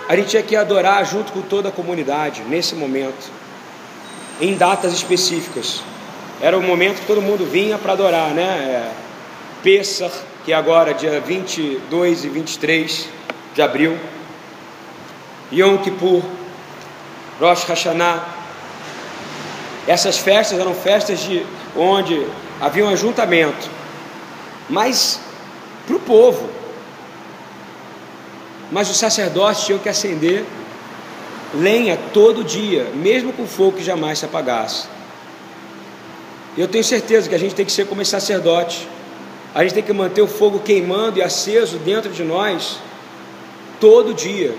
a 0.08 0.16
gente 0.16 0.30
tinha 0.30 0.44
que 0.44 0.56
adorar 0.56 1.04
junto 1.06 1.32
com 1.34 1.42
toda 1.42 1.70
a 1.70 1.72
comunidade, 1.72 2.44
nesse 2.44 2.76
momento, 2.76 3.30
em 4.40 4.56
datas 4.56 4.94
específicas. 4.94 5.82
Era 6.40 6.58
o 6.58 6.62
momento 6.62 7.02
que 7.02 7.08
todo 7.08 7.22
mundo 7.22 7.46
vinha 7.46 7.78
para 7.78 7.94
adorar, 7.94 8.30
né? 8.30 8.44
É, 8.44 8.92
Pessah, 9.64 10.12
que 10.46 10.54
é 10.54 10.56
agora 10.56 10.94
dia 10.94 11.20
22 11.20 12.24
e 12.24 12.30
23 12.30 13.10
de 13.56 13.62
abril, 13.62 13.98
Yom 15.52 15.78
Kippur, 15.78 16.22
Rosh 17.40 17.64
Hashanah. 17.64 18.24
Essas 19.88 20.18
festas 20.18 20.60
eram 20.60 20.74
festas 20.74 21.20
de 21.20 21.46
onde 21.76 22.26
havia 22.60 22.86
um 22.86 22.90
ajuntamento, 22.90 23.70
mas 24.70 25.20
para 25.86 25.96
o 25.96 26.00
povo, 26.00 26.50
mas 28.72 28.90
os 28.90 28.98
sacerdotes 28.98 29.66
tinham 29.66 29.78
que 29.78 29.88
acender 29.88 30.44
lenha 31.54 31.98
todo 32.14 32.44
dia, 32.44 32.90
mesmo 32.96 33.32
com 33.32 33.46
fogo 33.46 33.78
que 33.78 33.84
jamais 33.84 34.20
se 34.20 34.26
apagasse. 34.26 34.88
Eu 36.58 36.68
tenho 36.68 36.84
certeza 36.84 37.30
que 37.30 37.36
a 37.36 37.38
gente 37.38 37.54
tem 37.54 37.66
que 37.66 37.72
ser 37.72 37.86
como 37.86 38.02
esse 38.02 38.12
sacerdote. 38.12 38.88
A 39.54 39.62
gente 39.64 39.74
tem 39.74 39.84
que 39.84 39.94
manter 39.94 40.22
o 40.22 40.28
fogo 40.28 40.60
queimando 40.60 41.20
e 41.20 41.22
aceso 41.22 41.78
dentro 41.78 42.12
de 42.12 42.24
nós 42.24 42.78
todo 43.80 44.14
dia, 44.14 44.56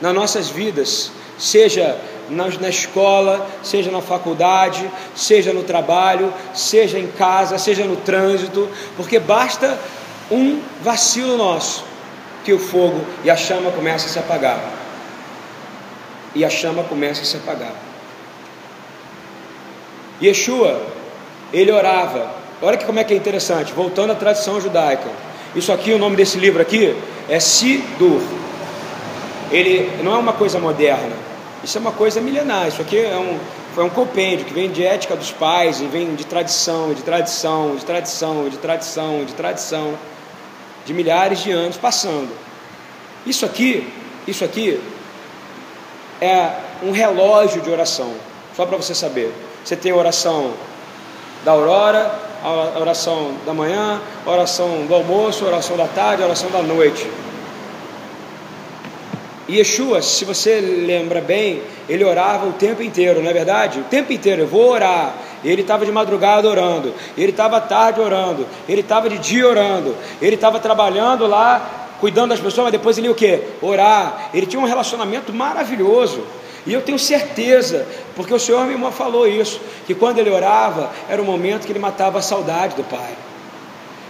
nas 0.00 0.12
nossas 0.12 0.48
vidas, 0.48 1.10
seja 1.38 1.98
na, 2.30 2.68
escola, 2.68 3.48
seja 3.62 3.90
na 3.90 4.00
faculdade, 4.00 4.90
seja 5.14 5.52
no 5.52 5.62
trabalho, 5.62 6.32
seja 6.54 6.98
em 6.98 7.06
casa, 7.06 7.58
seja 7.58 7.84
no 7.84 7.96
trânsito, 7.96 8.68
porque 8.96 9.18
basta 9.18 9.78
um 10.30 10.60
vacilo 10.82 11.36
nosso 11.36 11.84
que 12.44 12.52
o 12.52 12.58
fogo 12.58 13.04
e 13.24 13.30
a 13.30 13.36
chama 13.36 13.70
começa 13.70 14.06
a 14.06 14.08
se 14.08 14.18
apagar. 14.18 14.60
E 16.34 16.44
a 16.44 16.50
chama 16.50 16.84
começa 16.84 17.22
a 17.22 17.24
se 17.24 17.36
apagar. 17.36 17.72
Yeshua, 20.22 20.80
ele 21.52 21.70
orava. 21.70 22.30
Olha 22.62 22.76
que 22.76 22.84
como 22.84 22.98
é 22.98 23.04
que 23.04 23.12
é 23.12 23.16
interessante, 23.16 23.72
voltando 23.72 24.12
à 24.12 24.14
tradição 24.14 24.60
judaica. 24.60 25.10
Isso 25.54 25.72
aqui, 25.72 25.92
o 25.92 25.98
nome 25.98 26.16
desse 26.16 26.38
livro 26.38 26.60
aqui 26.60 26.96
é 27.28 27.40
Sidur. 27.40 28.22
Ele 29.50 29.90
não 30.02 30.14
é 30.14 30.18
uma 30.18 30.32
coisa 30.32 30.58
moderna. 30.58 31.16
Isso 31.64 31.78
é 31.78 31.80
uma 31.80 31.92
coisa 31.92 32.20
milenar. 32.20 32.68
Isso 32.68 32.80
aqui 32.80 32.98
é 32.98 33.16
um, 33.16 33.38
foi 33.74 33.84
um 33.84 33.90
compêndio 33.90 34.46
que 34.46 34.52
vem 34.52 34.70
de 34.70 34.84
ética 34.84 35.16
dos 35.16 35.30
pais 35.30 35.80
e 35.80 35.86
vem 35.86 36.14
de 36.14 36.24
tradição, 36.24 36.94
de 36.94 37.02
tradição, 37.02 37.76
de 37.76 37.84
tradição, 37.84 38.48
de 38.48 38.58
tradição, 38.58 39.24
de 39.24 39.32
tradição, 39.34 39.98
de 40.84 40.94
milhares 40.94 41.40
de 41.40 41.50
anos 41.50 41.76
passando. 41.76 42.30
Isso 43.26 43.44
aqui, 43.44 43.92
isso 44.26 44.44
aqui 44.44 44.80
é 46.20 46.52
um 46.82 46.92
relógio 46.92 47.60
de 47.60 47.70
oração. 47.70 48.14
Só 48.54 48.64
para 48.64 48.76
você 48.76 48.94
saber. 48.94 49.32
Você 49.64 49.76
tem 49.76 49.92
a 49.92 49.96
oração 49.96 50.54
da 51.44 51.52
aurora, 51.52 52.10
a 52.42 52.78
oração 52.78 53.34
da 53.44 53.52
manhã, 53.52 54.00
a 54.24 54.30
oração 54.30 54.86
do 54.86 54.94
almoço, 54.94 55.44
a 55.44 55.48
oração 55.48 55.76
da 55.76 55.86
tarde, 55.88 56.22
a 56.22 56.26
oração 56.26 56.50
da 56.50 56.62
noite. 56.62 57.06
E 59.48 59.58
Yeshua, 59.58 60.02
se 60.02 60.24
você 60.24 60.60
lembra 60.60 61.20
bem, 61.20 61.62
ele 61.88 62.04
orava 62.04 62.46
o 62.46 62.52
tempo 62.52 62.82
inteiro, 62.82 63.22
não 63.22 63.30
é 63.30 63.32
verdade? 63.32 63.78
O 63.78 63.84
tempo 63.84 64.12
inteiro, 64.12 64.42
eu 64.42 64.46
vou 64.46 64.70
orar. 64.72 65.14
Ele 65.44 65.62
estava 65.62 65.86
de 65.86 65.92
madrugada 65.92 66.48
orando, 66.48 66.92
ele 67.16 67.30
estava 67.30 67.60
tarde 67.60 68.00
orando, 68.00 68.44
ele 68.68 68.80
estava 68.80 69.08
de 69.08 69.18
dia 69.18 69.46
orando, 69.46 69.94
ele 70.20 70.34
estava 70.34 70.58
trabalhando 70.58 71.26
lá, 71.26 71.86
cuidando 72.00 72.30
das 72.30 72.40
pessoas, 72.40 72.64
mas 72.64 72.72
depois 72.72 72.98
ele 72.98 73.06
ia 73.06 73.12
o 73.12 73.14
quê? 73.14 73.42
Orar. 73.62 74.30
Ele 74.34 74.46
tinha 74.46 74.60
um 74.60 74.66
relacionamento 74.66 75.32
maravilhoso. 75.32 76.24
E 76.66 76.72
eu 76.72 76.82
tenho 76.82 76.98
certeza, 76.98 77.86
porque 78.16 78.34
o 78.34 78.40
Senhor 78.40 78.66
me 78.66 78.76
falou 78.90 79.28
isso, 79.28 79.60
que 79.86 79.94
quando 79.94 80.18
ele 80.18 80.30
orava, 80.30 80.90
era 81.08 81.22
o 81.22 81.24
momento 81.24 81.64
que 81.64 81.70
ele 81.70 81.78
matava 81.78 82.18
a 82.18 82.22
saudade 82.22 82.74
do 82.74 82.82
Pai. 82.82 83.14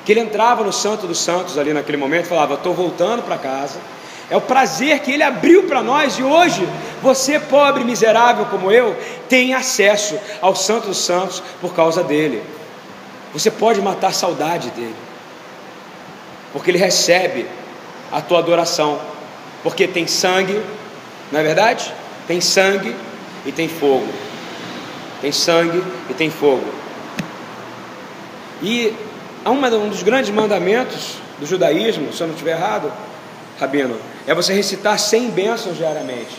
Que 0.07 0.13
ele 0.13 0.21
entrava 0.21 0.65
no 0.65 0.73
Santo 0.73 1.07
dos 1.07 1.19
Santos 1.19 1.59
ali 1.59 1.75
naquele 1.75 1.99
momento 1.99 2.25
e 2.25 2.29
falava: 2.29 2.55
Estou 2.55 2.73
voltando 2.73 3.23
para 3.23 3.37
casa. 3.37 3.79
É 4.29 4.37
o 4.37 4.41
prazer 4.41 5.01
que 5.01 5.13
ele 5.13 5.23
abriu 5.23 5.65
para 5.65 5.83
nós 5.83 6.19
e 6.19 6.23
hoje 6.23 6.69
você, 7.01 7.39
pobre 7.39 7.85
miserável 7.85 8.47
como 8.47 8.73
eu, 8.73 8.97
tem 9.29 9.55
acesso 9.55 10.19
ao 10.43 10.55
Santo 10.57 10.89
dos 10.89 10.99
Santos 10.99 11.43
por 11.61 11.75
causa 11.75 12.03
dele. 12.03 12.43
Você 13.33 13.51
pode 13.51 13.81
matar 13.81 14.09
a 14.09 14.13
saudade 14.13 14.71
dele, 14.71 14.97
porque 16.53 16.71
ele 16.71 16.79
recebe 16.79 17.47
a 18.11 18.21
tua 18.21 18.39
adoração, 18.39 18.99
porque 19.63 19.87
tem 19.87 20.07
sangue, 20.07 20.61
não 21.31 21.39
é 21.39 21.43
verdade? 21.43 21.93
Tem 22.27 22.41
sangue 22.41 22.97
e 23.45 23.53
tem 23.53 23.69
fogo. 23.69 24.09
Tem 25.21 25.31
sangue 25.31 25.83
e 26.11 26.15
tem 26.15 26.31
fogo. 26.31 26.67
E 28.63 28.93
um 29.45 29.89
dos 29.89 30.03
grandes 30.03 30.31
mandamentos 30.31 31.17
do 31.39 31.47
judaísmo, 31.47 32.13
se 32.13 32.21
eu 32.21 32.27
não 32.27 32.35
estiver 32.35 32.57
errado, 32.57 32.91
Rabino, 33.61 33.97
é 34.27 34.35
você 34.35 34.53
recitar 34.53 34.99
100 34.99 35.31
bênçãos 35.31 35.77
diariamente. 35.77 36.37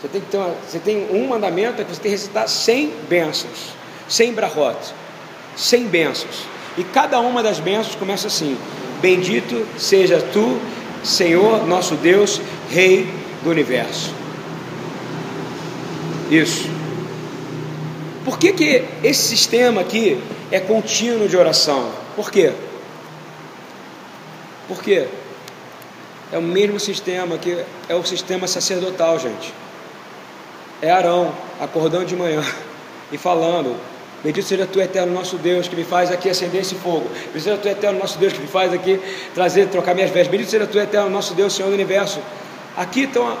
Você 0.00 0.08
tem, 0.08 0.20
que 0.20 0.28
ter 0.28 0.36
uma, 0.36 0.54
você 0.66 0.78
tem 0.78 1.08
um 1.10 1.28
mandamento, 1.28 1.80
é 1.80 1.84
que 1.84 1.90
você 1.94 2.00
tem 2.00 2.10
que 2.10 2.16
recitar 2.16 2.48
100 2.48 2.92
bênçãos, 3.08 3.74
100 4.08 4.32
brahot, 4.32 4.76
100 5.56 5.84
bênçãos. 5.86 6.44
E 6.76 6.84
cada 6.84 7.18
uma 7.20 7.42
das 7.42 7.58
bênçãos 7.58 7.96
começa 7.96 8.28
assim: 8.28 8.56
Bendito 9.00 9.66
seja 9.76 10.20
tu, 10.32 10.60
Senhor 11.02 11.66
nosso 11.66 11.96
Deus, 11.96 12.40
Rei 12.70 13.08
do 13.42 13.50
universo. 13.50 14.12
Isso. 16.30 16.68
Por 18.24 18.38
que, 18.38 18.52
que 18.52 18.84
esse 19.02 19.22
sistema 19.22 19.80
aqui 19.80 20.20
é 20.50 20.60
contínuo 20.60 21.28
de 21.28 21.36
oração? 21.36 21.90
Por 22.14 22.30
quê? 22.30 22.52
Por 24.68 24.82
quê? 24.82 25.08
É 26.30 26.38
o 26.38 26.42
mesmo 26.42 26.78
sistema 26.78 27.38
que 27.38 27.64
é 27.88 27.94
o 27.94 28.04
sistema 28.04 28.46
sacerdotal, 28.46 29.18
gente. 29.18 29.52
É 30.82 30.90
Arão 30.90 31.32
acordando 31.60 32.04
de 32.04 32.14
manhã 32.14 32.44
e 33.10 33.16
falando: 33.16 33.74
Bendito 34.22 34.46
seja 34.46 34.66
tu, 34.66 34.80
eterno 34.80 35.12
nosso 35.12 35.36
Deus, 35.36 35.68
que 35.68 35.76
me 35.76 35.84
faz 35.84 36.10
aqui 36.10 36.28
acender 36.28 36.60
esse 36.60 36.74
fogo. 36.74 37.08
Bendito 37.08 37.42
seja 37.42 37.56
tu, 37.56 37.68
eterno 37.68 37.98
nosso 37.98 38.18
Deus, 38.18 38.32
que 38.32 38.40
me 38.40 38.48
faz 38.48 38.72
aqui 38.72 39.00
trazer, 39.34 39.68
trocar 39.68 39.94
minhas 39.94 40.10
vestes. 40.10 40.30
Bendito 40.30 40.50
seja 40.50 40.66
tu, 40.66 40.78
eterno 40.78 41.08
nosso 41.08 41.34
Deus, 41.34 41.54
Senhor 41.54 41.68
do 41.68 41.74
universo. 41.74 42.20
Aqui 42.76 43.02
então, 43.02 43.38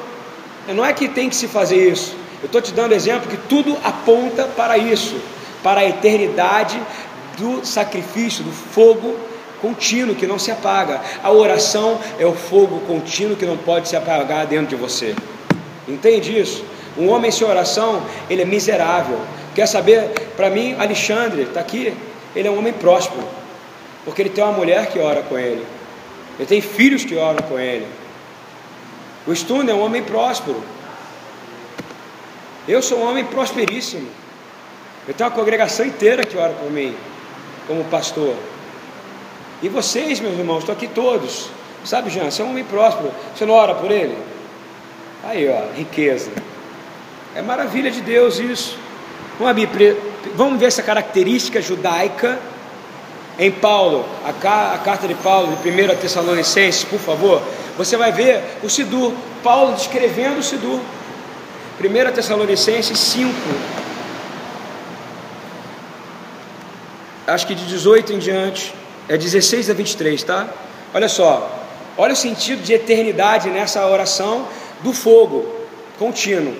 não 0.68 0.84
é 0.84 0.92
que 0.92 1.08
tem 1.08 1.28
que 1.28 1.36
se 1.36 1.46
fazer 1.46 1.90
isso. 1.90 2.16
Eu 2.40 2.46
estou 2.46 2.62
te 2.62 2.72
dando 2.72 2.92
exemplo 2.92 3.28
que 3.28 3.36
tudo 3.48 3.76
aponta 3.84 4.44
para 4.44 4.78
isso, 4.78 5.16
para 5.62 5.80
a 5.80 5.84
eternidade 5.84 6.80
do 7.36 7.66
sacrifício, 7.66 8.44
do 8.44 8.52
fogo 8.52 9.16
contínuo 9.60 10.14
que 10.14 10.26
não 10.26 10.38
se 10.38 10.50
apaga. 10.50 11.00
A 11.22 11.30
oração 11.30 11.98
é 12.18 12.26
o 12.26 12.34
fogo 12.34 12.80
contínuo 12.86 13.36
que 13.36 13.46
não 13.46 13.56
pode 13.56 13.88
se 13.88 13.96
apagar 13.96 14.46
dentro 14.46 14.68
de 14.68 14.76
você. 14.76 15.14
Entende 15.86 16.38
isso? 16.38 16.64
Um 16.96 17.08
homem 17.08 17.30
sem 17.30 17.46
oração, 17.46 18.02
ele 18.28 18.42
é 18.42 18.44
miserável. 18.44 19.20
Quer 19.54 19.66
saber? 19.66 20.10
Para 20.36 20.50
mim, 20.50 20.74
Alexandre 20.78 21.42
está 21.42 21.60
aqui. 21.60 21.94
Ele 22.34 22.46
é 22.46 22.50
um 22.50 22.58
homem 22.58 22.72
próspero, 22.72 23.26
porque 24.04 24.22
ele 24.22 24.28
tem 24.28 24.44
uma 24.44 24.52
mulher 24.52 24.86
que 24.86 24.98
ora 24.98 25.22
com 25.22 25.38
ele. 25.38 25.64
Ele 26.38 26.46
tem 26.46 26.60
filhos 26.60 27.04
que 27.04 27.16
oram 27.16 27.42
com 27.42 27.58
ele. 27.58 27.86
O 29.26 29.34
Stone 29.34 29.70
é 29.70 29.74
um 29.74 29.80
homem 29.80 30.02
próspero. 30.02 30.62
Eu 32.66 32.82
sou 32.82 32.98
um 32.98 33.08
homem 33.08 33.24
prosperíssimo. 33.24 34.08
Eu 35.06 35.14
tenho 35.14 35.30
uma 35.30 35.34
congregação 35.34 35.86
inteira 35.86 36.24
que 36.24 36.36
ora 36.36 36.52
por 36.52 36.70
mim, 36.70 36.94
como 37.66 37.82
pastor. 37.84 38.34
E 39.62 39.68
vocês, 39.68 40.20
meus 40.20 40.38
irmãos, 40.38 40.60
estão 40.60 40.74
aqui 40.74 40.86
todos. 40.86 41.48
Sabe, 41.84 42.10
Jean, 42.10 42.30
você 42.30 42.42
é 42.42 42.44
um 42.44 42.50
homem 42.50 42.64
próspero. 42.64 43.10
Você 43.34 43.44
não 43.44 43.54
ora 43.54 43.74
por 43.74 43.90
ele? 43.90 44.16
Aí, 45.24 45.48
ó, 45.48 45.76
riqueza. 45.76 46.30
É 47.34 47.42
maravilha 47.42 47.90
de 47.90 48.00
Deus 48.00 48.38
isso. 48.38 48.78
Vamos, 50.34 50.58
ver 50.58 50.66
essa 50.66 50.82
característica 50.82 51.62
judaica 51.62 52.38
em 53.38 53.52
Paulo, 53.52 54.04
a, 54.24 54.30
a 54.74 54.78
carta 54.78 55.06
de 55.06 55.14
Paulo, 55.14 55.56
de 55.62 55.70
1 55.70 55.96
Tessalonicenses, 55.96 56.82
por 56.84 56.98
favor. 56.98 57.40
Você 57.76 57.96
vai 57.96 58.10
ver 58.10 58.42
o 58.62 58.68
Sidur, 58.68 59.12
Paulo 59.44 59.74
descrevendo 59.74 60.40
o 60.40 60.42
Sidur. 60.42 60.80
1 61.80 62.12
Tessalonicenses 62.12 62.98
5. 62.98 63.32
Acho 67.28 67.46
que 67.46 67.54
de 67.54 67.64
18 67.66 68.14
em 68.14 68.18
diante. 68.18 68.74
É 69.08 69.16
16 69.16 69.70
a 69.70 69.74
23, 69.74 70.22
tá? 70.22 70.48
Olha 70.92 71.08
só. 71.08 71.66
Olha 71.96 72.12
o 72.12 72.16
sentido 72.16 72.62
de 72.62 72.72
eternidade 72.74 73.50
nessa 73.50 73.86
oração 73.86 74.46
do 74.82 74.92
fogo 74.92 75.46
contínuo. 75.98 76.54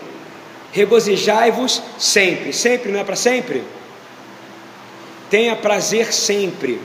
Regozijai-vos 0.73 1.83
sempre. 1.99 2.53
Sempre 2.53 2.91
não 2.91 3.01
é 3.01 3.05
para 3.05 3.17
sempre? 3.17 3.63
Tenha 5.31 5.55
prazer 5.55 6.13
sempre. 6.13 6.81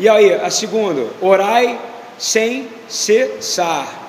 E 0.00 0.08
aí, 0.08 0.34
a 0.34 0.50
segunda, 0.50 1.06
orai 1.20 1.78
sem 2.18 2.68
cessar. 2.88 4.00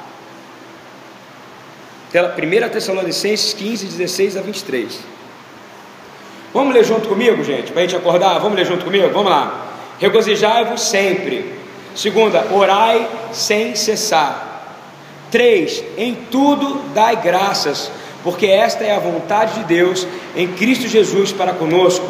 1 2.13 2.69
Tessalonicenses 2.69 3.53
15, 3.53 3.85
16 3.87 4.37
a 4.37 4.41
23. 4.41 4.99
Vamos 6.53 6.73
ler 6.73 6.83
junto 6.83 7.09
comigo, 7.09 7.43
gente, 7.43 7.71
para 7.71 7.81
a 7.81 7.85
gente 7.85 7.95
acordar? 7.95 8.37
Vamos 8.39 8.55
ler 8.55 8.65
junto 8.65 8.85
comigo? 8.85 9.09
Vamos 9.09 9.31
lá. 9.31 9.72
Regozijai-vos 9.99 10.81
sempre. 10.81 11.53
Segunda, 11.95 12.47
orai 12.51 13.07
sem 13.31 13.75
cessar. 13.75 14.51
Três, 15.29 15.83
em 15.97 16.15
tudo 16.29 16.81
dai 16.93 17.15
graças, 17.21 17.91
porque 18.23 18.47
esta 18.47 18.83
é 18.83 18.95
a 18.95 18.99
vontade 18.99 19.59
de 19.59 19.65
Deus 19.65 20.07
em 20.35 20.47
Cristo 20.47 20.87
Jesus 20.87 21.31
para 21.31 21.53
conosco. 21.53 22.07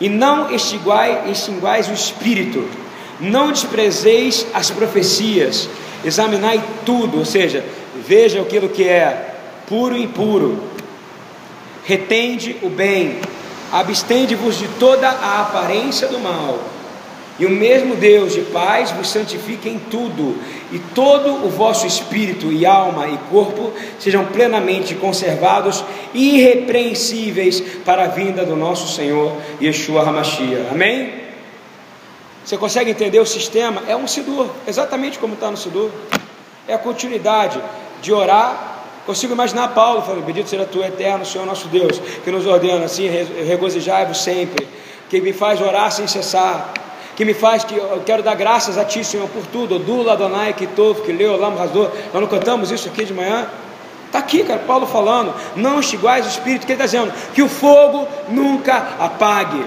E 0.00 0.08
não 0.08 0.50
extinguais, 0.50 1.30
extinguais 1.30 1.88
o 1.88 1.92
espírito, 1.92 2.66
não 3.18 3.52
desprezeis 3.52 4.46
as 4.54 4.70
profecias, 4.70 5.68
examinai 6.02 6.62
tudo, 6.86 7.18
ou 7.18 7.24
seja, 7.24 7.62
veja 8.06 8.40
aquilo 8.40 8.70
que 8.70 8.88
é 8.88 9.34
puro 9.68 9.94
e 9.94 10.04
impuro, 10.04 10.62
retende 11.84 12.56
o 12.62 12.70
bem, 12.70 13.18
abstende-vos 13.70 14.58
de 14.58 14.66
toda 14.78 15.08
a 15.08 15.42
aparência 15.42 16.08
do 16.08 16.18
mal 16.18 16.58
e 17.40 17.46
o 17.46 17.50
mesmo 17.50 17.96
Deus 17.96 18.34
de 18.34 18.42
paz 18.42 18.90
vos 18.90 19.08
santifique 19.08 19.66
em 19.66 19.78
tudo, 19.78 20.36
e 20.70 20.78
todo 20.94 21.46
o 21.46 21.48
vosso 21.48 21.86
espírito 21.86 22.52
e 22.52 22.66
alma 22.66 23.08
e 23.08 23.16
corpo 23.30 23.72
sejam 23.98 24.26
plenamente 24.26 24.94
conservados, 24.94 25.82
irrepreensíveis 26.12 27.62
para 27.82 28.04
a 28.04 28.08
vinda 28.08 28.44
do 28.44 28.54
nosso 28.54 28.94
Senhor 28.94 29.34
Yeshua 29.58 30.02
Hamashia. 30.02 30.68
Amém? 30.70 31.14
Você 32.44 32.58
consegue 32.58 32.90
entender 32.90 33.20
o 33.20 33.26
sistema? 33.26 33.84
É 33.88 33.96
um 33.96 34.06
Sidur, 34.06 34.50
exatamente 34.66 35.18
como 35.18 35.32
está 35.32 35.50
no 35.50 35.56
Sidur. 35.56 35.90
É 36.68 36.74
a 36.74 36.78
continuidade 36.78 37.58
de 38.02 38.12
orar. 38.12 38.82
Consigo 39.06 39.32
imaginar 39.32 39.68
Paulo 39.68 40.02
falando: 40.02 40.26
Bendito 40.26 40.50
seja 40.50 40.66
tu, 40.66 40.84
eterno 40.84 41.24
Senhor 41.24 41.46
nosso 41.46 41.68
Deus, 41.68 41.98
que 42.22 42.30
nos 42.30 42.44
ordena 42.44 42.84
assim, 42.84 43.08
regozijai-vos 43.46 44.22
sempre, 44.22 44.68
que 45.08 45.22
me 45.22 45.32
faz 45.32 45.58
orar 45.62 45.90
sem 45.90 46.06
cessar, 46.06 46.74
que 47.16 47.24
me 47.24 47.34
faz 47.34 47.64
que 47.64 47.76
eu 47.76 48.02
quero 48.04 48.22
dar 48.22 48.34
graças 48.34 48.78
a 48.78 48.84
Ti, 48.84 49.04
Senhor, 49.04 49.28
por 49.28 49.46
tudo. 49.46 49.78
Dula, 49.78 50.12
Adonai, 50.12 50.52
Kitov, 50.52 51.02
que 51.02 51.12
leu, 51.12 51.36
Lam, 51.36 51.54
Razor. 51.54 51.90
Nós 52.12 52.20
não 52.20 52.28
cantamos 52.28 52.70
isso 52.70 52.88
aqui 52.88 53.04
de 53.04 53.12
manhã? 53.12 53.46
Está 54.06 54.18
aqui, 54.18 54.42
cara, 54.42 54.58
Paulo 54.66 54.86
falando, 54.86 55.32
não 55.54 55.78
extiguais 55.78 56.26
o 56.26 56.28
Espírito, 56.28 56.66
que 56.66 56.72
ele 56.72 56.82
está 56.82 56.84
dizendo, 56.84 57.12
que 57.32 57.42
o 57.42 57.48
fogo 57.48 58.08
nunca 58.28 58.88
apague 58.98 59.64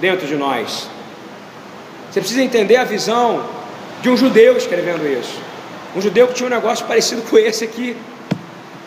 dentro 0.00 0.28
de 0.28 0.36
nós. 0.36 0.88
Você 2.10 2.20
precisa 2.20 2.42
entender 2.42 2.76
a 2.76 2.84
visão 2.84 3.44
de 4.00 4.08
um 4.08 4.16
judeu 4.16 4.56
escrevendo 4.56 5.06
isso. 5.06 5.34
Um 5.96 6.00
judeu 6.00 6.28
que 6.28 6.34
tinha 6.34 6.46
um 6.46 6.50
negócio 6.50 6.86
parecido 6.86 7.22
com 7.22 7.36
esse 7.36 7.64
aqui, 7.64 7.96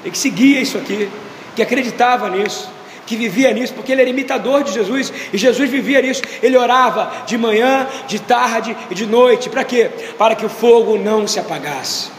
e 0.06 0.10
que 0.10 0.18
seguia 0.18 0.62
isso 0.62 0.78
aqui, 0.78 1.10
que 1.54 1.62
acreditava 1.62 2.30
nisso, 2.30 2.70
que 3.06 3.16
vivia 3.16 3.52
nisso, 3.52 3.74
porque 3.74 3.92
ele 3.92 4.02
era 4.02 4.10
imitador 4.10 4.64
de 4.64 4.72
Jesus, 4.72 5.12
e 5.32 5.38
Jesus 5.38 5.70
vivia 5.70 6.02
nisso. 6.02 6.22
Ele 6.42 6.58
orava 6.58 7.12
de 7.26 7.38
manhã, 7.38 7.88
de 8.08 8.20
tarde 8.20 8.76
e 8.90 8.96
de 8.96 9.06
noite. 9.06 9.50
Para 9.50 9.64
quê? 9.64 9.90
Para 10.18 10.36
que 10.36 10.46
o 10.46 10.50
fogo 10.50 10.98
não 10.98 11.28
se 11.28 11.40
apagasse. 11.40 12.10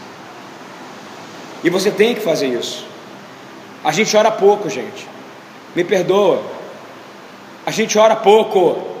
E 1.63 1.69
você 1.69 1.89
tem 1.89 2.13
que 2.13 2.21
fazer 2.21 2.47
isso. 2.47 2.85
A 3.83 3.91
gente 3.91 4.15
ora 4.15 4.31
pouco, 4.31 4.69
gente. 4.69 5.07
Me 5.75 5.83
perdoa. 5.83 6.41
A 7.65 7.71
gente 7.71 7.97
ora 7.97 8.15
pouco. 8.15 8.95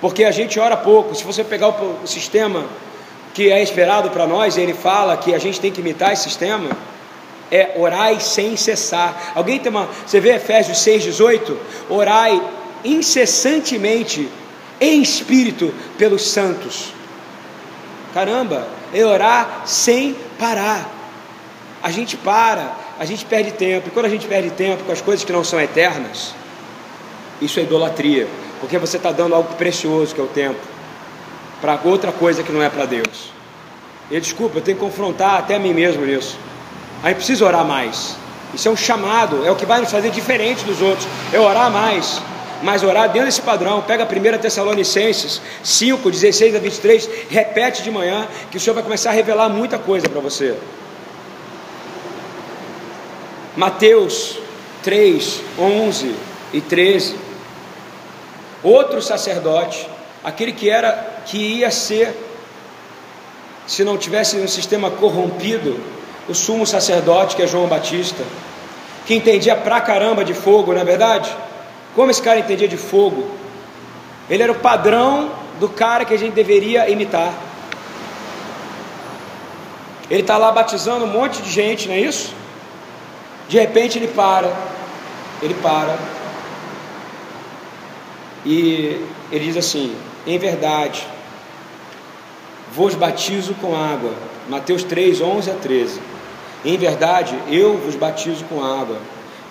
Porque 0.00 0.24
a 0.24 0.30
gente 0.30 0.60
ora 0.60 0.76
pouco. 0.76 1.14
Se 1.14 1.24
você 1.24 1.42
pegar 1.42 1.68
o 1.68 2.06
sistema 2.06 2.66
que 3.32 3.50
é 3.50 3.62
esperado 3.62 4.10
para 4.10 4.26
nós, 4.26 4.56
ele 4.56 4.74
fala 4.74 5.16
que 5.16 5.34
a 5.34 5.38
gente 5.38 5.60
tem 5.60 5.72
que 5.72 5.80
imitar 5.80 6.12
esse 6.12 6.24
sistema, 6.24 6.70
é 7.50 7.74
orai 7.76 8.20
sem 8.20 8.56
cessar. 8.56 9.32
Alguém 9.34 9.58
tem 9.58 9.70
uma. 9.70 9.88
Você 10.06 10.20
vê 10.20 10.34
Efésios 10.34 10.78
6,18? 10.78 11.56
Orai 11.88 12.42
incessantemente 12.84 14.28
em 14.80 15.00
espírito 15.00 15.72
pelos 15.96 16.28
santos. 16.28 16.92
Caramba, 18.12 18.66
é 18.92 19.04
orar 19.04 19.62
sem 19.64 20.16
parar. 20.38 20.90
A 21.82 21.90
gente 21.90 22.16
para, 22.16 22.76
a 22.98 23.04
gente 23.04 23.24
perde 23.24 23.52
tempo, 23.52 23.88
e 23.88 23.90
quando 23.90 24.06
a 24.06 24.08
gente 24.08 24.26
perde 24.26 24.50
tempo 24.50 24.84
com 24.84 24.92
as 24.92 25.00
coisas 25.00 25.24
que 25.24 25.32
não 25.32 25.44
são 25.44 25.60
eternas, 25.60 26.34
isso 27.42 27.60
é 27.60 27.62
idolatria, 27.62 28.26
porque 28.60 28.78
você 28.78 28.96
está 28.96 29.10
dando 29.10 29.34
algo 29.34 29.54
precioso 29.56 30.14
que 30.14 30.20
é 30.20 30.24
o 30.24 30.28
tempo, 30.28 30.60
para 31.60 31.78
outra 31.84 32.12
coisa 32.12 32.42
que 32.42 32.52
não 32.52 32.62
é 32.62 32.70
para 32.70 32.86
Deus. 32.86 33.32
E 34.10 34.18
desculpa, 34.20 34.58
eu 34.58 34.62
tenho 34.62 34.78
que 34.78 34.84
confrontar 34.84 35.38
até 35.38 35.56
a 35.56 35.58
mim 35.58 35.74
mesmo 35.74 36.06
nisso. 36.06 36.38
A 37.04 37.08
gente 37.08 37.18
precisa 37.18 37.44
orar 37.44 37.64
mais. 37.64 38.16
Isso 38.52 38.66
é 38.66 38.70
um 38.70 38.76
chamado, 38.76 39.44
é 39.46 39.50
o 39.50 39.54
que 39.54 39.66
vai 39.66 39.80
nos 39.80 39.92
fazer 39.92 40.10
diferente 40.10 40.64
dos 40.64 40.80
outros, 40.80 41.06
é 41.32 41.38
orar 41.38 41.70
mais 41.70 42.20
mas 42.62 42.82
orar 42.82 43.10
dentro 43.10 43.26
desse 43.26 43.42
padrão. 43.42 43.82
Pega 43.82 44.04
a 44.04 44.06
1 44.06 44.38
Tessalonicenses 44.38 45.40
5, 45.62 46.10
16 46.10 46.56
a 46.56 46.58
23, 46.58 47.08
repete 47.28 47.82
de 47.82 47.90
manhã, 47.90 48.26
que 48.50 48.56
o 48.56 48.60
Senhor 48.60 48.74
vai 48.74 48.82
começar 48.82 49.10
a 49.10 49.12
revelar 49.12 49.50
muita 49.50 49.78
coisa 49.78 50.08
para 50.08 50.20
você. 50.20 50.56
Mateus 53.54 54.38
3, 54.82 55.42
11 55.58 56.14
e 56.54 56.60
13. 56.62 57.16
Outro 58.62 59.02
sacerdote, 59.02 59.86
aquele 60.24 60.52
que 60.52 60.70
era, 60.70 61.22
que 61.26 61.36
ia 61.36 61.70
ser, 61.70 62.16
se 63.66 63.84
não 63.84 63.98
tivesse 63.98 64.38
um 64.38 64.48
sistema 64.48 64.90
corrompido, 64.90 65.78
o 66.28 66.34
sumo 66.34 66.66
sacerdote, 66.66 67.36
que 67.36 67.42
é 67.42 67.46
João 67.46 67.66
Batista, 67.66 68.24
que 69.06 69.14
entendia 69.14 69.54
pra 69.54 69.80
caramba 69.80 70.24
de 70.24 70.34
fogo, 70.34 70.72
não 70.72 70.80
é 70.80 70.84
verdade? 70.84 71.30
Como 71.94 72.10
esse 72.10 72.22
cara 72.22 72.38
entendia 72.38 72.66
de 72.66 72.76
fogo? 72.76 73.28
Ele 74.28 74.42
era 74.42 74.52
o 74.52 74.56
padrão 74.56 75.30
do 75.60 75.68
cara 75.68 76.04
que 76.04 76.14
a 76.14 76.18
gente 76.18 76.32
deveria 76.32 76.88
imitar. 76.88 77.32
Ele 80.10 80.22
está 80.22 80.36
lá 80.36 80.50
batizando 80.50 81.04
um 81.04 81.08
monte 81.08 81.42
de 81.42 81.50
gente, 81.50 81.88
não 81.88 81.94
é 81.94 82.00
isso? 82.00 82.34
De 83.48 83.58
repente 83.58 83.98
ele 83.98 84.08
para, 84.08 84.50
ele 85.42 85.54
para, 85.54 85.96
e 88.44 89.06
ele 89.30 89.44
diz 89.46 89.56
assim: 89.56 89.94
em 90.26 90.38
verdade, 90.38 91.06
vos 92.72 92.94
batizo 92.94 93.54
com 93.54 93.74
água. 93.74 94.12
Mateus 94.48 94.82
3, 94.82 95.20
11 95.20 95.50
a 95.50 95.54
13. 95.54 96.13
Em 96.64 96.76
verdade, 96.76 97.38
eu 97.48 97.78
vos 97.78 97.94
batizo 97.94 98.44
com 98.44 98.64
água 98.64 98.98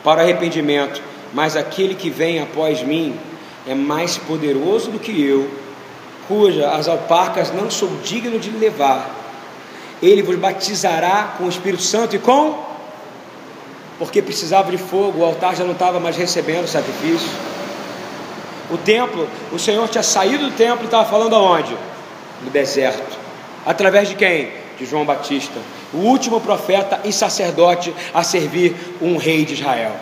para 0.04 0.22
arrependimento 0.22 1.02
mas 1.34 1.58
aquele 1.58 1.96
que 1.96 2.10
vem 2.10 2.40
após 2.40 2.84
mim 2.84 3.20
é 3.68 3.74
mais 3.74 4.18
poderoso 4.18 4.92
do 4.92 5.00
que 5.00 5.26
eu, 5.26 5.50
cuja 6.28 6.70
as 6.70 6.88
alparcas 6.88 7.52
não 7.52 7.72
sou 7.72 7.90
digno 8.04 8.40
de 8.40 8.52
levar. 8.52 9.10
Ele 10.02 10.22
vos 10.22 10.36
batizará 10.36 11.34
com 11.38 11.46
o 11.46 11.50
Espírito 11.50 11.82
Santo 11.82 12.16
e 12.16 12.20
com 12.20 12.72
porque 13.98 14.22
precisava 14.22 14.72
de 14.72 14.78
fogo, 14.78 15.20
o 15.20 15.26
altar 15.26 15.56
já 15.56 15.64
não 15.64 15.74
estava 15.74 16.00
mais 16.00 16.18
recebendo 16.18 16.68
sacrifício. 16.68 17.30
O 18.70 18.78
templo, 18.78 19.28
o 19.52 19.60
Senhor 19.60 19.88
tinha 19.88 20.04
saído 20.04 20.50
do 20.50 20.52
templo 20.52 20.82
e 20.82 20.86
estava 20.86 21.06
falando 21.06 21.36
aonde? 21.36 21.78
No 22.44 22.50
deserto. 22.50 23.18
Através 23.66 24.10
de 24.10 24.16
quem? 24.16 24.52
De 24.78 24.86
João 24.86 25.06
Batista, 25.06 25.60
o 25.94 25.98
último 25.98 26.42
profeta 26.42 27.00
e 27.06 27.14
sacerdote 27.14 27.94
a 28.14 28.24
servir 28.24 28.76
um 29.02 29.18
rei 29.18 29.46
de 29.46 29.54
Israel. 29.54 29.96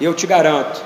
E 0.00 0.04
eu 0.04 0.14
te 0.14 0.26
garanto 0.26 0.82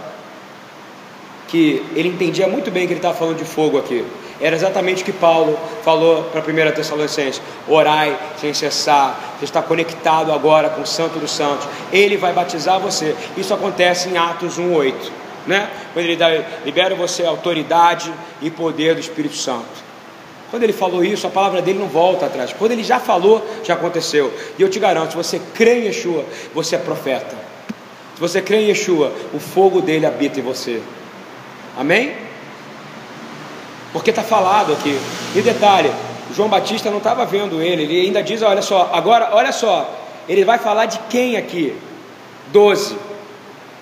que 1.48 1.84
ele 1.94 2.08
entendia 2.08 2.48
muito 2.48 2.70
bem 2.70 2.86
que 2.86 2.92
ele 2.92 2.98
estava 2.98 3.16
falando 3.16 3.38
de 3.38 3.44
fogo 3.44 3.78
aqui. 3.78 4.04
Era 4.40 4.54
exatamente 4.54 5.02
o 5.02 5.04
que 5.06 5.12
Paulo 5.12 5.58
falou 5.82 6.24
para 6.24 6.40
a 6.40 6.42
primeira 6.42 6.72
Tessalonicense: 6.72 7.40
orai 7.66 8.18
sem 8.38 8.52
cessar. 8.52 9.18
Você 9.38 9.44
está 9.44 9.62
conectado 9.62 10.32
agora 10.32 10.68
com 10.68 10.82
o 10.82 10.86
Santo 10.86 11.18
dos 11.18 11.30
Santos. 11.30 11.66
Ele 11.90 12.16
vai 12.16 12.32
batizar 12.32 12.78
você. 12.78 13.16
Isso 13.36 13.54
acontece 13.54 14.08
em 14.08 14.18
Atos 14.18 14.58
1,8. 14.58 14.92
Né? 15.46 15.70
Quando 15.92 16.04
ele 16.04 16.44
libera 16.64 16.94
você 16.94 17.24
autoridade 17.24 18.12
e 18.42 18.50
poder 18.50 18.94
do 18.94 19.00
Espírito 19.00 19.36
Santo. 19.36 19.85
Quando 20.50 20.62
ele 20.62 20.72
falou 20.72 21.04
isso, 21.04 21.26
a 21.26 21.30
palavra 21.30 21.60
dele 21.60 21.78
não 21.78 21.88
volta 21.88 22.26
atrás. 22.26 22.52
Quando 22.52 22.72
ele 22.72 22.84
já 22.84 23.00
falou, 23.00 23.44
já 23.64 23.74
aconteceu. 23.74 24.32
E 24.58 24.62
eu 24.62 24.68
te 24.68 24.78
garanto, 24.78 25.10
se 25.10 25.16
você 25.16 25.40
crê 25.54 25.80
em 25.80 25.84
Yeshua, 25.86 26.24
você 26.54 26.76
é 26.76 26.78
profeta. 26.78 27.36
Se 28.14 28.20
você 28.20 28.40
crê 28.40 28.58
em 28.62 28.68
Yeshua, 28.68 29.12
o 29.34 29.38
fogo 29.38 29.80
dele 29.80 30.06
habita 30.06 30.38
em 30.38 30.42
você. 30.42 30.80
Amém? 31.76 32.14
Porque 33.92 34.10
está 34.10 34.22
falado 34.22 34.72
aqui. 34.72 34.98
E 35.34 35.42
detalhe, 35.42 35.90
João 36.34 36.48
Batista 36.48 36.90
não 36.90 36.98
estava 36.98 37.24
vendo 37.24 37.60
ele, 37.60 37.82
ele 37.82 38.06
ainda 38.06 38.22
diz: 38.22 38.42
olha 38.42 38.62
só, 38.62 38.90
agora, 38.92 39.30
olha 39.32 39.52
só, 39.52 39.90
ele 40.28 40.44
vai 40.44 40.58
falar 40.58 40.86
de 40.86 40.98
quem 41.10 41.36
aqui? 41.36 41.76
Doze. 42.52 42.96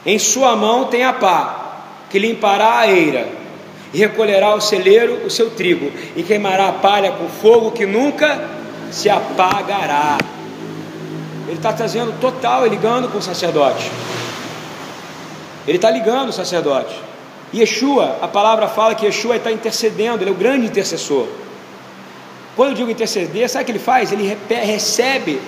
Em 0.05 0.19
sua 0.19 0.55
mão 0.55 0.85
tem 0.87 1.05
a 1.05 1.13
pá, 1.13 1.83
que 2.11 2.19
limpará 2.19 2.81
a 2.81 2.91
eira, 2.91 3.27
e 3.95 3.99
recolherá 3.99 4.53
o 4.53 4.61
celeiro 4.61 5.25
o 5.25 5.31
seu 5.31 5.51
trigo, 5.51 5.91
e 6.17 6.23
queimará 6.25 6.69
a 6.69 6.73
palha 6.73 7.13
com 7.13 7.29
fogo 7.29 7.71
que 7.71 7.87
nunca 7.87 8.51
se 8.91 9.09
apagará. 9.09 10.19
Ele 11.47 11.57
está 11.57 11.73
trazendo 11.73 12.13
total, 12.21 12.67
ligando 12.67 13.09
com 13.09 13.19
o 13.19 13.23
sacerdote. 13.23 13.89
Ele 15.65 15.77
está 15.77 15.91
ligando 15.91 16.31
o 16.31 16.33
sacerdote. 16.33 16.95
Yeshua, 17.55 18.19
a 18.21 18.27
palavra 18.27 18.67
fala 18.67 18.97
que 18.97 19.07
Yeshua 19.07 19.37
está 19.37 19.53
intercedendo, 19.53 20.25
ele 20.25 20.31
é 20.31 20.33
o 20.33 20.37
grande 20.37 20.67
intercessor. 20.67 21.29
Quando 22.57 22.71
eu 22.71 22.75
digo 22.75 22.91
interceder, 22.91 23.49
sabe 23.49 23.63
o 23.63 23.67
que 23.67 23.73
ele 23.73 23.79
faz? 23.79 24.11
Ele 24.11 24.37
recebe 24.49 25.41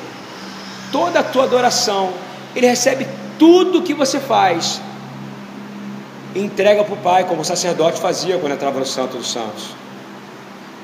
toda 0.93 1.19
a 1.19 1.23
tua 1.25 1.45
adoração, 1.45 2.13
ele 2.55 2.69
recebe 2.69 3.09
tudo 3.41 3.83
que 3.83 3.93
você 3.93 4.21
faz 4.21 4.81
entrega 6.41 6.85
para 6.85 6.95
o 6.95 6.97
Pai, 6.99 7.25
como 7.25 7.43
o 7.43 7.45
sacerdote 7.45 8.01
fazia 8.01 8.39
quando 8.39 8.53
entrava 8.53 8.79
no 8.79 8.87
Santo 8.87 9.17
dos 9.17 9.31
Santos. 9.31 9.75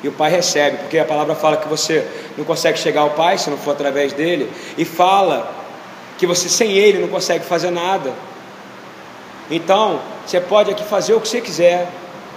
E 0.03 0.09
o 0.09 0.13
Pai 0.13 0.31
recebe, 0.31 0.79
porque 0.79 0.99
a 0.99 1.05
palavra 1.05 1.35
fala 1.35 1.57
que 1.57 1.69
você 1.69 2.07
não 2.37 2.45
consegue 2.45 2.79
chegar 2.79 3.03
ao 3.03 3.11
Pai 3.11 3.39
se 3.39 3.49
não 3.51 3.57
for 3.57 3.73
através 3.73 4.13
dele, 4.13 4.51
e 4.77 4.85
fala 4.85 5.53
que 6.19 6.27
você 6.27 6.49
sem 6.49 6.73
ele 6.73 6.99
não 6.99 7.09
consegue 7.09 7.45
fazer 7.45 7.71
nada. 7.71 8.13
Então, 9.51 10.01
você 10.27 10.41
pode 10.41 10.71
aqui 10.71 10.85
fazer 10.85 11.15
o 11.15 11.21
que 11.21 11.29
você 11.29 11.41
quiser. 11.41 11.89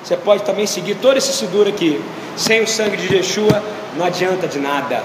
Você 0.03 0.15
pode 0.17 0.43
também 0.43 0.67
seguir 0.67 0.95
todo 0.95 1.17
esse 1.17 1.33
seguro 1.33 1.69
aqui. 1.69 2.01
Sem 2.37 2.61
o 2.61 2.67
sangue 2.67 2.97
de 2.97 3.15
Yeshua, 3.15 3.63
não 3.95 4.05
adianta 4.05 4.47
de 4.47 4.59
nada. 4.59 5.03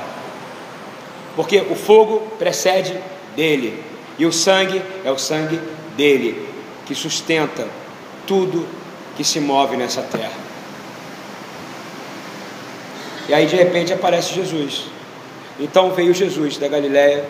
Porque 1.37 1.59
o 1.71 1.75
fogo 1.75 2.21
precede 2.39 2.99
dele. 3.35 3.83
E 4.19 4.27
o 4.27 4.33
sangue 4.33 4.83
é 5.05 5.11
o 5.11 5.19
sangue 5.19 5.59
dele, 5.97 6.47
que 6.85 6.95
sustenta 6.95 7.67
tudo 8.31 8.64
que 9.16 9.24
se 9.24 9.41
move 9.41 9.76
nessa 9.76 10.03
terra. 10.03 10.39
E 13.28 13.35
aí 13.35 13.45
de 13.45 13.57
repente 13.57 13.93
aparece 13.93 14.33
Jesus. 14.33 14.85
Então 15.59 15.91
veio 15.91 16.14
Jesus 16.14 16.57
da 16.57 16.68
Galiléia, 16.68 17.24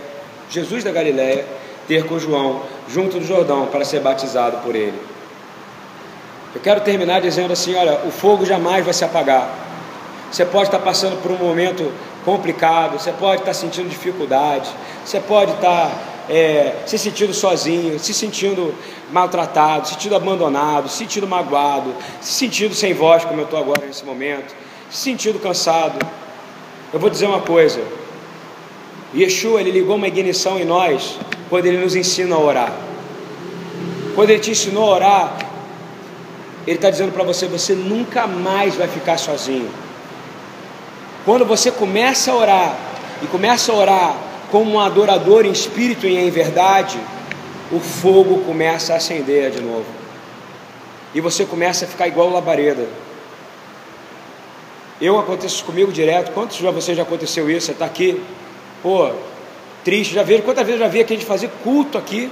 Jesus 0.50 0.84
da 0.84 0.92
Galiléia, 0.92 1.46
ter 1.88 2.04
com 2.04 2.18
João 2.18 2.64
junto 2.86 3.18
do 3.18 3.24
Jordão 3.24 3.64
para 3.68 3.82
ser 3.82 4.00
batizado 4.00 4.58
por 4.58 4.74
ele. 4.74 5.00
Eu 6.54 6.60
quero 6.60 6.82
terminar 6.82 7.22
dizendo 7.22 7.54
assim: 7.54 7.74
olha, 7.74 8.00
o 8.06 8.10
fogo 8.10 8.44
jamais 8.44 8.84
vai 8.84 8.92
se 8.92 9.02
apagar. 9.02 9.48
Você 10.30 10.44
pode 10.44 10.66
estar 10.66 10.80
passando 10.80 11.20
por 11.22 11.32
um 11.32 11.38
momento 11.38 11.90
complicado, 12.26 12.98
você 12.98 13.10
pode 13.10 13.40
estar 13.40 13.54
sentindo 13.54 13.88
dificuldade, 13.88 14.70
você 15.02 15.18
pode 15.18 15.52
estar 15.52 16.09
é, 16.30 16.84
se 16.86 16.96
sentindo 16.96 17.34
sozinho, 17.34 17.98
se 17.98 18.14
sentindo 18.14 18.72
maltratado, 19.10 19.88
se 19.88 19.94
sentindo 19.94 20.14
abandonado, 20.14 20.88
se 20.88 20.98
sentindo 20.98 21.26
magoado, 21.26 21.92
se 22.20 22.32
sentindo 22.32 22.72
sem 22.72 22.94
voz, 22.94 23.24
como 23.24 23.40
eu 23.40 23.44
estou 23.44 23.58
agora 23.58 23.84
nesse 23.84 24.04
momento, 24.04 24.54
se 24.88 24.98
sentindo 24.98 25.40
cansado. 25.40 25.98
Eu 26.92 27.00
vou 27.00 27.10
dizer 27.10 27.26
uma 27.26 27.40
coisa: 27.40 27.82
Yeshua 29.12 29.60
ele 29.60 29.72
ligou 29.72 29.96
uma 29.96 30.06
ignição 30.06 30.56
em 30.56 30.64
nós 30.64 31.18
quando 31.48 31.66
ele 31.66 31.78
nos 31.78 31.96
ensina 31.96 32.36
a 32.36 32.38
orar. 32.38 32.72
Quando 34.14 34.30
ele 34.30 34.38
te 34.38 34.52
ensinou 34.52 34.84
a 34.84 34.94
orar, 34.94 35.38
ele 36.64 36.76
está 36.76 36.90
dizendo 36.90 37.10
para 37.10 37.24
você: 37.24 37.48
você 37.48 37.74
nunca 37.74 38.28
mais 38.28 38.76
vai 38.76 38.86
ficar 38.86 39.18
sozinho. 39.18 39.68
Quando 41.24 41.44
você 41.44 41.72
começa 41.72 42.30
a 42.30 42.36
orar 42.36 42.76
e 43.20 43.26
começa 43.26 43.72
a 43.72 43.74
orar 43.74 44.29
como 44.50 44.72
um 44.72 44.80
adorador 44.80 45.46
em 45.46 45.52
espírito 45.52 46.06
e 46.06 46.16
em 46.16 46.30
verdade, 46.30 46.98
o 47.70 47.78
fogo 47.78 48.38
começa 48.44 48.92
a 48.92 48.96
acender 48.96 49.50
de 49.50 49.62
novo. 49.62 49.86
E 51.14 51.20
você 51.20 51.44
começa 51.44 51.84
a 51.84 51.88
ficar 51.88 52.08
igual 52.08 52.30
labareda. 52.30 52.86
Eu 55.00 55.18
acontece 55.18 55.62
comigo 55.62 55.90
direto. 55.90 56.32
Quantos 56.32 56.56
de 56.56 56.62
vocês 56.64 56.96
já 56.96 57.02
aconteceu 57.02 57.50
isso? 57.50 57.66
Você 57.66 57.72
está 57.72 57.86
aqui, 57.86 58.22
pô, 58.82 59.10
triste. 59.84 60.14
Já 60.14 60.22
vejo 60.22 60.42
quantas 60.42 60.66
vezes 60.66 60.80
eu 60.80 60.86
já 60.86 60.92
vi 60.92 61.00
aqui 61.00 61.14
a 61.14 61.16
gente 61.16 61.26
fazer 61.26 61.50
culto 61.62 61.96
aqui. 61.96 62.30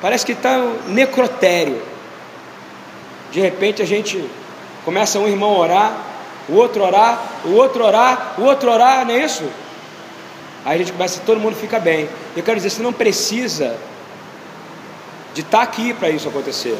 Parece 0.00 0.24
que 0.24 0.32
está 0.32 0.58
um 0.58 0.92
necrotério. 0.92 1.82
De 3.32 3.40
repente 3.40 3.82
a 3.82 3.86
gente 3.86 4.22
começa 4.84 5.18
um 5.18 5.26
irmão 5.26 5.58
orar, 5.58 5.96
o 6.48 6.54
outro 6.54 6.84
orar, 6.84 7.20
o 7.44 7.54
outro 7.54 7.84
orar, 7.84 8.34
o 8.38 8.44
outro 8.44 8.70
orar, 8.70 9.04
não 9.04 9.14
é 9.14 9.24
isso? 9.24 9.44
Aí 10.66 10.74
a 10.74 10.78
gente 10.78 10.90
começa, 10.90 11.22
todo 11.24 11.38
mundo 11.38 11.54
fica 11.54 11.78
bem. 11.78 12.08
Eu 12.36 12.42
quero 12.42 12.56
dizer, 12.56 12.70
você 12.70 12.82
não 12.82 12.92
precisa 12.92 13.76
de 15.32 15.42
estar 15.42 15.58
tá 15.58 15.62
aqui 15.62 15.94
para 15.94 16.10
isso 16.10 16.28
acontecer. 16.28 16.76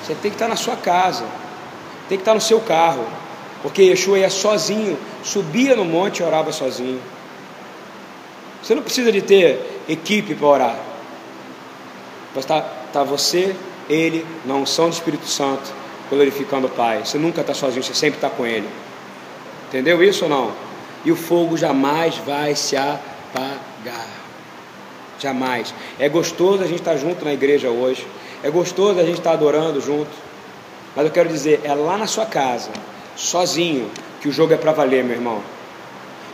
Você 0.00 0.14
tem 0.14 0.30
que 0.30 0.36
estar 0.36 0.44
tá 0.44 0.50
na 0.50 0.54
sua 0.54 0.76
casa, 0.76 1.24
tem 2.08 2.16
que 2.16 2.22
estar 2.22 2.30
tá 2.30 2.34
no 2.36 2.40
seu 2.40 2.60
carro, 2.60 3.04
porque 3.60 3.82
Yeshua 3.82 4.20
ia 4.20 4.30
sozinho, 4.30 4.96
subia 5.24 5.74
no 5.74 5.84
monte 5.84 6.20
e 6.20 6.22
orava 6.22 6.52
sozinho. 6.52 7.02
Você 8.62 8.72
não 8.76 8.82
precisa 8.82 9.10
de 9.10 9.20
ter 9.20 9.82
equipe 9.88 10.36
para 10.36 10.46
orar. 10.46 10.76
Está 12.36 12.60
tá 12.92 13.02
você, 13.02 13.56
ele, 13.90 14.24
na 14.44 14.54
unção 14.54 14.90
do 14.90 14.92
Espírito 14.92 15.26
Santo, 15.26 15.72
glorificando 16.08 16.68
o 16.68 16.70
Pai. 16.70 17.04
Você 17.04 17.18
nunca 17.18 17.40
está 17.40 17.52
sozinho, 17.52 17.82
você 17.82 17.94
sempre 17.94 18.18
está 18.18 18.30
com 18.30 18.46
Ele. 18.46 18.68
Entendeu 19.66 20.00
isso 20.04 20.22
ou 20.22 20.30
não? 20.30 20.67
E 21.04 21.12
o 21.12 21.16
fogo 21.16 21.56
jamais 21.56 22.16
vai 22.18 22.54
se 22.54 22.76
apagar. 22.76 24.06
Jamais. 25.18 25.74
É 25.98 26.08
gostoso 26.08 26.62
a 26.62 26.66
gente 26.66 26.80
estar 26.80 26.96
junto 26.96 27.24
na 27.24 27.32
igreja 27.32 27.70
hoje. 27.70 28.06
É 28.42 28.50
gostoso 28.50 29.00
a 29.00 29.04
gente 29.04 29.18
estar 29.18 29.32
adorando 29.32 29.80
junto. 29.80 30.10
Mas 30.94 31.04
eu 31.04 31.10
quero 31.10 31.28
dizer, 31.28 31.60
é 31.64 31.74
lá 31.74 31.96
na 31.96 32.06
sua 32.06 32.26
casa, 32.26 32.70
sozinho, 33.14 33.90
que 34.20 34.28
o 34.28 34.32
jogo 34.32 34.52
é 34.52 34.56
para 34.56 34.72
valer, 34.72 35.04
meu 35.04 35.14
irmão. 35.14 35.42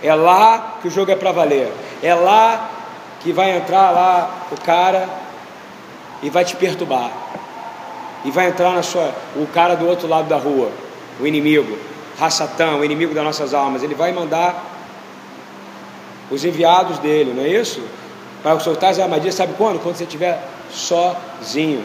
É 0.02 0.14
lá 0.14 0.78
que 0.80 0.88
o 0.88 0.90
jogo 0.90 1.10
é 1.10 1.16
para 1.16 1.32
valer. 1.32 1.72
É 2.02 2.14
lá 2.14 2.70
que 3.20 3.32
vai 3.32 3.56
entrar 3.56 3.90
lá 3.90 4.46
o 4.52 4.60
cara 4.60 5.08
e 6.22 6.30
vai 6.30 6.44
te 6.44 6.56
perturbar. 6.56 7.10
E 8.24 8.30
vai 8.30 8.48
entrar 8.48 8.72
na 8.72 8.82
sua 8.82 9.14
o 9.36 9.46
cara 9.46 9.74
do 9.74 9.86
outro 9.86 10.06
lado 10.06 10.28
da 10.28 10.36
rua, 10.36 10.70
o 11.20 11.26
inimigo, 11.26 11.78
Rassatã, 12.18 12.76
o 12.76 12.84
inimigo 12.84 13.14
das 13.14 13.24
nossas 13.24 13.54
almas. 13.54 13.82
Ele 13.82 13.94
vai 13.94 14.12
mandar 14.12 14.72
os 16.30 16.44
enviados 16.44 16.98
dele, 16.98 17.32
não 17.34 17.42
é 17.44 17.48
isso? 17.48 17.82
Para 18.42 18.58
soltar 18.60 18.90
as 18.90 18.98
armadilhas, 18.98 19.34
sabe 19.34 19.54
quando? 19.56 19.80
Quando 19.80 19.96
você 19.96 20.04
estiver 20.04 20.42
sozinho. 20.70 21.84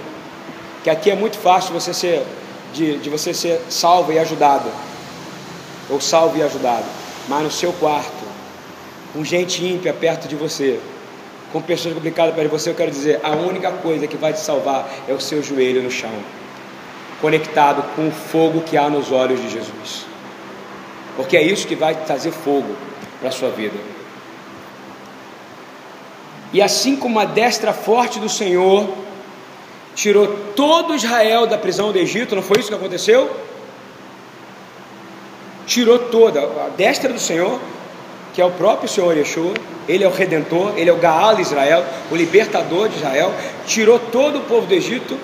Que 0.83 0.89
aqui 0.89 1.11
é 1.11 1.15
muito 1.15 1.37
fácil 1.37 1.73
você 1.73 1.93
ser 1.93 2.25
de, 2.73 2.97
de 2.97 3.09
você 3.09 3.33
ser 3.33 3.61
salvo 3.69 4.11
e 4.11 4.19
ajudado. 4.19 4.69
Ou 5.89 5.99
salvo 5.99 6.37
e 6.37 6.43
ajudado. 6.43 6.85
Mas 7.27 7.43
no 7.43 7.51
seu 7.51 7.73
quarto, 7.73 8.25
com 9.13 9.23
gente 9.23 9.63
ímpia 9.65 9.93
perto 9.93 10.27
de 10.27 10.35
você, 10.35 10.79
com 11.51 11.61
pessoas 11.61 11.95
complicadas 11.95 12.33
perto 12.35 12.47
de 12.47 12.51
você, 12.51 12.69
eu 12.69 12.75
quero 12.75 12.91
dizer, 12.91 13.19
a 13.23 13.31
única 13.31 13.71
coisa 13.71 14.07
que 14.07 14.17
vai 14.17 14.33
te 14.33 14.39
salvar 14.39 14.89
é 15.07 15.13
o 15.13 15.19
seu 15.19 15.41
joelho 15.41 15.81
no 15.81 15.89
chão, 15.89 16.11
conectado 17.21 17.83
com 17.95 18.07
o 18.07 18.11
fogo 18.11 18.61
que 18.61 18.77
há 18.77 18.89
nos 18.89 19.11
olhos 19.11 19.41
de 19.41 19.49
Jesus. 19.49 20.08
Porque 21.19 21.35
é 21.35 21.43
isso 21.43 21.67
que 21.67 21.75
vai 21.75 21.93
trazer 22.05 22.31
fogo 22.31 22.73
para 23.19 23.27
a 23.27 23.31
sua 23.33 23.49
vida. 23.49 23.75
E 26.53 26.61
assim 26.61 26.95
como 26.95 27.19
a 27.19 27.25
destra 27.25 27.73
forte 27.73 28.21
do 28.21 28.29
Senhor 28.29 28.87
tirou 29.93 30.27
todo 30.55 30.95
Israel 30.95 31.45
da 31.45 31.57
prisão 31.57 31.91
do 31.91 31.99
Egito, 31.99 32.37
não 32.37 32.41
foi 32.41 32.61
isso 32.61 32.69
que 32.69 32.73
aconteceu? 32.73 33.29
Tirou 35.67 35.99
toda, 35.99 36.39
a 36.39 36.69
destra 36.77 37.11
do 37.11 37.19
Senhor, 37.19 37.59
que 38.33 38.41
é 38.41 38.45
o 38.45 38.51
próprio 38.51 38.87
Senhor 38.87 39.17
Yeshua, 39.17 39.53
ele 39.89 40.05
é 40.05 40.07
o 40.07 40.13
redentor, 40.13 40.71
ele 40.77 40.89
é 40.89 40.93
o 40.93 40.99
Gaal 40.99 41.37
Israel, 41.41 41.83
o 42.09 42.15
libertador 42.15 42.87
de 42.87 42.95
Israel, 42.95 43.33
tirou 43.67 43.99
todo 43.99 44.37
o 44.37 44.43
povo 44.43 44.65
do 44.65 44.73
Egito 44.73 45.17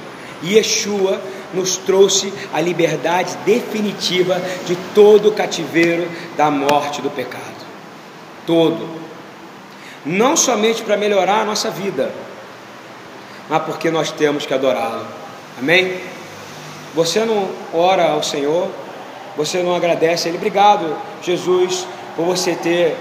e 0.44 0.56
Yeshua 0.56 1.22
nos 1.54 1.78
trouxe 1.78 2.34
a 2.54 2.60
liberdade 2.60 3.36
definitiva 3.46 4.42
de 4.66 4.76
todo 4.94 5.30
o 5.30 5.34
cativeiro 5.34 6.10
da 6.36 6.50
morte 6.52 7.02
do 7.02 7.10
pecado. 7.10 7.44
Todo 8.46 9.06
não 10.06 10.38
somente 10.38 10.84
para 10.84 10.96
melhorar 10.96 11.42
a 11.42 11.46
nossa 11.46 11.72
vida, 11.72 12.12
mas 13.50 13.64
porque 13.64 13.90
nós 13.90 14.12
temos 14.12 14.46
que 14.46 14.54
adorá-lo. 14.54 15.06
Amém? 15.58 16.00
Você 16.94 17.26
não 17.26 17.50
ora 17.74 18.12
ao 18.12 18.22
Senhor, 18.22 18.70
você 19.36 19.64
não 19.64 19.76
agradece 19.76 20.28
a 20.28 20.30
Ele. 20.30 20.38
Obrigado, 20.38 20.96
Jesus, 21.24 21.88
por 22.16 22.26
você 22.26 22.54
ter 22.54 22.96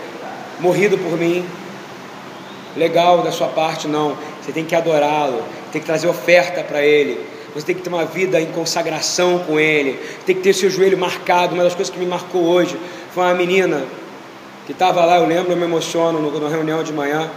morrido 0.59 0.97
por 0.97 1.13
mim. 1.19 1.47
Legal 2.75 3.23
da 3.23 3.31
sua 3.31 3.49
parte, 3.49 3.87
não. 3.87 4.17
Você 4.43 4.51
tem 4.51 4.65
que 4.65 4.75
adorá-lo, 4.75 5.43
tem 5.71 5.81
que 5.81 5.87
trazer 5.87 6.09
oferta 6.09 6.63
para 6.65 6.83
Ele. 6.83 7.34
Você 7.55 7.67
tem 7.67 7.75
que 7.77 7.83
ter 7.83 7.89
uma 7.89 8.05
vida 8.05 8.41
em 8.41 8.47
consagração 8.47 9.39
com 9.41 9.61
Ele. 9.61 10.01
Tem 10.27 10.35
que 10.35 10.43
ter 10.43 10.53
seu 10.53 10.69
joelho 10.69 10.99
marcado. 10.99 11.55
Uma 11.55 11.63
das 11.63 11.75
coisas 11.75 11.93
que 11.93 12.01
me 12.01 12.07
marcou 12.07 12.43
hoje 12.43 12.77
foi 13.13 13.23
uma 13.23 13.35
menina 13.35 13.85
que 14.67 14.73
estava 14.73 15.05
lá, 15.05 15.19
eu 15.19 15.27
lembro, 15.27 15.53
eu 15.53 15.57
me 15.57 15.65
emociono 15.65 16.19
no, 16.19 16.41
na 16.41 16.49
reunião 16.49 16.83
de 16.83 16.93
manhã. 16.93 17.31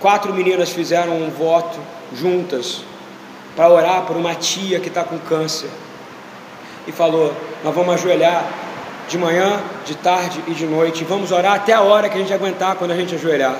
Quatro 0.00 0.34
meninas 0.34 0.70
fizeram 0.70 1.16
um 1.16 1.30
voto 1.30 1.78
juntas 2.12 2.82
para 3.56 3.68
orar 3.68 4.02
por 4.02 4.16
uma 4.16 4.34
tia 4.34 4.78
que 4.78 4.88
está 4.88 5.04
com 5.04 5.18
câncer. 5.18 5.70
E 6.86 6.92
falou: 6.92 7.32
Nós 7.64 7.74
vamos 7.74 7.94
ajoelhar 7.94 8.46
de 9.08 9.16
manhã, 9.16 9.62
de 9.86 9.96
tarde 9.96 10.42
e 10.46 10.52
de 10.52 10.66
noite. 10.66 11.02
Vamos 11.04 11.32
orar 11.32 11.54
até 11.54 11.72
a 11.72 11.80
hora 11.80 12.10
que 12.10 12.16
a 12.16 12.20
gente 12.20 12.32
aguentar 12.32 12.76
quando 12.76 12.90
a 12.90 12.96
gente 12.96 13.14
ajoelhar. 13.14 13.58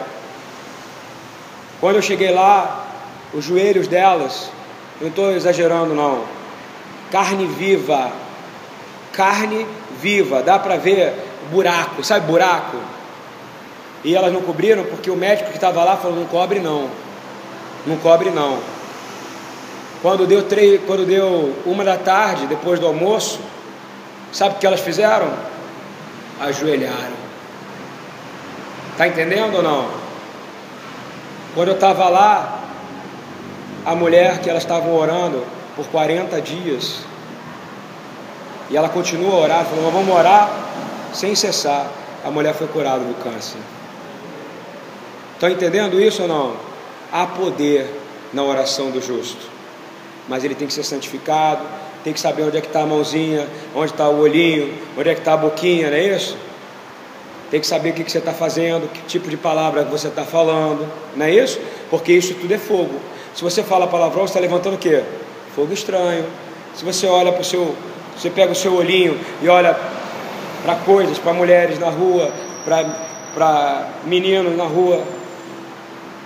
Quando 1.80 1.96
eu 1.96 2.02
cheguei 2.02 2.32
lá, 2.32 2.86
os 3.32 3.44
joelhos 3.44 3.88
delas, 3.88 4.50
não 5.00 5.08
estou 5.08 5.32
exagerando 5.32 5.94
não, 5.94 6.24
carne 7.10 7.46
viva, 7.46 8.12
carne 9.12 9.66
viva, 10.00 10.42
dá 10.42 10.58
para 10.58 10.76
ver 10.76 11.14
buraco, 11.50 12.04
sabe 12.04 12.26
buraco? 12.26 12.76
E 14.04 14.14
elas 14.14 14.32
não 14.32 14.40
cobriram 14.40 14.84
porque 14.84 15.10
o 15.10 15.16
médico 15.16 15.50
que 15.50 15.56
estava 15.56 15.82
lá 15.84 15.96
falou: 15.96 16.16
não 16.16 16.26
cobre 16.26 16.58
não, 16.58 16.88
não 17.86 17.96
cobre 17.96 18.30
não. 18.30 18.58
Quando 20.02 20.26
deu, 20.26 20.42
três, 20.44 20.80
quando 20.86 21.06
deu 21.06 21.54
uma 21.66 21.84
da 21.84 21.98
tarde, 21.98 22.46
depois 22.46 22.80
do 22.80 22.86
almoço, 22.86 23.40
sabe 24.32 24.54
o 24.54 24.58
que 24.58 24.66
elas 24.66 24.80
fizeram? 24.80 25.30
Ajoelharam. 26.40 27.20
Está 28.92 29.08
entendendo 29.08 29.56
ou 29.56 29.62
não? 29.62 29.90
Quando 31.54 31.68
eu 31.68 31.74
estava 31.74 32.08
lá, 32.08 32.59
a 33.84 33.94
mulher 33.94 34.40
que 34.40 34.50
elas 34.50 34.62
estavam 34.62 34.94
orando 34.94 35.44
por 35.76 35.86
40 35.86 36.40
dias, 36.40 37.00
e 38.68 38.76
ela 38.76 38.88
continua 38.88 39.34
a 39.34 39.38
orar, 39.38 39.64
falou: 39.64 39.90
vamos 39.90 40.14
orar 40.14 40.50
sem 41.12 41.34
cessar, 41.34 41.90
a 42.24 42.30
mulher 42.30 42.54
foi 42.54 42.68
curada 42.68 43.04
do 43.04 43.14
câncer. 43.22 43.58
Estão 45.34 45.48
entendendo 45.48 46.00
isso 46.00 46.22
ou 46.22 46.28
não? 46.28 46.56
Há 47.12 47.26
poder 47.26 47.88
na 48.32 48.44
oração 48.44 48.90
do 48.90 49.00
justo, 49.00 49.48
mas 50.28 50.44
ele 50.44 50.54
tem 50.54 50.68
que 50.68 50.74
ser 50.74 50.84
santificado, 50.84 51.62
tem 52.04 52.12
que 52.12 52.20
saber 52.20 52.42
onde 52.42 52.56
é 52.56 52.60
que 52.60 52.68
está 52.68 52.82
a 52.82 52.86
mãozinha, 52.86 53.48
onde 53.74 53.92
está 53.92 54.08
o 54.08 54.20
olhinho, 54.20 54.72
onde 54.96 55.08
é 55.08 55.14
que 55.14 55.20
está 55.20 55.34
a 55.34 55.36
boquinha, 55.36 55.90
não 55.90 55.96
é 55.96 56.04
isso? 56.04 56.36
Tem 57.50 57.60
que 57.60 57.66
saber 57.66 57.90
o 57.90 57.92
que, 57.94 58.04
que 58.04 58.12
você 58.12 58.18
está 58.18 58.32
fazendo, 58.32 58.88
que 58.92 59.02
tipo 59.02 59.28
de 59.28 59.36
palavra 59.36 59.82
você 59.82 60.06
está 60.06 60.24
falando, 60.24 60.88
não 61.16 61.26
é 61.26 61.32
isso? 61.32 61.58
Porque 61.90 62.12
isso 62.12 62.34
tudo 62.34 62.54
é 62.54 62.58
fogo. 62.58 63.00
Se 63.34 63.42
você 63.42 63.62
fala 63.62 63.86
palavrão, 63.86 64.22
você 64.22 64.30
está 64.30 64.40
levantando 64.40 64.74
o 64.74 64.78
quê? 64.78 65.02
Fogo 65.54 65.72
estranho. 65.72 66.24
Se 66.74 66.84
você 66.84 67.06
olha 67.06 67.32
para 67.32 67.42
o 67.42 67.44
seu, 67.44 67.74
você 68.16 68.30
pega 68.30 68.52
o 68.52 68.54
seu 68.54 68.74
olhinho 68.74 69.18
e 69.42 69.48
olha 69.48 69.76
para 70.64 70.74
coisas, 70.76 71.18
para 71.18 71.32
mulheres 71.32 71.78
na 71.78 71.88
rua, 71.88 72.30
para 72.64 73.88
meninos 74.04 74.56
na 74.56 74.64
rua, 74.64 75.02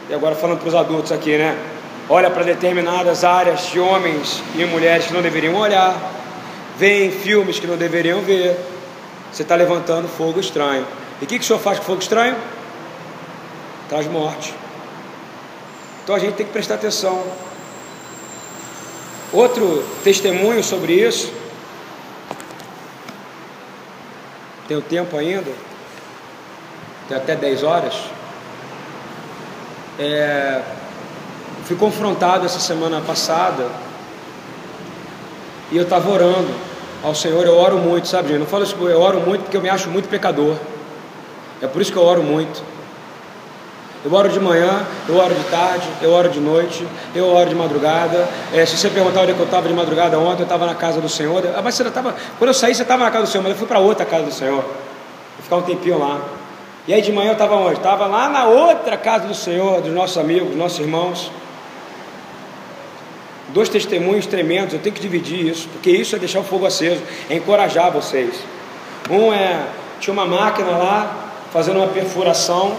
e 0.09 0.15
agora 0.15 0.35
falando 0.35 0.59
para 0.59 0.69
os 0.69 0.75
adultos 0.75 1.13
aqui, 1.13 1.37
né? 1.37 1.57
Olha 2.09 2.31
para 2.31 2.43
determinadas 2.43 3.25
áreas 3.25 3.67
de 3.71 3.81
homens 3.81 4.43
e 4.55 4.65
mulheres 4.67 5.07
que 5.07 5.15
não 5.15 5.23
deveriam 5.23 5.55
olhar, 5.55 5.97
vê 6.77 7.07
em 7.07 7.11
filmes 7.11 7.59
que 7.59 7.67
não 7.67 7.77
deveriam 7.77 8.21
ver. 8.21 8.59
Você 9.33 9.43
está 9.43 9.55
levantando 9.55 10.07
fogo 10.09 10.39
estranho. 10.39 10.87
E 11.21 11.25
o 11.25 11.27
que, 11.27 11.39
que 11.39 11.45
o 11.45 11.47
senhor 11.47 11.59
faz 11.59 11.79
com 11.79 11.85
fogo 11.87 12.01
estranho? 12.01 12.37
Traz 13.89 14.07
morte. 14.07 14.55
Então 16.05 16.15
a 16.15 16.19
gente 16.19 16.35
tem 16.35 16.45
que 16.45 16.53
prestar 16.53 16.75
atenção. 16.75 17.25
Outro 19.33 19.83
testemunho 20.05 20.63
sobre 20.63 20.93
isso. 20.93 21.33
Tem 24.69 24.77
o 24.77 24.83
tempo 24.83 25.17
ainda? 25.17 25.51
Tem 27.09 27.17
até 27.17 27.35
10 27.35 27.63
horas. 27.63 27.95
É, 29.99 30.61
fui 31.65 31.77
confrontado 31.77 32.45
essa 32.45 32.61
semana 32.61 33.01
passada 33.01 33.67
e 35.73 35.77
eu 35.79 35.85
estava 35.85 36.11
orando 36.11 36.55
ao 37.03 37.15
Senhor. 37.15 37.47
Eu 37.47 37.57
oro 37.57 37.79
muito, 37.79 38.09
sabe, 38.09 38.29
gente? 38.29 38.41
Não 38.41 38.47
falo 38.47 38.65
isso, 38.65 38.77
eu 38.77 39.01
oro 39.01 39.21
muito 39.21 39.43
porque 39.43 39.57
eu 39.57 39.63
me 39.63 39.71
acho 39.71 39.89
muito 39.89 40.09
pecador. 40.09 40.57
É 41.63 41.67
por 41.67 41.81
isso 41.81 41.91
que 41.91 41.99
eu 41.99 42.05
oro 42.05 42.23
muito. 42.23 42.63
Eu 44.05 44.13
oro 44.13 44.29
de 44.29 44.39
manhã, 44.39 44.87
eu 45.09 45.17
oro 45.17 45.35
de 45.35 45.45
tarde, 45.45 45.89
eu 46.03 46.13
oro 46.13 46.29
de 46.29 46.39
noite, 46.39 46.87
eu 47.15 47.27
oro 47.27 47.49
de 47.49 47.55
madrugada. 47.55 48.29
É, 48.53 48.67
se 48.67 48.77
você 48.77 48.91
perguntar 48.91 49.23
onde 49.23 49.33
é 49.33 49.35
eu 49.35 49.45
estava 49.45 49.67
de 49.67 49.73
madrugada 49.73 50.19
ontem, 50.19 50.43
eu 50.43 50.45
estava 50.45 50.67
na 50.67 50.75
casa 50.75 51.01
do 51.01 51.09
Senhor. 51.09 51.43
Ah, 51.57 51.63
mas 51.63 51.75
você 51.75 51.85
estava. 51.85 52.15
Quando 52.39 52.49
eu 52.49 52.55
saí, 52.55 52.75
você 52.75 52.83
estava 52.83 53.03
na 53.03 53.11
casa 53.11 53.25
do 53.25 53.31
Senhor, 53.31 53.43
mas 53.43 53.53
eu 53.53 53.59
fui 53.59 53.67
para 53.67 53.79
outra 53.79 54.05
casa 54.05 54.25
do 54.25 54.33
Senhor. 54.33 54.61
Vou 54.63 55.43
ficar 55.43 55.57
um 55.57 55.63
tempinho 55.63 55.99
lá. 55.99 56.21
E 56.87 56.93
aí 56.93 57.01
de 57.01 57.11
manhã 57.13 57.31
eu 57.31 57.33
estava 57.33 57.57
onde? 57.57 57.79
Estava 57.79 58.05
lá 58.05 58.29
na 58.29 58.45
outra 58.45 58.99
casa 58.99 59.27
do 59.27 59.35
Senhor, 59.35 59.81
dos 59.81 59.91
nossos 59.91 60.19
amigos, 60.19 60.49
dos 60.49 60.57
nossos 60.59 60.79
irmãos. 60.81 61.33
Dois 63.49 63.71
testemunhos 63.71 64.27
tremendos, 64.27 64.75
eu 64.75 64.81
tenho 64.81 64.95
que 64.95 65.01
dividir 65.01 65.47
isso, 65.47 65.67
porque 65.69 65.91
isso 65.91 66.15
é 66.15 66.19
deixar 66.19 66.41
o 66.41 66.45
fogo 66.45 66.67
aceso, 66.67 67.01
é 67.31 67.37
encorajar 67.37 67.91
vocês. 67.91 68.35
Um 69.09 69.33
é, 69.33 69.65
tinha 69.99 70.13
uma 70.13 70.27
máquina 70.27 70.73
lá, 70.73 71.31
fazendo 71.51 71.79
uma 71.79 71.89
perfuração, 71.89 72.77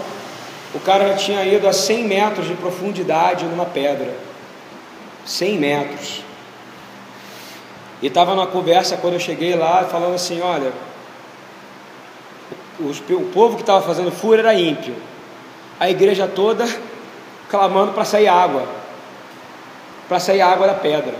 o 0.76 0.80
cara 0.80 1.08
já 1.08 1.14
tinha 1.14 1.44
ido 1.44 1.66
a 1.66 1.72
100 1.72 2.04
metros 2.04 2.46
de 2.46 2.54
profundidade 2.54 3.46
numa 3.46 3.64
pedra. 3.64 4.14
100 5.24 5.58
metros. 5.58 6.22
E 8.02 8.08
estava 8.08 8.34
numa 8.34 8.46
conversa 8.46 8.98
quando 8.98 9.14
eu 9.14 9.20
cheguei 9.20 9.56
lá, 9.56 9.84
falando 9.84 10.14
assim: 10.14 10.42
olha, 10.42 10.70
os, 12.78 13.00
o 13.00 13.30
povo 13.32 13.56
que 13.56 13.62
estava 13.62 13.80
fazendo 13.80 14.12
fura 14.12 14.40
era 14.42 14.54
ímpio, 14.54 14.94
a 15.80 15.88
igreja 15.88 16.28
toda 16.28 16.68
clamando 17.48 17.92
para 17.92 18.04
sair 18.04 18.28
água, 18.28 18.68
para 20.08 20.20
sair 20.20 20.42
água 20.42 20.66
da 20.66 20.74
pedra. 20.74 21.14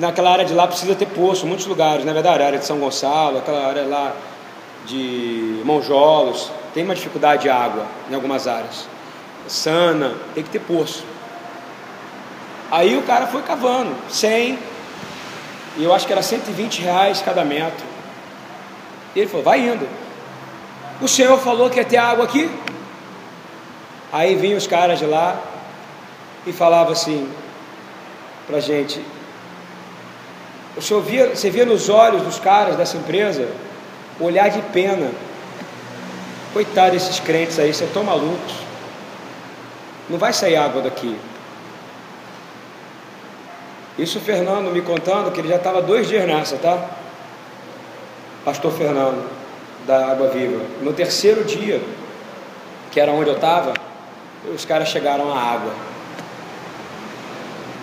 Naquela 0.00 0.32
área 0.32 0.44
de 0.44 0.52
lá 0.52 0.66
precisa 0.66 0.96
ter 0.96 1.06
poço, 1.06 1.46
muitos 1.46 1.66
lugares, 1.66 2.04
na 2.04 2.10
é 2.10 2.14
verdade, 2.14 2.42
a 2.42 2.46
área 2.46 2.58
de 2.58 2.64
São 2.64 2.80
Gonçalo, 2.80 3.38
aquela 3.38 3.68
área 3.68 3.84
lá 3.84 4.12
de 4.84 5.60
Monjolos, 5.64 6.50
tem 6.74 6.84
uma 6.84 6.94
dificuldade 6.94 7.42
de 7.42 7.48
água 7.48 7.86
em 8.10 8.14
algumas 8.14 8.46
áreas. 8.46 8.86
Sana, 9.46 10.14
tem 10.34 10.42
que 10.42 10.50
ter 10.50 10.58
poço. 10.58 11.04
Aí 12.70 12.96
o 12.96 13.02
cara 13.02 13.26
foi 13.28 13.42
cavando, 13.42 13.94
100, 14.10 14.58
e 15.76 15.84
eu 15.84 15.94
acho 15.94 16.06
que 16.06 16.12
era 16.12 16.22
120 16.22 16.82
reais 16.82 17.22
cada 17.22 17.44
metro. 17.44 17.84
E 19.14 19.20
ele 19.20 19.28
falou, 19.28 19.44
vai 19.44 19.60
indo. 19.60 19.88
O 21.00 21.08
Senhor 21.08 21.38
falou 21.38 21.70
que 21.70 21.78
ia 21.78 21.84
ter 21.84 21.96
água 21.96 22.24
aqui. 22.24 22.50
Aí 24.12 24.34
vinham 24.34 24.58
os 24.58 24.66
caras 24.66 24.98
de 24.98 25.06
lá 25.06 25.40
e 26.46 26.52
falavam 26.52 26.92
assim 26.92 27.28
para 28.46 28.60
gente. 28.60 29.00
O 30.76 30.82
senhor 30.82 31.02
via, 31.02 31.34
você 31.34 31.50
via 31.50 31.64
nos 31.64 31.88
olhos 31.88 32.22
dos 32.22 32.38
caras 32.38 32.76
dessa 32.76 32.96
empresa 32.96 33.48
olhar 34.20 34.48
de 34.48 34.60
pena. 34.72 35.10
Coitado 36.54 36.92
desses 36.92 37.18
crentes 37.18 37.58
aí, 37.58 37.74
vocês 37.74 37.88
estão 37.88 38.04
malucos. 38.04 38.54
Não 40.08 40.18
vai 40.18 40.32
sair 40.32 40.54
água 40.54 40.82
daqui. 40.82 41.18
Isso 43.98 44.18
o 44.18 44.20
Fernando 44.20 44.70
me 44.70 44.80
contando 44.80 45.32
que 45.32 45.40
ele 45.40 45.48
já 45.48 45.56
estava 45.56 45.82
dois 45.82 46.06
dias 46.06 46.24
nessa, 46.28 46.56
tá? 46.56 46.90
Pastor 48.44 48.70
Fernando, 48.70 49.28
da 49.84 50.12
Água 50.12 50.28
Viva. 50.28 50.64
No 50.80 50.92
terceiro 50.92 51.42
dia, 51.42 51.82
que 52.92 53.00
era 53.00 53.10
onde 53.10 53.30
eu 53.30 53.34
estava, 53.34 53.74
os 54.54 54.64
caras 54.64 54.88
chegaram 54.88 55.36
à 55.36 55.40
água. 55.40 55.72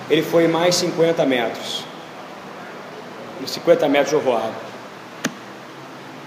Ele 0.09 0.23
foi 0.23 0.47
mais 0.47 0.75
50 0.75 1.25
metros. 1.25 1.83
50 3.45 3.89
metros 3.89 4.21
de 4.21 4.29
água. 4.29 4.51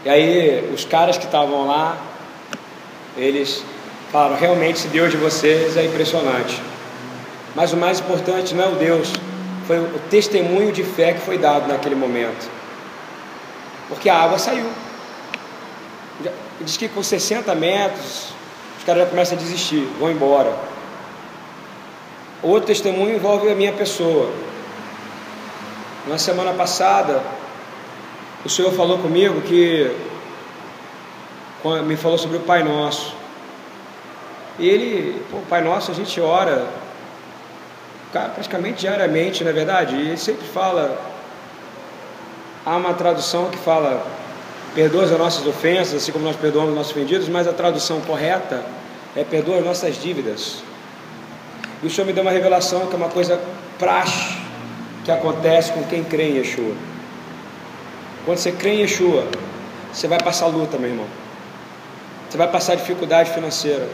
E 0.04 0.10
aí, 0.10 0.70
os 0.74 0.84
caras 0.84 1.16
que 1.16 1.24
estavam 1.24 1.66
lá, 1.66 1.96
eles 3.16 3.64
falaram: 4.10 4.36
realmente, 4.36 4.78
esse 4.78 4.88
Deus 4.88 5.10
de 5.10 5.16
vocês 5.16 5.76
é 5.76 5.84
impressionante. 5.84 6.60
Mas 7.54 7.72
o 7.72 7.76
mais 7.76 8.00
importante 8.00 8.54
não 8.54 8.64
é 8.64 8.68
o 8.68 8.74
Deus, 8.76 9.12
foi 9.66 9.78
o 9.78 9.98
testemunho 10.10 10.72
de 10.72 10.82
fé 10.82 11.12
que 11.12 11.20
foi 11.20 11.38
dado 11.38 11.68
naquele 11.68 11.94
momento. 11.94 12.50
Porque 13.88 14.08
a 14.08 14.16
água 14.16 14.38
saiu. 14.38 14.66
Diz 16.60 16.76
que 16.76 16.88
com 16.88 17.02
60 17.02 17.54
metros, 17.54 18.28
os 18.78 18.84
caras 18.84 19.02
já 19.02 19.08
começam 19.08 19.36
a 19.36 19.40
desistir, 19.40 19.86
vão 19.98 20.10
embora. 20.10 20.54
Outro 22.42 22.66
testemunho 22.66 23.16
envolve 23.16 23.50
a 23.50 23.54
minha 23.54 23.72
pessoa. 23.72 24.30
Na 26.06 26.18
semana 26.18 26.52
passada, 26.52 27.22
o 28.44 28.48
Senhor 28.48 28.72
falou 28.72 28.98
comigo 28.98 29.40
que 29.40 29.90
me 31.84 31.96
falou 31.96 32.18
sobre 32.18 32.36
o 32.36 32.40
Pai 32.40 32.62
Nosso. 32.62 33.14
E 34.58 34.68
ele, 34.68 35.22
pô, 35.30 35.38
Pai 35.48 35.62
Nosso 35.62 35.90
a 35.90 35.94
gente 35.94 36.20
ora 36.20 36.66
praticamente 38.12 38.80
diariamente, 38.80 39.42
na 39.42 39.50
é 39.50 39.52
verdade, 39.52 39.96
e 39.96 40.00
ele 40.00 40.16
sempre 40.16 40.46
fala. 40.46 41.12
Há 42.64 42.76
uma 42.76 42.94
tradução 42.94 43.50
que 43.50 43.58
fala: 43.58 44.06
perdoa 44.74 45.04
as 45.04 45.10
nossas 45.10 45.46
ofensas, 45.46 45.94
assim 45.94 46.12
como 46.12 46.24
nós 46.24 46.36
perdoamos 46.36 46.70
os 46.70 46.76
nossos 46.76 46.92
ofendidos, 46.92 47.28
mas 47.28 47.48
a 47.48 47.52
tradução 47.52 48.00
correta 48.02 48.64
é 49.16 49.24
perdoa 49.24 49.58
as 49.58 49.64
nossas 49.64 50.00
dívidas. 50.00 50.62
E 51.82 51.86
o 51.86 51.90
Senhor 51.90 52.06
me 52.06 52.12
deu 52.12 52.22
uma 52.22 52.30
revelação 52.30 52.86
que 52.86 52.94
é 52.94 52.96
uma 52.96 53.08
coisa 53.08 53.40
praxe 53.78 54.38
que 55.04 55.10
acontece 55.10 55.72
com 55.72 55.82
quem 55.84 56.02
crê 56.04 56.30
em 56.30 56.36
Yeshua. 56.36 56.74
Quando 58.24 58.38
você 58.38 58.52
crê 58.52 58.70
em 58.70 58.80
Yeshua, 58.80 59.26
você 59.92 60.08
vai 60.08 60.18
passar 60.18 60.46
luta, 60.46 60.78
meu 60.78 60.88
irmão. 60.88 61.23
Você 62.34 62.38
vai 62.38 62.48
passar 62.48 62.74
dificuldade 62.74 63.30
financeira. 63.30 63.88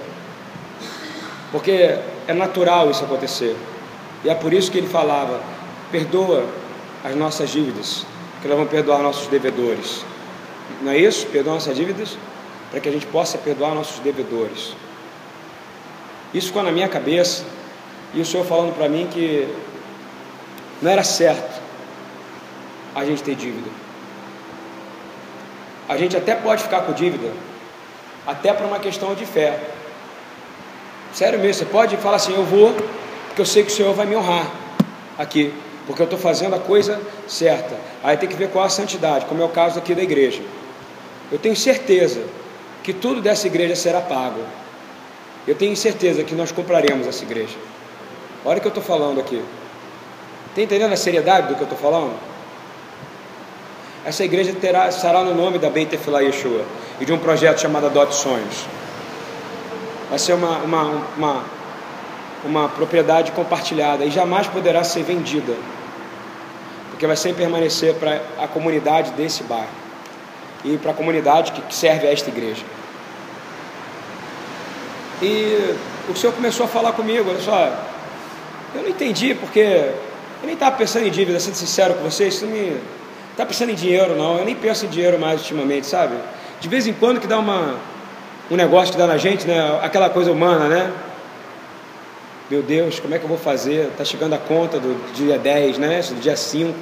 Porque 1.52 1.98
é 2.26 2.32
natural 2.32 2.90
isso 2.90 3.04
acontecer. 3.04 3.54
E 4.24 4.30
é 4.30 4.34
por 4.34 4.50
isso 4.54 4.70
que 4.70 4.78
ele 4.78 4.86
falava: 4.86 5.42
perdoa 5.92 6.46
as 7.04 7.14
nossas 7.14 7.50
dívidas, 7.50 8.06
que 8.40 8.48
nós 8.48 8.56
vamos 8.56 8.72
perdoar 8.72 9.02
nossos 9.02 9.26
devedores. 9.26 10.06
Não 10.80 10.90
é 10.90 10.96
isso? 10.96 11.26
Perdoa 11.26 11.52
nossas 11.52 11.76
dívidas, 11.76 12.16
para 12.70 12.80
que 12.80 12.88
a 12.88 12.92
gente 12.92 13.04
possa 13.04 13.36
perdoar 13.36 13.74
nossos 13.74 13.98
devedores. 13.98 14.74
Isso 16.32 16.46
ficou 16.46 16.62
na 16.62 16.72
minha 16.72 16.88
cabeça, 16.88 17.44
e 18.14 18.22
o 18.22 18.24
Senhor 18.24 18.46
falando 18.46 18.74
para 18.74 18.88
mim 18.88 19.06
que 19.12 19.54
não 20.80 20.90
era 20.90 21.04
certo 21.04 21.60
a 22.94 23.04
gente 23.04 23.22
ter 23.22 23.34
dívida. 23.34 23.68
A 25.86 25.98
gente 25.98 26.16
até 26.16 26.34
pode 26.34 26.62
ficar 26.62 26.80
com 26.86 26.94
dívida, 26.94 27.30
até 28.30 28.52
por 28.52 28.64
uma 28.64 28.78
questão 28.78 29.12
de 29.12 29.26
fé. 29.26 29.58
Sério 31.12 31.40
mesmo, 31.40 31.54
você 31.54 31.64
pode 31.64 31.96
falar 31.96 32.16
assim: 32.16 32.32
eu 32.32 32.44
vou, 32.44 32.72
porque 33.26 33.40
eu 33.40 33.46
sei 33.46 33.64
que 33.64 33.72
o 33.72 33.74
Senhor 33.74 33.92
vai 33.92 34.06
me 34.06 34.14
honrar 34.14 34.48
aqui, 35.18 35.52
porque 35.84 36.00
eu 36.00 36.04
estou 36.04 36.18
fazendo 36.18 36.54
a 36.54 36.60
coisa 36.60 37.00
certa. 37.26 37.74
Aí 38.04 38.16
tem 38.16 38.28
que 38.28 38.36
ver 38.36 38.50
qual 38.50 38.64
a 38.64 38.68
santidade, 38.68 39.26
como 39.26 39.42
é 39.42 39.44
o 39.44 39.48
caso 39.48 39.80
aqui 39.80 39.94
da 39.96 40.02
igreja. 40.02 40.42
Eu 41.32 41.38
tenho 41.38 41.56
certeza 41.56 42.22
que 42.84 42.92
tudo 42.92 43.20
dessa 43.20 43.48
igreja 43.48 43.74
será 43.74 44.00
pago. 44.00 44.40
Eu 45.46 45.56
tenho 45.56 45.76
certeza 45.76 46.22
que 46.22 46.34
nós 46.34 46.52
compraremos 46.52 47.08
essa 47.08 47.24
igreja. 47.24 47.56
Olha 48.44 48.58
o 48.58 48.60
que 48.60 48.66
eu 48.68 48.70
estou 48.70 48.82
falando 48.82 49.18
aqui. 49.18 49.42
Está 50.50 50.62
entendendo 50.62 50.92
a 50.92 50.96
seriedade 50.96 51.48
do 51.48 51.54
que 51.56 51.60
eu 51.60 51.64
estou 51.64 51.78
falando? 51.78 52.14
essa 54.04 54.24
igreja 54.24 54.52
terá, 54.58 54.88
estará 54.88 55.22
no 55.22 55.34
nome 55.34 55.58
da 55.58 55.68
Beit 55.68 55.94
Yeshua 55.94 56.64
e 57.00 57.04
de 57.04 57.12
um 57.12 57.18
projeto 57.18 57.60
chamado 57.60 57.86
Adote 57.86 58.14
Sonhos. 58.14 58.66
Vai 60.08 60.18
ser 60.18 60.34
uma, 60.34 60.58
uma, 60.58 60.82
uma, 61.16 61.44
uma 62.44 62.68
propriedade 62.68 63.32
compartilhada 63.32 64.04
e 64.04 64.10
jamais 64.10 64.46
poderá 64.46 64.84
ser 64.84 65.02
vendida, 65.02 65.54
porque 66.90 67.06
vai 67.06 67.16
sempre 67.16 67.42
permanecer 67.42 67.94
para 67.94 68.20
a 68.38 68.46
comunidade 68.46 69.12
desse 69.12 69.42
bairro 69.44 69.68
e 70.64 70.76
para 70.76 70.90
a 70.90 70.94
comunidade 70.94 71.52
que 71.52 71.74
serve 71.74 72.06
a 72.06 72.12
esta 72.12 72.28
igreja. 72.28 72.62
E 75.22 75.74
o 76.08 76.16
Senhor 76.16 76.32
começou 76.32 76.66
a 76.66 76.68
falar 76.68 76.92
comigo, 76.92 77.30
olha 77.30 77.40
só, 77.40 77.72
eu 78.74 78.82
não 78.82 78.88
entendi 78.88 79.34
porque 79.34 79.60
eu 79.60 80.44
nem 80.44 80.54
estava 80.54 80.76
pensando 80.76 81.06
em 81.06 81.10
dívida, 81.10 81.38
sendo 81.40 81.54
sincero 81.54 81.94
com 81.94 82.04
vocês, 82.04 82.40
não 82.42 82.48
me 82.48 82.76
está 83.30 83.46
pensando 83.46 83.70
em 83.70 83.74
dinheiro 83.74 84.16
não, 84.16 84.38
eu 84.38 84.44
nem 84.44 84.54
penso 84.54 84.86
em 84.86 84.88
dinheiro 84.88 85.18
mais 85.18 85.40
ultimamente, 85.40 85.86
sabe? 85.86 86.14
De 86.60 86.68
vez 86.68 86.86
em 86.86 86.92
quando 86.92 87.20
que 87.20 87.26
dá 87.26 87.38
uma, 87.38 87.76
um 88.50 88.56
negócio 88.56 88.92
que 88.92 88.98
dá 88.98 89.06
na 89.06 89.16
gente, 89.16 89.46
né? 89.46 89.80
Aquela 89.82 90.10
coisa 90.10 90.30
humana, 90.30 90.68
né? 90.68 90.92
Meu 92.50 92.62
Deus, 92.62 93.00
como 93.00 93.14
é 93.14 93.18
que 93.18 93.24
eu 93.24 93.28
vou 93.28 93.38
fazer? 93.38 93.86
Está 93.86 94.04
chegando 94.04 94.34
a 94.34 94.38
conta 94.38 94.78
do 94.78 95.12
dia 95.14 95.38
10, 95.38 95.78
né? 95.78 96.02
Do 96.02 96.20
dia 96.20 96.36
5. 96.36 96.76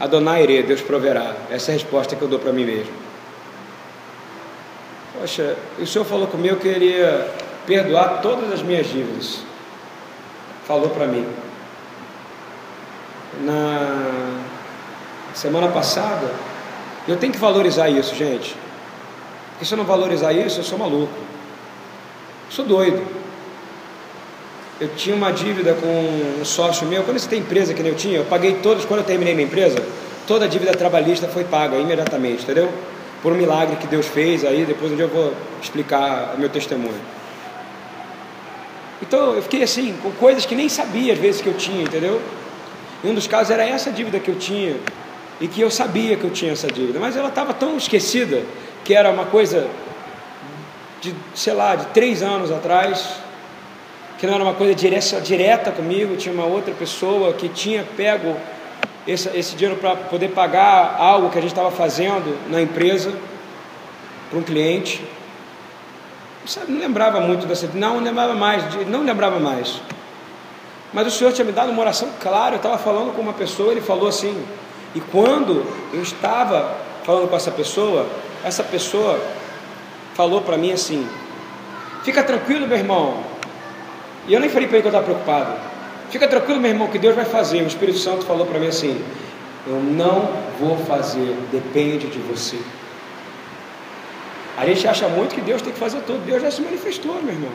Adonai 0.00 0.46
Deus 0.62 0.80
proverá. 0.80 1.34
Essa 1.50 1.70
é 1.70 1.74
a 1.74 1.76
resposta 1.76 2.16
que 2.16 2.22
eu 2.22 2.28
dou 2.28 2.38
para 2.38 2.52
mim 2.52 2.64
mesmo. 2.64 2.92
Poxa, 5.18 5.56
o 5.78 5.86
Senhor 5.86 6.04
falou 6.04 6.26
comigo 6.26 6.56
que 6.56 6.68
ele 6.68 6.86
ia 6.86 7.28
perdoar 7.66 8.20
todas 8.22 8.50
as 8.50 8.62
minhas 8.62 8.86
dívidas. 8.86 9.40
Falou 10.66 10.88
para 10.88 11.06
mim. 11.06 11.26
Na 13.42 14.40
semana 15.34 15.68
passada, 15.68 16.30
eu 17.08 17.16
tenho 17.16 17.32
que 17.32 17.38
valorizar 17.38 17.88
isso, 17.88 18.14
gente. 18.14 18.54
Porque 19.52 19.64
se 19.64 19.74
eu 19.74 19.78
não 19.78 19.84
valorizar 19.84 20.32
isso, 20.32 20.60
eu 20.60 20.64
sou 20.64 20.78
maluco. 20.78 21.12
Eu 21.12 22.50
sou 22.50 22.64
doido. 22.64 23.02
Eu 24.80 24.88
tinha 24.96 25.14
uma 25.14 25.32
dívida 25.32 25.74
com 25.74 26.40
um 26.40 26.44
sócio 26.44 26.86
meu. 26.86 27.02
Quando 27.04 27.18
você 27.18 27.28
tem 27.28 27.40
empresa 27.40 27.72
que 27.74 27.82
nem 27.82 27.92
eu 27.92 27.98
tinha, 27.98 28.18
eu 28.18 28.24
paguei 28.24 28.54
todos. 28.54 28.84
Quando 28.84 29.00
eu 29.00 29.06
terminei 29.06 29.34
minha 29.34 29.46
empresa, 29.46 29.84
toda 30.26 30.44
a 30.44 30.48
dívida 30.48 30.72
trabalhista 30.72 31.28
foi 31.28 31.44
paga 31.44 31.76
imediatamente, 31.76 32.42
entendeu? 32.42 32.72
por 33.22 33.32
um 33.32 33.36
milagre 33.36 33.76
que 33.76 33.86
Deus 33.86 34.06
fez, 34.06 34.44
aí 34.44 34.64
depois 34.64 34.90
um 34.90 34.96
dia 34.96 35.04
eu 35.04 35.08
vou 35.08 35.32
explicar 35.62 36.34
o 36.36 36.40
meu 36.40 36.48
testemunho. 36.48 37.00
Então 39.00 39.34
eu 39.34 39.42
fiquei 39.42 39.62
assim, 39.62 39.94
com 40.02 40.10
coisas 40.12 40.44
que 40.44 40.56
nem 40.56 40.68
sabia 40.68 41.12
às 41.12 41.18
vezes 41.18 41.40
que 41.40 41.46
eu 41.46 41.54
tinha, 41.54 41.84
entendeu? 41.84 42.20
E 43.02 43.08
um 43.08 43.14
dos 43.14 43.28
casos 43.28 43.50
era 43.50 43.64
essa 43.64 43.90
dívida 43.90 44.18
que 44.18 44.28
eu 44.28 44.34
tinha, 44.34 44.76
e 45.40 45.48
que 45.48 45.60
eu 45.60 45.70
sabia 45.70 46.16
que 46.16 46.24
eu 46.24 46.30
tinha 46.30 46.52
essa 46.52 46.68
dívida, 46.68 46.98
mas 47.00 47.16
ela 47.16 47.28
estava 47.28 47.52
tão 47.52 47.76
esquecida, 47.76 48.42
que 48.84 48.94
era 48.94 49.10
uma 49.10 49.26
coisa 49.26 49.68
de, 51.00 51.14
sei 51.34 51.52
lá, 51.52 51.74
de 51.74 51.86
três 51.86 52.22
anos 52.22 52.50
atrás, 52.50 53.16
que 54.18 54.26
não 54.26 54.34
era 54.34 54.44
uma 54.44 54.54
coisa 54.54 54.74
direta, 54.74 55.20
direta 55.20 55.72
comigo, 55.72 56.16
tinha 56.16 56.32
uma 56.32 56.46
outra 56.46 56.72
pessoa 56.74 57.32
que 57.32 57.48
tinha 57.48 57.84
pego 57.96 58.36
esse, 59.06 59.28
esse 59.36 59.56
dinheiro 59.56 59.80
para 59.80 59.96
poder 59.96 60.28
pagar 60.28 60.96
algo 60.98 61.28
que 61.28 61.38
a 61.38 61.40
gente 61.40 61.50
estava 61.50 61.70
fazendo 61.70 62.38
na 62.48 62.62
empresa 62.62 63.12
para 64.30 64.38
um 64.38 64.42
cliente. 64.42 65.04
Não 66.68 66.78
lembrava 66.78 67.20
muito 67.20 67.46
dessa, 67.46 67.68
não 67.74 67.98
lembrava 68.00 68.34
mais, 68.34 68.62
não 68.86 69.02
lembrava 69.02 69.40
mais. 69.40 69.80
Mas 70.92 71.06
o 71.06 71.10
Senhor 71.10 71.32
tinha 71.32 71.44
me 71.44 71.52
dado 71.52 71.70
uma 71.70 71.80
oração 71.80 72.08
clara. 72.20 72.54
Eu 72.54 72.56
estava 72.56 72.78
falando 72.78 73.14
com 73.14 73.22
uma 73.22 73.32
pessoa, 73.32 73.72
ele 73.72 73.80
falou 73.80 74.08
assim. 74.08 74.44
E 74.94 75.00
quando 75.00 75.64
eu 75.92 76.02
estava 76.02 76.76
falando 77.04 77.28
com 77.28 77.36
essa 77.36 77.50
pessoa, 77.50 78.06
essa 78.44 78.62
pessoa 78.62 79.20
falou 80.14 80.42
para 80.42 80.56
mim 80.56 80.72
assim: 80.72 81.08
Fica 82.02 82.22
tranquilo, 82.22 82.66
meu 82.66 82.76
irmão. 82.76 83.24
E 84.26 84.34
eu 84.34 84.40
nem 84.40 84.48
falei 84.48 84.68
para 84.68 84.78
ele 84.78 84.82
que 84.82 84.88
eu 84.88 84.98
estava 84.98 85.04
preocupado. 85.04 85.52
Fica 86.10 86.28
tranquilo, 86.28 86.60
meu 86.60 86.70
irmão, 86.70 86.88
que 86.88 86.98
Deus 86.98 87.14
vai 87.14 87.24
fazer. 87.24 87.62
O 87.62 87.66
Espírito 87.66 87.98
Santo 87.98 88.24
falou 88.24 88.46
para 88.46 88.58
mim 88.58 88.68
assim: 88.68 89.02
Eu 89.66 89.80
não 89.80 90.28
vou 90.60 90.76
fazer, 90.78 91.36
depende 91.50 92.08
de 92.08 92.18
você. 92.18 92.58
A 94.56 94.66
gente 94.66 94.86
acha 94.86 95.08
muito 95.08 95.34
que 95.34 95.40
Deus 95.40 95.62
tem 95.62 95.72
que 95.72 95.78
fazer 95.78 96.00
tudo. 96.02 96.24
Deus 96.26 96.42
já 96.42 96.50
se 96.50 96.60
manifestou, 96.60 97.14
meu 97.22 97.32
irmão. 97.32 97.50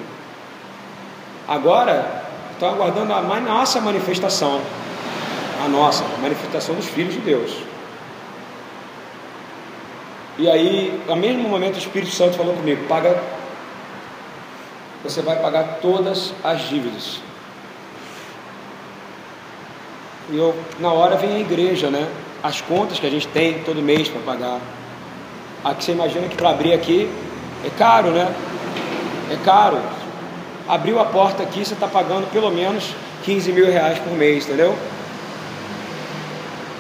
Agora, 1.48 2.24
estou 2.54 2.68
aguardando 2.68 3.14
a 3.14 3.22
nossa 3.40 3.80
manifestação. 3.80 4.60
A 5.64 5.68
nossa, 5.68 6.04
a 6.04 6.18
manifestação 6.22 6.76
dos 6.76 6.86
filhos 6.86 7.14
de 7.14 7.20
Deus. 7.20 7.52
E 10.38 10.48
aí, 10.48 11.02
ao 11.08 11.16
mesmo 11.16 11.50
momento, 11.50 11.76
o 11.76 11.80
Espírito 11.80 12.12
Santo 12.12 12.38
falou 12.38 12.54
comigo: 12.54 12.86
paga, 12.88 13.20
você 15.04 15.22
vai 15.22 15.38
pagar 15.42 15.80
todas 15.82 16.34
as 16.44 16.62
dívidas. 16.70 17.20
E 20.30 20.38
eu, 20.38 20.54
na 20.80 20.92
hora 20.92 21.16
vem 21.16 21.36
a 21.36 21.40
igreja, 21.40 21.90
né? 21.90 22.08
As 22.44 22.62
contas 22.62 23.00
que 23.00 23.08
a 23.08 23.10
gente 23.10 23.28
tem 23.28 23.64
todo 23.64 23.82
mês 23.82 24.10
para 24.10 24.22
pagar. 24.22 24.60
Aqui 25.64 25.84
você 25.84 25.92
imagina 25.94 26.28
que 26.28 26.36
para 26.36 26.50
abrir 26.50 26.74
aqui 26.74 27.10
é 27.66 27.70
caro, 27.78 28.12
né? 28.12 28.32
É 29.32 29.38
caro. 29.44 29.80
Abriu 30.68 31.00
a 31.00 31.06
porta 31.06 31.44
aqui, 31.44 31.66
você 31.66 31.74
está 31.74 31.88
pagando 31.88 32.30
pelo 32.32 32.52
menos 32.52 32.94
15 33.24 33.52
mil 33.54 33.66
reais 33.66 33.98
por 34.00 34.14
mês, 34.14 34.46
entendeu? 34.46 34.78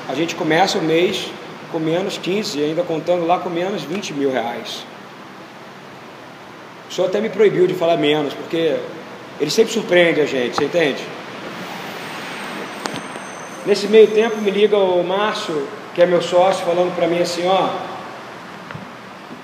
A 0.09 0.13
gente 0.13 0.35
começa 0.35 0.77
o 0.77 0.81
mês 0.81 1.29
com 1.71 1.79
menos 1.79 2.17
15 2.17 2.59
e 2.59 2.63
ainda 2.63 2.83
contando 2.83 3.25
lá 3.25 3.39
com 3.39 3.49
menos 3.49 3.83
20 3.83 4.13
mil 4.13 4.31
reais. 4.31 4.85
O 6.89 6.93
senhor 6.93 7.07
até 7.07 7.19
me 7.19 7.29
proibiu 7.29 7.67
de 7.67 7.73
falar 7.73 7.97
menos, 7.97 8.33
porque 8.33 8.77
ele 9.39 9.51
sempre 9.51 9.73
surpreende 9.73 10.21
a 10.21 10.25
gente, 10.25 10.55
você 10.55 10.65
entende? 10.65 11.03
Nesse 13.65 13.87
meio 13.87 14.07
tempo 14.07 14.37
me 14.37 14.49
liga 14.49 14.77
o 14.77 15.03
Márcio, 15.03 15.67
que 15.93 16.01
é 16.01 16.05
meu 16.05 16.21
sócio, 16.21 16.65
falando 16.65 16.95
para 16.95 17.07
mim 17.07 17.19
assim, 17.19 17.45
ó, 17.45 17.69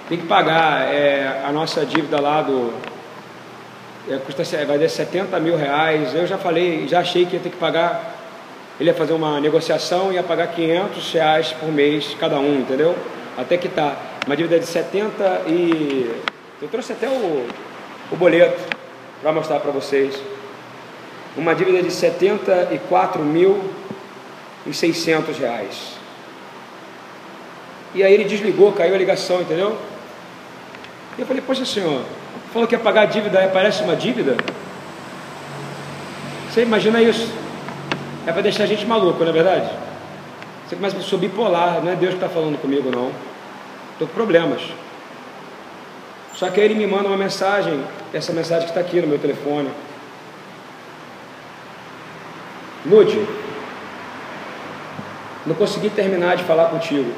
tem 0.08 0.18
que 0.18 0.28
pagar 0.28 0.94
é, 0.94 1.42
a 1.46 1.52
nossa 1.52 1.86
dívida 1.86 2.22
lá 2.22 2.42
do. 2.42 2.74
É, 4.10 4.18
custa, 4.18 4.44
vai 4.66 4.78
dar 4.78 4.90
70 4.90 5.40
mil 5.40 5.58
reais. 5.58 6.14
Eu 6.14 6.28
já 6.28 6.38
falei, 6.38 6.88
já 6.88 7.00
achei 7.00 7.26
que 7.26 7.36
ia 7.36 7.42
ter 7.42 7.50
que 7.50 7.58
pagar. 7.58 8.23
Ele 8.80 8.90
ia 8.90 8.94
fazer 8.94 9.14
uma 9.14 9.40
negociação 9.40 10.12
e 10.12 10.16
ia 10.16 10.24
pagar 10.24 10.48
500 10.48 11.14
reais 11.14 11.52
por 11.54 11.72
mês 11.72 12.16
cada 12.20 12.40
um, 12.40 12.60
entendeu? 12.60 12.96
Até 13.38 13.58
que 13.58 13.70
tá. 13.70 13.96
Uma 14.26 14.36
dívida 14.36 14.60
de 14.60 14.66
70 14.66 15.44
e. 15.48 16.10
Eu 16.62 16.68
trouxe 16.70 16.94
até 16.94 17.08
o, 17.08 17.48
o 18.12 18.16
boleto 18.16 18.62
para 19.22 19.32
mostrar 19.32 19.60
para 19.60 19.72
vocês. 19.72 20.20
Uma 21.36 21.54
dívida 21.54 21.82
de 21.82 21.92
74 21.92 23.24
mil 23.24 23.64
e 24.66 24.74
600 24.74 25.38
reais. 25.38 25.94
E 27.94 28.02
aí 28.02 28.14
ele 28.14 28.24
desligou, 28.24 28.72
caiu 28.72 28.96
a 28.96 28.98
ligação, 28.98 29.42
entendeu? 29.42 29.78
E 31.18 31.22
eu 31.22 31.28
falei, 31.28 31.44
poxa 31.46 31.64
senhor, 31.64 32.04
falou 32.52 32.68
que 32.68 32.74
ia 32.74 32.80
pagar 32.80 33.02
a 33.02 33.06
dívida, 33.06 33.40
aí 33.40 33.46
aparece 33.46 33.84
uma 33.84 33.96
dívida? 33.96 34.36
Você 36.50 36.62
imagina 36.64 37.02
isso? 37.02 37.43
É 38.26 38.32
para 38.32 38.42
deixar 38.42 38.64
a 38.64 38.68
gente 38.68 38.86
maluco, 38.86 39.20
não 39.22 39.30
é 39.30 39.34
verdade? 39.34 39.70
Você 40.68 40.76
começa 40.76 40.98
a 40.98 41.02
ser 41.02 41.18
bipolar, 41.18 41.82
não 41.84 41.92
é 41.92 41.96
Deus 41.96 42.14
que 42.14 42.24
está 42.24 42.30
falando 42.30 42.60
comigo, 42.60 42.90
não. 42.90 43.12
Estou 43.92 44.08
com 44.08 44.14
problemas. 44.14 44.62
Só 46.34 46.50
que 46.50 46.60
aí 46.60 46.66
ele 46.66 46.76
me 46.76 46.88
manda 46.88 47.08
uma 47.08 47.18
mensagem, 47.18 47.84
essa 48.14 48.32
mensagem 48.32 48.64
que 48.64 48.72
está 48.72 48.80
aqui 48.80 49.02
no 49.02 49.08
meu 49.08 49.20
telefone. 49.20 49.70
Lude, 52.86 53.26
não 55.46 55.56
consegui 55.56 55.90
terminar 55.90 56.38
de 56.38 56.44
falar 56.44 56.66
contigo. 56.66 57.14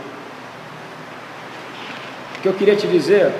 O 2.37 2.41
que 2.41 2.47
eu 2.47 2.53
queria 2.53 2.75
te 2.75 2.87
dizer 2.87 3.31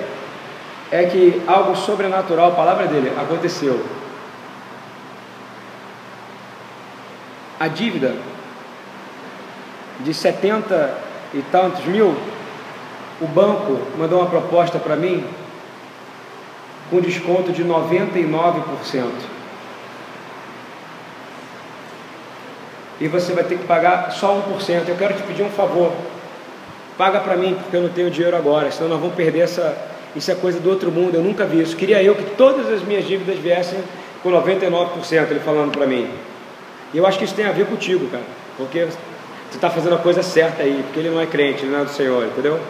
é 0.90 1.04
que 1.04 1.42
algo 1.46 1.76
sobrenatural, 1.76 2.52
a 2.52 2.54
palavra 2.54 2.86
dele, 2.86 3.12
aconteceu. 3.16 3.84
A 7.58 7.68
dívida 7.68 8.14
de 10.00 10.12
70 10.12 10.98
e 11.34 11.42
tantos 11.50 11.84
mil, 11.86 12.14
o 13.20 13.26
banco 13.26 13.80
mandou 13.98 14.20
uma 14.20 14.28
proposta 14.28 14.78
para 14.78 14.96
mim 14.96 15.24
com 16.90 17.00
desconto 17.00 17.52
de 17.52 17.64
99% 17.64 19.36
e 23.00 23.08
você 23.08 23.32
vai 23.32 23.44
ter 23.44 23.58
que 23.58 23.64
pagar 23.66 24.10
só 24.10 24.42
1%. 24.58 24.88
Eu 24.88 24.96
quero 24.96 25.14
te 25.14 25.22
pedir 25.22 25.42
um 25.42 25.50
favor. 25.50 25.92
Paga 26.96 27.20
para 27.20 27.36
mim, 27.36 27.54
porque 27.54 27.76
eu 27.76 27.82
não 27.82 27.90
tenho 27.90 28.10
dinheiro 28.10 28.36
agora, 28.36 28.70
senão 28.70 28.88
nós 28.88 29.00
vamos 29.00 29.14
perder 29.14 29.40
essa. 29.40 29.76
Isso 30.14 30.30
é 30.30 30.34
coisa 30.34 30.58
do 30.58 30.70
outro 30.70 30.90
mundo, 30.90 31.14
eu 31.14 31.22
nunca 31.22 31.44
vi 31.44 31.60
isso. 31.60 31.76
Queria 31.76 32.02
eu 32.02 32.14
que 32.14 32.24
todas 32.36 32.72
as 32.72 32.82
minhas 32.82 33.06
dívidas 33.06 33.38
viessem 33.38 33.78
com 34.22 34.30
99%, 34.30 35.30
ele 35.30 35.40
falando 35.40 35.72
para 35.72 35.86
mim. 35.86 36.08
E 36.92 36.98
eu 36.98 37.06
acho 37.06 37.18
que 37.18 37.24
isso 37.24 37.34
tem 37.34 37.46
a 37.46 37.52
ver 37.52 37.66
contigo, 37.66 38.06
cara, 38.08 38.22
porque 38.56 38.84
você 38.84 38.98
está 39.52 39.68
fazendo 39.70 39.96
a 39.96 39.98
coisa 39.98 40.22
certa 40.22 40.62
aí, 40.62 40.82
porque 40.84 41.00
ele 41.00 41.10
não 41.10 41.20
é 41.20 41.26
crente, 41.26 41.62
ele 41.62 41.72
não 41.72 41.80
é 41.80 41.84
do 41.84 41.90
Senhor, 41.90 42.24
entendeu? 42.26 42.60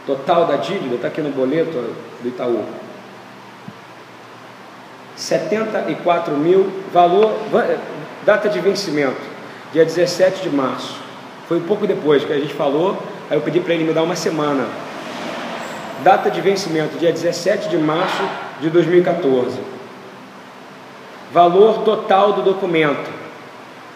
total 0.05 0.45
da 0.45 0.57
dívida 0.57 0.95
está 0.95 1.07
aqui 1.07 1.21
no 1.21 1.31
boleto 1.31 1.95
do 2.21 2.27
Itaú. 2.27 2.63
74 5.15 6.35
mil, 6.35 6.69
valor, 6.93 7.33
data 8.25 8.47
de 8.47 8.59
vencimento, 8.59 9.28
dia 9.71 9.85
17 9.85 10.41
de 10.43 10.49
março. 10.49 10.95
Foi 11.47 11.57
um 11.57 11.63
pouco 11.63 11.87
depois 11.87 12.23
que 12.23 12.33
a 12.33 12.39
gente 12.39 12.53
falou, 12.53 12.97
aí 13.29 13.37
eu 13.37 13.41
pedi 13.41 13.59
para 13.59 13.73
ele 13.73 13.83
me 13.83 13.93
dar 13.93 14.03
uma 14.03 14.15
semana. 14.15 14.65
Data 16.03 16.31
de 16.31 16.41
vencimento, 16.41 16.97
dia 16.97 17.11
17 17.11 17.69
de 17.69 17.77
março 17.77 18.23
de 18.61 18.69
2014. 18.69 19.59
Valor 21.31 21.83
total 21.83 22.33
do 22.33 22.41
documento: 22.41 23.07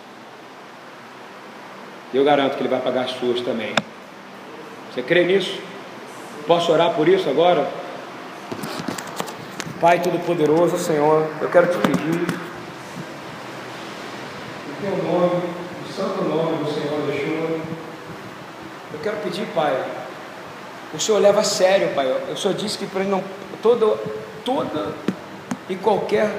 E 2.13 2.17
eu 2.17 2.23
garanto 2.23 2.55
que 2.55 2.61
Ele 2.61 2.69
vai 2.69 2.79
pagar 2.79 3.01
as 3.01 3.11
suas 3.11 3.41
também. 3.41 3.75
Você 4.93 5.01
crê 5.01 5.25
nisso? 5.25 5.59
Posso 6.47 6.71
orar 6.71 6.93
por 6.93 7.09
isso 7.09 7.29
agora? 7.29 7.69
Pai 9.81 10.01
Todo-Poderoso, 10.01 10.77
Senhor, 10.77 11.27
eu 11.41 11.49
quero 11.49 11.67
te 11.67 11.77
pedir, 11.77 12.49
em 14.69 14.81
teu 14.81 15.03
nome, 15.03 15.41
o 15.87 15.93
santo 15.93 16.23
nome 16.23 16.63
do 16.63 16.71
Senhor 16.71 17.09
Yeshua, 17.09 17.59
pedir, 19.39 19.45
Pai, 19.53 19.85
o 20.93 20.99
Senhor 20.99 21.19
leva 21.19 21.41
a 21.41 21.43
sério, 21.43 21.93
Pai. 21.93 22.07
O 22.31 22.37
Senhor 22.37 22.53
disse 22.53 22.77
que 22.77 22.85
para 22.85 23.03
não 23.03 23.23
toda, 23.61 23.97
toda 24.43 24.93
e 25.69 25.75
qualquer 25.75 26.29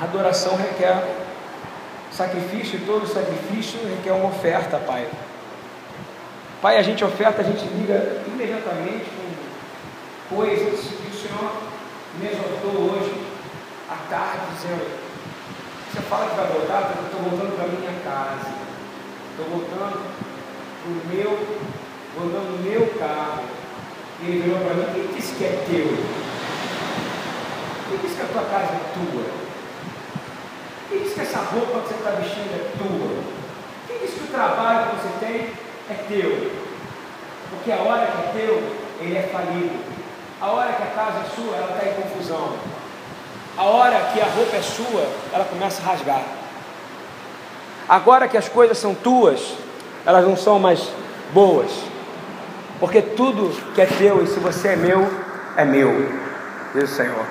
adoração 0.00 0.56
requer 0.56 1.04
sacrifício, 2.10 2.78
e 2.78 2.86
todo 2.86 3.06
sacrifício 3.06 3.80
requer 3.88 4.12
uma 4.12 4.28
oferta, 4.28 4.78
Pai. 4.78 5.06
Pai, 6.62 6.76
a 6.76 6.82
gente 6.82 7.04
oferta, 7.04 7.40
a 7.40 7.44
gente 7.44 7.64
liga 7.66 8.22
imediatamente 8.26 9.06
com 10.28 10.36
coisas 10.36 10.80
que 10.80 11.08
o 11.08 11.14
Senhor 11.14 11.52
me 12.18 12.26
exortou 12.26 12.92
hoje 12.92 13.14
à 13.88 13.96
tarde, 14.10 14.40
dizendo: 14.54 14.86
Você 15.90 16.00
fala 16.02 16.30
que 16.30 16.36
vai 16.36 16.46
voltar, 16.46 16.94
eu 16.96 17.04
estou 17.06 17.22
voltando 17.22 17.56
para 17.56 17.66
minha 17.66 18.00
casa, 18.04 18.50
estou 19.32 19.46
voltando 19.46 20.29
o 20.86 21.14
meu, 21.14 21.38
voltando 22.16 22.56
no 22.56 22.62
meu 22.62 22.86
carro. 22.98 23.44
Ele 24.22 24.42
virou 24.42 24.60
para 24.60 24.74
mim: 24.74 24.86
Quem 24.94 25.06
disse 25.16 25.34
que 25.34 25.44
é 25.44 25.64
teu? 25.68 25.86
Quem 27.88 27.98
diz 27.98 28.16
que 28.16 28.22
a 28.22 28.26
tua 28.26 28.42
casa 28.42 28.72
é 28.74 28.92
tua? 28.94 29.24
Quem 30.88 31.02
diz 31.02 31.14
que 31.14 31.20
essa 31.20 31.38
roupa 31.38 31.80
que 31.80 31.88
você 31.88 31.94
está 31.94 32.10
vestindo 32.10 32.54
é 32.54 32.70
tua? 32.78 33.22
Quem 33.88 33.98
diz 33.98 34.14
que 34.14 34.24
o 34.24 34.26
trabalho 34.28 34.90
que 34.90 34.96
você 34.96 35.26
tem 35.26 35.52
é 35.90 35.94
teu? 36.08 36.50
Porque 37.50 37.72
a 37.72 37.76
hora 37.76 38.06
que 38.06 38.38
é 38.38 38.42
teu, 38.46 38.62
ele 39.00 39.16
é 39.16 39.22
falido. 39.22 39.78
A 40.40 40.46
hora 40.46 40.72
que 40.72 40.82
a 40.82 40.86
casa 40.86 41.18
é 41.18 41.34
sua, 41.34 41.56
ela 41.56 41.76
está 41.76 41.88
em 41.88 42.02
confusão. 42.02 42.56
A 43.56 43.64
hora 43.64 44.10
que 44.12 44.20
a 44.20 44.24
roupa 44.24 44.56
é 44.56 44.62
sua, 44.62 45.06
ela 45.32 45.44
começa 45.44 45.82
a 45.82 45.86
rasgar. 45.86 46.22
Agora 47.88 48.28
que 48.28 48.38
as 48.38 48.48
coisas 48.48 48.78
são 48.78 48.94
tuas, 48.94 49.54
elas 50.04 50.24
não 50.24 50.36
são 50.36 50.58
mais 50.58 50.88
boas. 51.32 51.70
Porque 52.78 53.02
tudo 53.02 53.50
que 53.74 53.80
é 53.80 53.86
teu, 53.86 54.22
e 54.22 54.26
se 54.26 54.40
você 54.40 54.68
é 54.68 54.76
meu, 54.76 55.06
é 55.56 55.64
meu. 55.64 55.90
Diz 56.74 56.84
o 56.84 56.94
Senhor. 56.94 57.26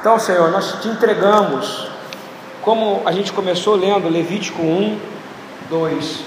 Então, 0.00 0.18
Senhor, 0.18 0.50
nós 0.50 0.80
te 0.80 0.88
entregamos, 0.88 1.88
como 2.62 3.02
a 3.04 3.12
gente 3.12 3.32
começou 3.32 3.74
lendo 3.74 4.08
Levítico 4.08 4.62
1, 4.62 5.00
2. 5.70 6.24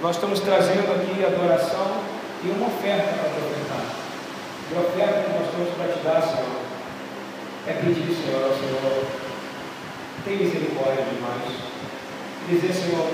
Nós 0.00 0.16
estamos 0.16 0.40
trazendo 0.40 0.92
aqui 0.92 1.24
adoração 1.24 1.92
e 2.44 2.48
uma 2.50 2.66
oferta 2.66 3.08
para 3.08 3.30
te 3.30 3.38
ofertar. 3.38 3.84
E 4.70 4.76
a 4.76 4.80
oferta 4.80 5.22
que 5.22 5.38
nós 5.38 5.50
temos 5.50 5.74
para 5.74 5.92
te 5.92 5.98
dar, 6.04 6.22
Senhor, 6.22 6.60
é 7.66 7.72
pedir, 7.72 8.14
Senhor, 8.14 8.50
Senhor, 8.58 9.04
tem 10.24 10.36
misericórdia 10.36 11.04
demais. 11.04 11.73
Dizer, 12.46 12.74
Senhor, 12.74 13.10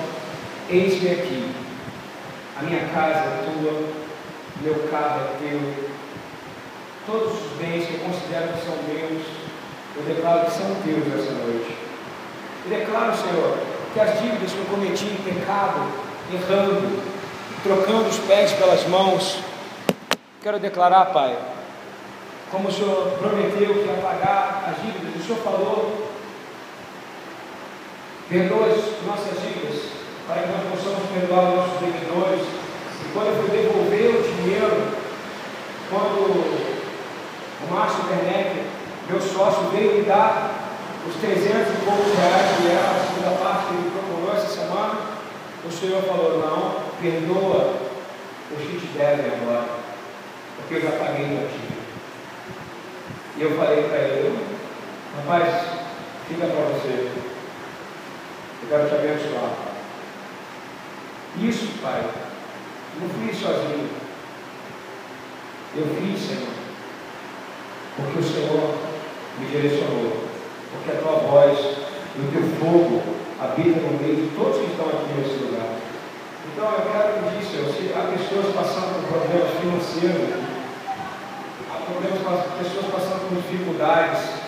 eis-me 0.69 1.11
aqui, 1.11 1.53
a 2.59 2.63
minha 2.65 2.81
casa 2.89 3.15
é 3.15 3.45
tua, 3.45 3.89
meu 4.61 4.89
carro 4.91 5.21
é 5.21 5.37
teu, 5.39 5.75
todos 7.07 7.33
os 7.35 7.53
bens 7.53 7.87
que 7.87 7.95
eu 7.95 8.01
considero 8.01 8.49
que 8.49 8.65
são 8.65 8.75
meus, 8.89 9.23
eu 9.97 10.03
declaro 10.03 10.47
que 10.47 10.51
são 10.51 10.75
teus 10.83 11.07
essa 11.15 11.31
noite. 11.31 11.77
Eu 12.65 12.77
declaro, 12.77 13.17
Senhor, 13.17 13.59
que 13.95 14.01
as 14.01 14.21
dívidas 14.21 14.51
que 14.51 14.59
eu 14.59 14.65
cometi 14.65 15.05
em 15.05 15.23
pecado, 15.23 15.93
errando, 16.33 17.01
trocando 17.63 18.09
os 18.09 18.19
pés 18.19 18.53
pelas 18.55 18.85
mãos, 18.89 19.39
quero 20.43 20.59
declarar, 20.59 21.07
Pai, 21.07 21.39
como 22.51 22.69
o 22.69 22.73
Senhor 22.73 23.13
prometeu 23.19 23.75
que 23.75 23.87
ia 23.87 24.03
pagar 24.03 24.75
as 24.75 24.83
dívidas, 24.83 25.23
o 25.23 25.25
Senhor 25.25 25.39
falou, 25.45 26.10
perdoa 28.31 28.67
as 28.67 29.05
nossas 29.05 29.43
dívidas, 29.43 29.91
para 30.29 30.43
que 30.43 30.49
nós 30.49 30.63
possamos 30.71 31.11
perdoar 31.11 31.51
os 31.51 31.57
nossos 31.57 31.81
devedores. 31.81 32.47
E 32.47 33.13
quando 33.13 33.27
eu 33.27 33.43
fui 33.43 33.51
devolver 33.51 34.15
o 34.15 34.23
dinheiro, 34.23 34.87
quando 35.91 36.71
o 37.67 37.75
Márcio 37.75 38.05
Werneck, 38.09 38.63
meu 39.09 39.21
sócio, 39.21 39.69
veio 39.71 39.97
me 39.97 40.03
dar 40.03 40.55
os 41.09 41.17
300 41.17 41.43
e 41.43 41.85
poucos 41.85 42.15
reais 42.15 42.57
que 42.57 42.69
era 42.71 42.91
a 42.91 43.05
segunda 43.05 43.37
parte 43.43 43.67
que 43.67 43.75
ele 43.75 43.91
procurou 43.91 44.37
essa 44.37 44.49
semana. 44.49 44.95
O 45.67 45.73
Senhor 45.73 46.03
falou: 46.03 46.39
Não, 46.39 46.77
perdoa 47.03 47.75
o 48.53 48.57
que 48.57 48.79
te 48.79 48.87
devem 48.97 49.27
agora, 49.27 49.67
porque 50.57 50.75
eu 50.75 50.83
já 50.83 50.93
paguei 50.93 51.37
para 51.37 51.49
ti. 51.49 51.71
E 53.37 53.43
eu 53.43 53.57
falei 53.57 53.83
para 53.89 53.99
ele: 53.99 54.39
Rapaz, 55.17 55.65
fica 56.29 56.47
para 56.47 56.65
você. 56.67 57.40
Eu 58.63 58.69
quero 58.69 58.89
te 58.89 58.95
abençoar. 58.95 59.53
Isso, 61.41 61.81
Pai, 61.81 62.05
não 63.01 63.09
fui 63.09 63.33
sozinho. 63.33 63.89
Eu 65.77 65.87
fiz, 65.87 66.21
Senhor, 66.21 66.53
porque 67.97 68.19
o 68.19 68.23
Senhor 68.23 68.75
me 69.39 69.47
direcionou, 69.47 70.27
porque 70.73 70.91
a 70.91 71.01
tua 71.01 71.13
voz 71.31 71.59
e 72.17 72.21
o 72.21 72.31
teu 72.33 72.43
fogo 72.59 73.03
habita 73.39 73.81
no 73.81 73.99
meio 74.03 74.17
de 74.17 74.37
todos 74.37 74.59
que 74.59 74.73
estão 74.73 74.87
aqui 74.89 75.15
nesse 75.17 75.45
lugar. 75.45 75.79
Então 76.51 76.67
eu 76.67 76.91
quero 76.91 77.23
pedir, 77.23 77.47
Senhor, 77.47 77.73
se 77.73 77.95
há 77.95 78.11
pessoas 78.11 78.53
passando 78.53 78.99
por 78.99 79.15
problemas 79.15 79.55
financeiros, 79.63 80.35
há 81.71 81.77
problemas, 81.87 82.19
pessoas 82.59 82.87
passando 82.91 83.29
por 83.29 83.37
dificuldades, 83.41 84.40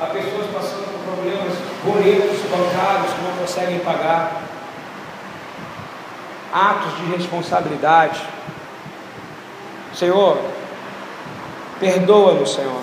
há 0.00 0.06
pessoas 0.06 0.46
passando 0.52 0.86
por 0.92 1.14
problemas, 1.14 1.52
boletos 1.84 2.40
bancários 2.50 3.12
que 3.12 3.22
não 3.22 3.36
conseguem 3.38 3.78
pagar, 3.80 4.42
atos 6.52 6.96
de 6.96 7.16
responsabilidade. 7.16 8.20
Senhor, 9.94 10.38
perdoa-nos, 11.80 12.54
Senhor. 12.54 12.80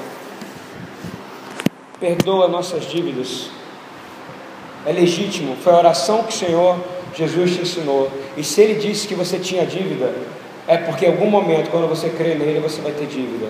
Perdoa 1.99 2.47
nossas 2.47 2.85
dívidas. 2.85 3.49
É 4.85 4.91
legítimo, 4.91 5.55
foi 5.55 5.73
a 5.73 5.77
oração 5.77 6.23
que 6.23 6.33
o 6.33 6.37
Senhor 6.37 6.77
Jesus 7.15 7.55
te 7.55 7.61
ensinou. 7.61 8.11
E 8.37 8.43
se 8.43 8.61
ele 8.61 8.75
disse 8.75 9.07
que 9.07 9.15
você 9.15 9.39
tinha 9.39 9.65
dívida, 9.65 10.13
é 10.67 10.77
porque 10.77 11.05
em 11.05 11.09
algum 11.09 11.29
momento, 11.29 11.71
quando 11.71 11.87
você 11.87 12.09
crê 12.09 12.35
nele, 12.35 12.59
você 12.59 12.81
vai 12.81 12.91
ter 12.91 13.07
dívida. 13.07 13.47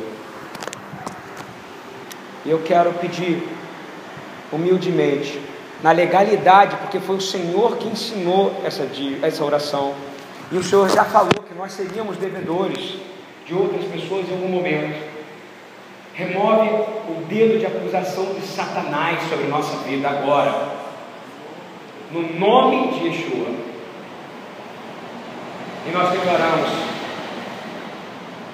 E 2.45 2.51
eu 2.51 2.59
quero 2.59 2.93
pedir, 2.93 3.43
humildemente, 4.51 5.41
na 5.83 5.91
legalidade, 5.91 6.75
porque 6.77 6.99
foi 6.99 7.15
o 7.17 7.21
Senhor 7.21 7.77
que 7.77 7.87
ensinou 7.87 8.61
essa, 8.65 8.87
essa 9.21 9.43
oração. 9.43 9.93
E 10.51 10.57
o 10.57 10.63
Senhor 10.63 10.89
já 10.89 11.03
falou 11.03 11.43
que 11.47 11.53
nós 11.55 11.71
seríamos 11.71 12.17
devedores 12.17 12.97
de 13.45 13.53
outras 13.53 13.83
pessoas 13.85 14.27
em 14.29 14.33
algum 14.33 14.47
momento. 14.47 15.15
Remove 16.13 16.69
o 17.09 17.25
dedo 17.27 17.59
de 17.59 17.65
acusação 17.65 18.25
de 18.33 18.41
Satanás 18.41 19.19
sobre 19.29 19.47
nossa 19.47 19.75
vida 19.83 20.07
agora. 20.07 20.71
No 22.11 22.21
nome 22.39 22.93
de 22.93 23.07
Yeshua. 23.07 23.47
E 25.87 25.91
nós 25.91 26.11
declaramos: 26.11 26.69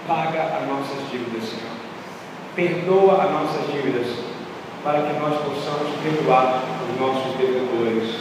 paga 0.07 0.57
as 0.57 0.67
nossas 0.67 1.09
dívidas, 1.11 1.49
Senhor. 1.49 1.71
Perdoa 2.55 3.23
as 3.23 3.31
nossas 3.31 3.71
dívidas, 3.71 4.07
para 4.83 5.01
que 5.03 5.19
nós 5.19 5.37
possamos 5.41 5.95
perdoar 6.01 6.63
os 6.89 6.99
nossos 6.99 7.37
devedores. 7.37 8.15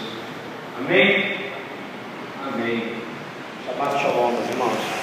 Amém? 0.78 1.36
Amém. 2.46 2.94
Shabbat 3.66 3.98
Shalom. 3.98 4.99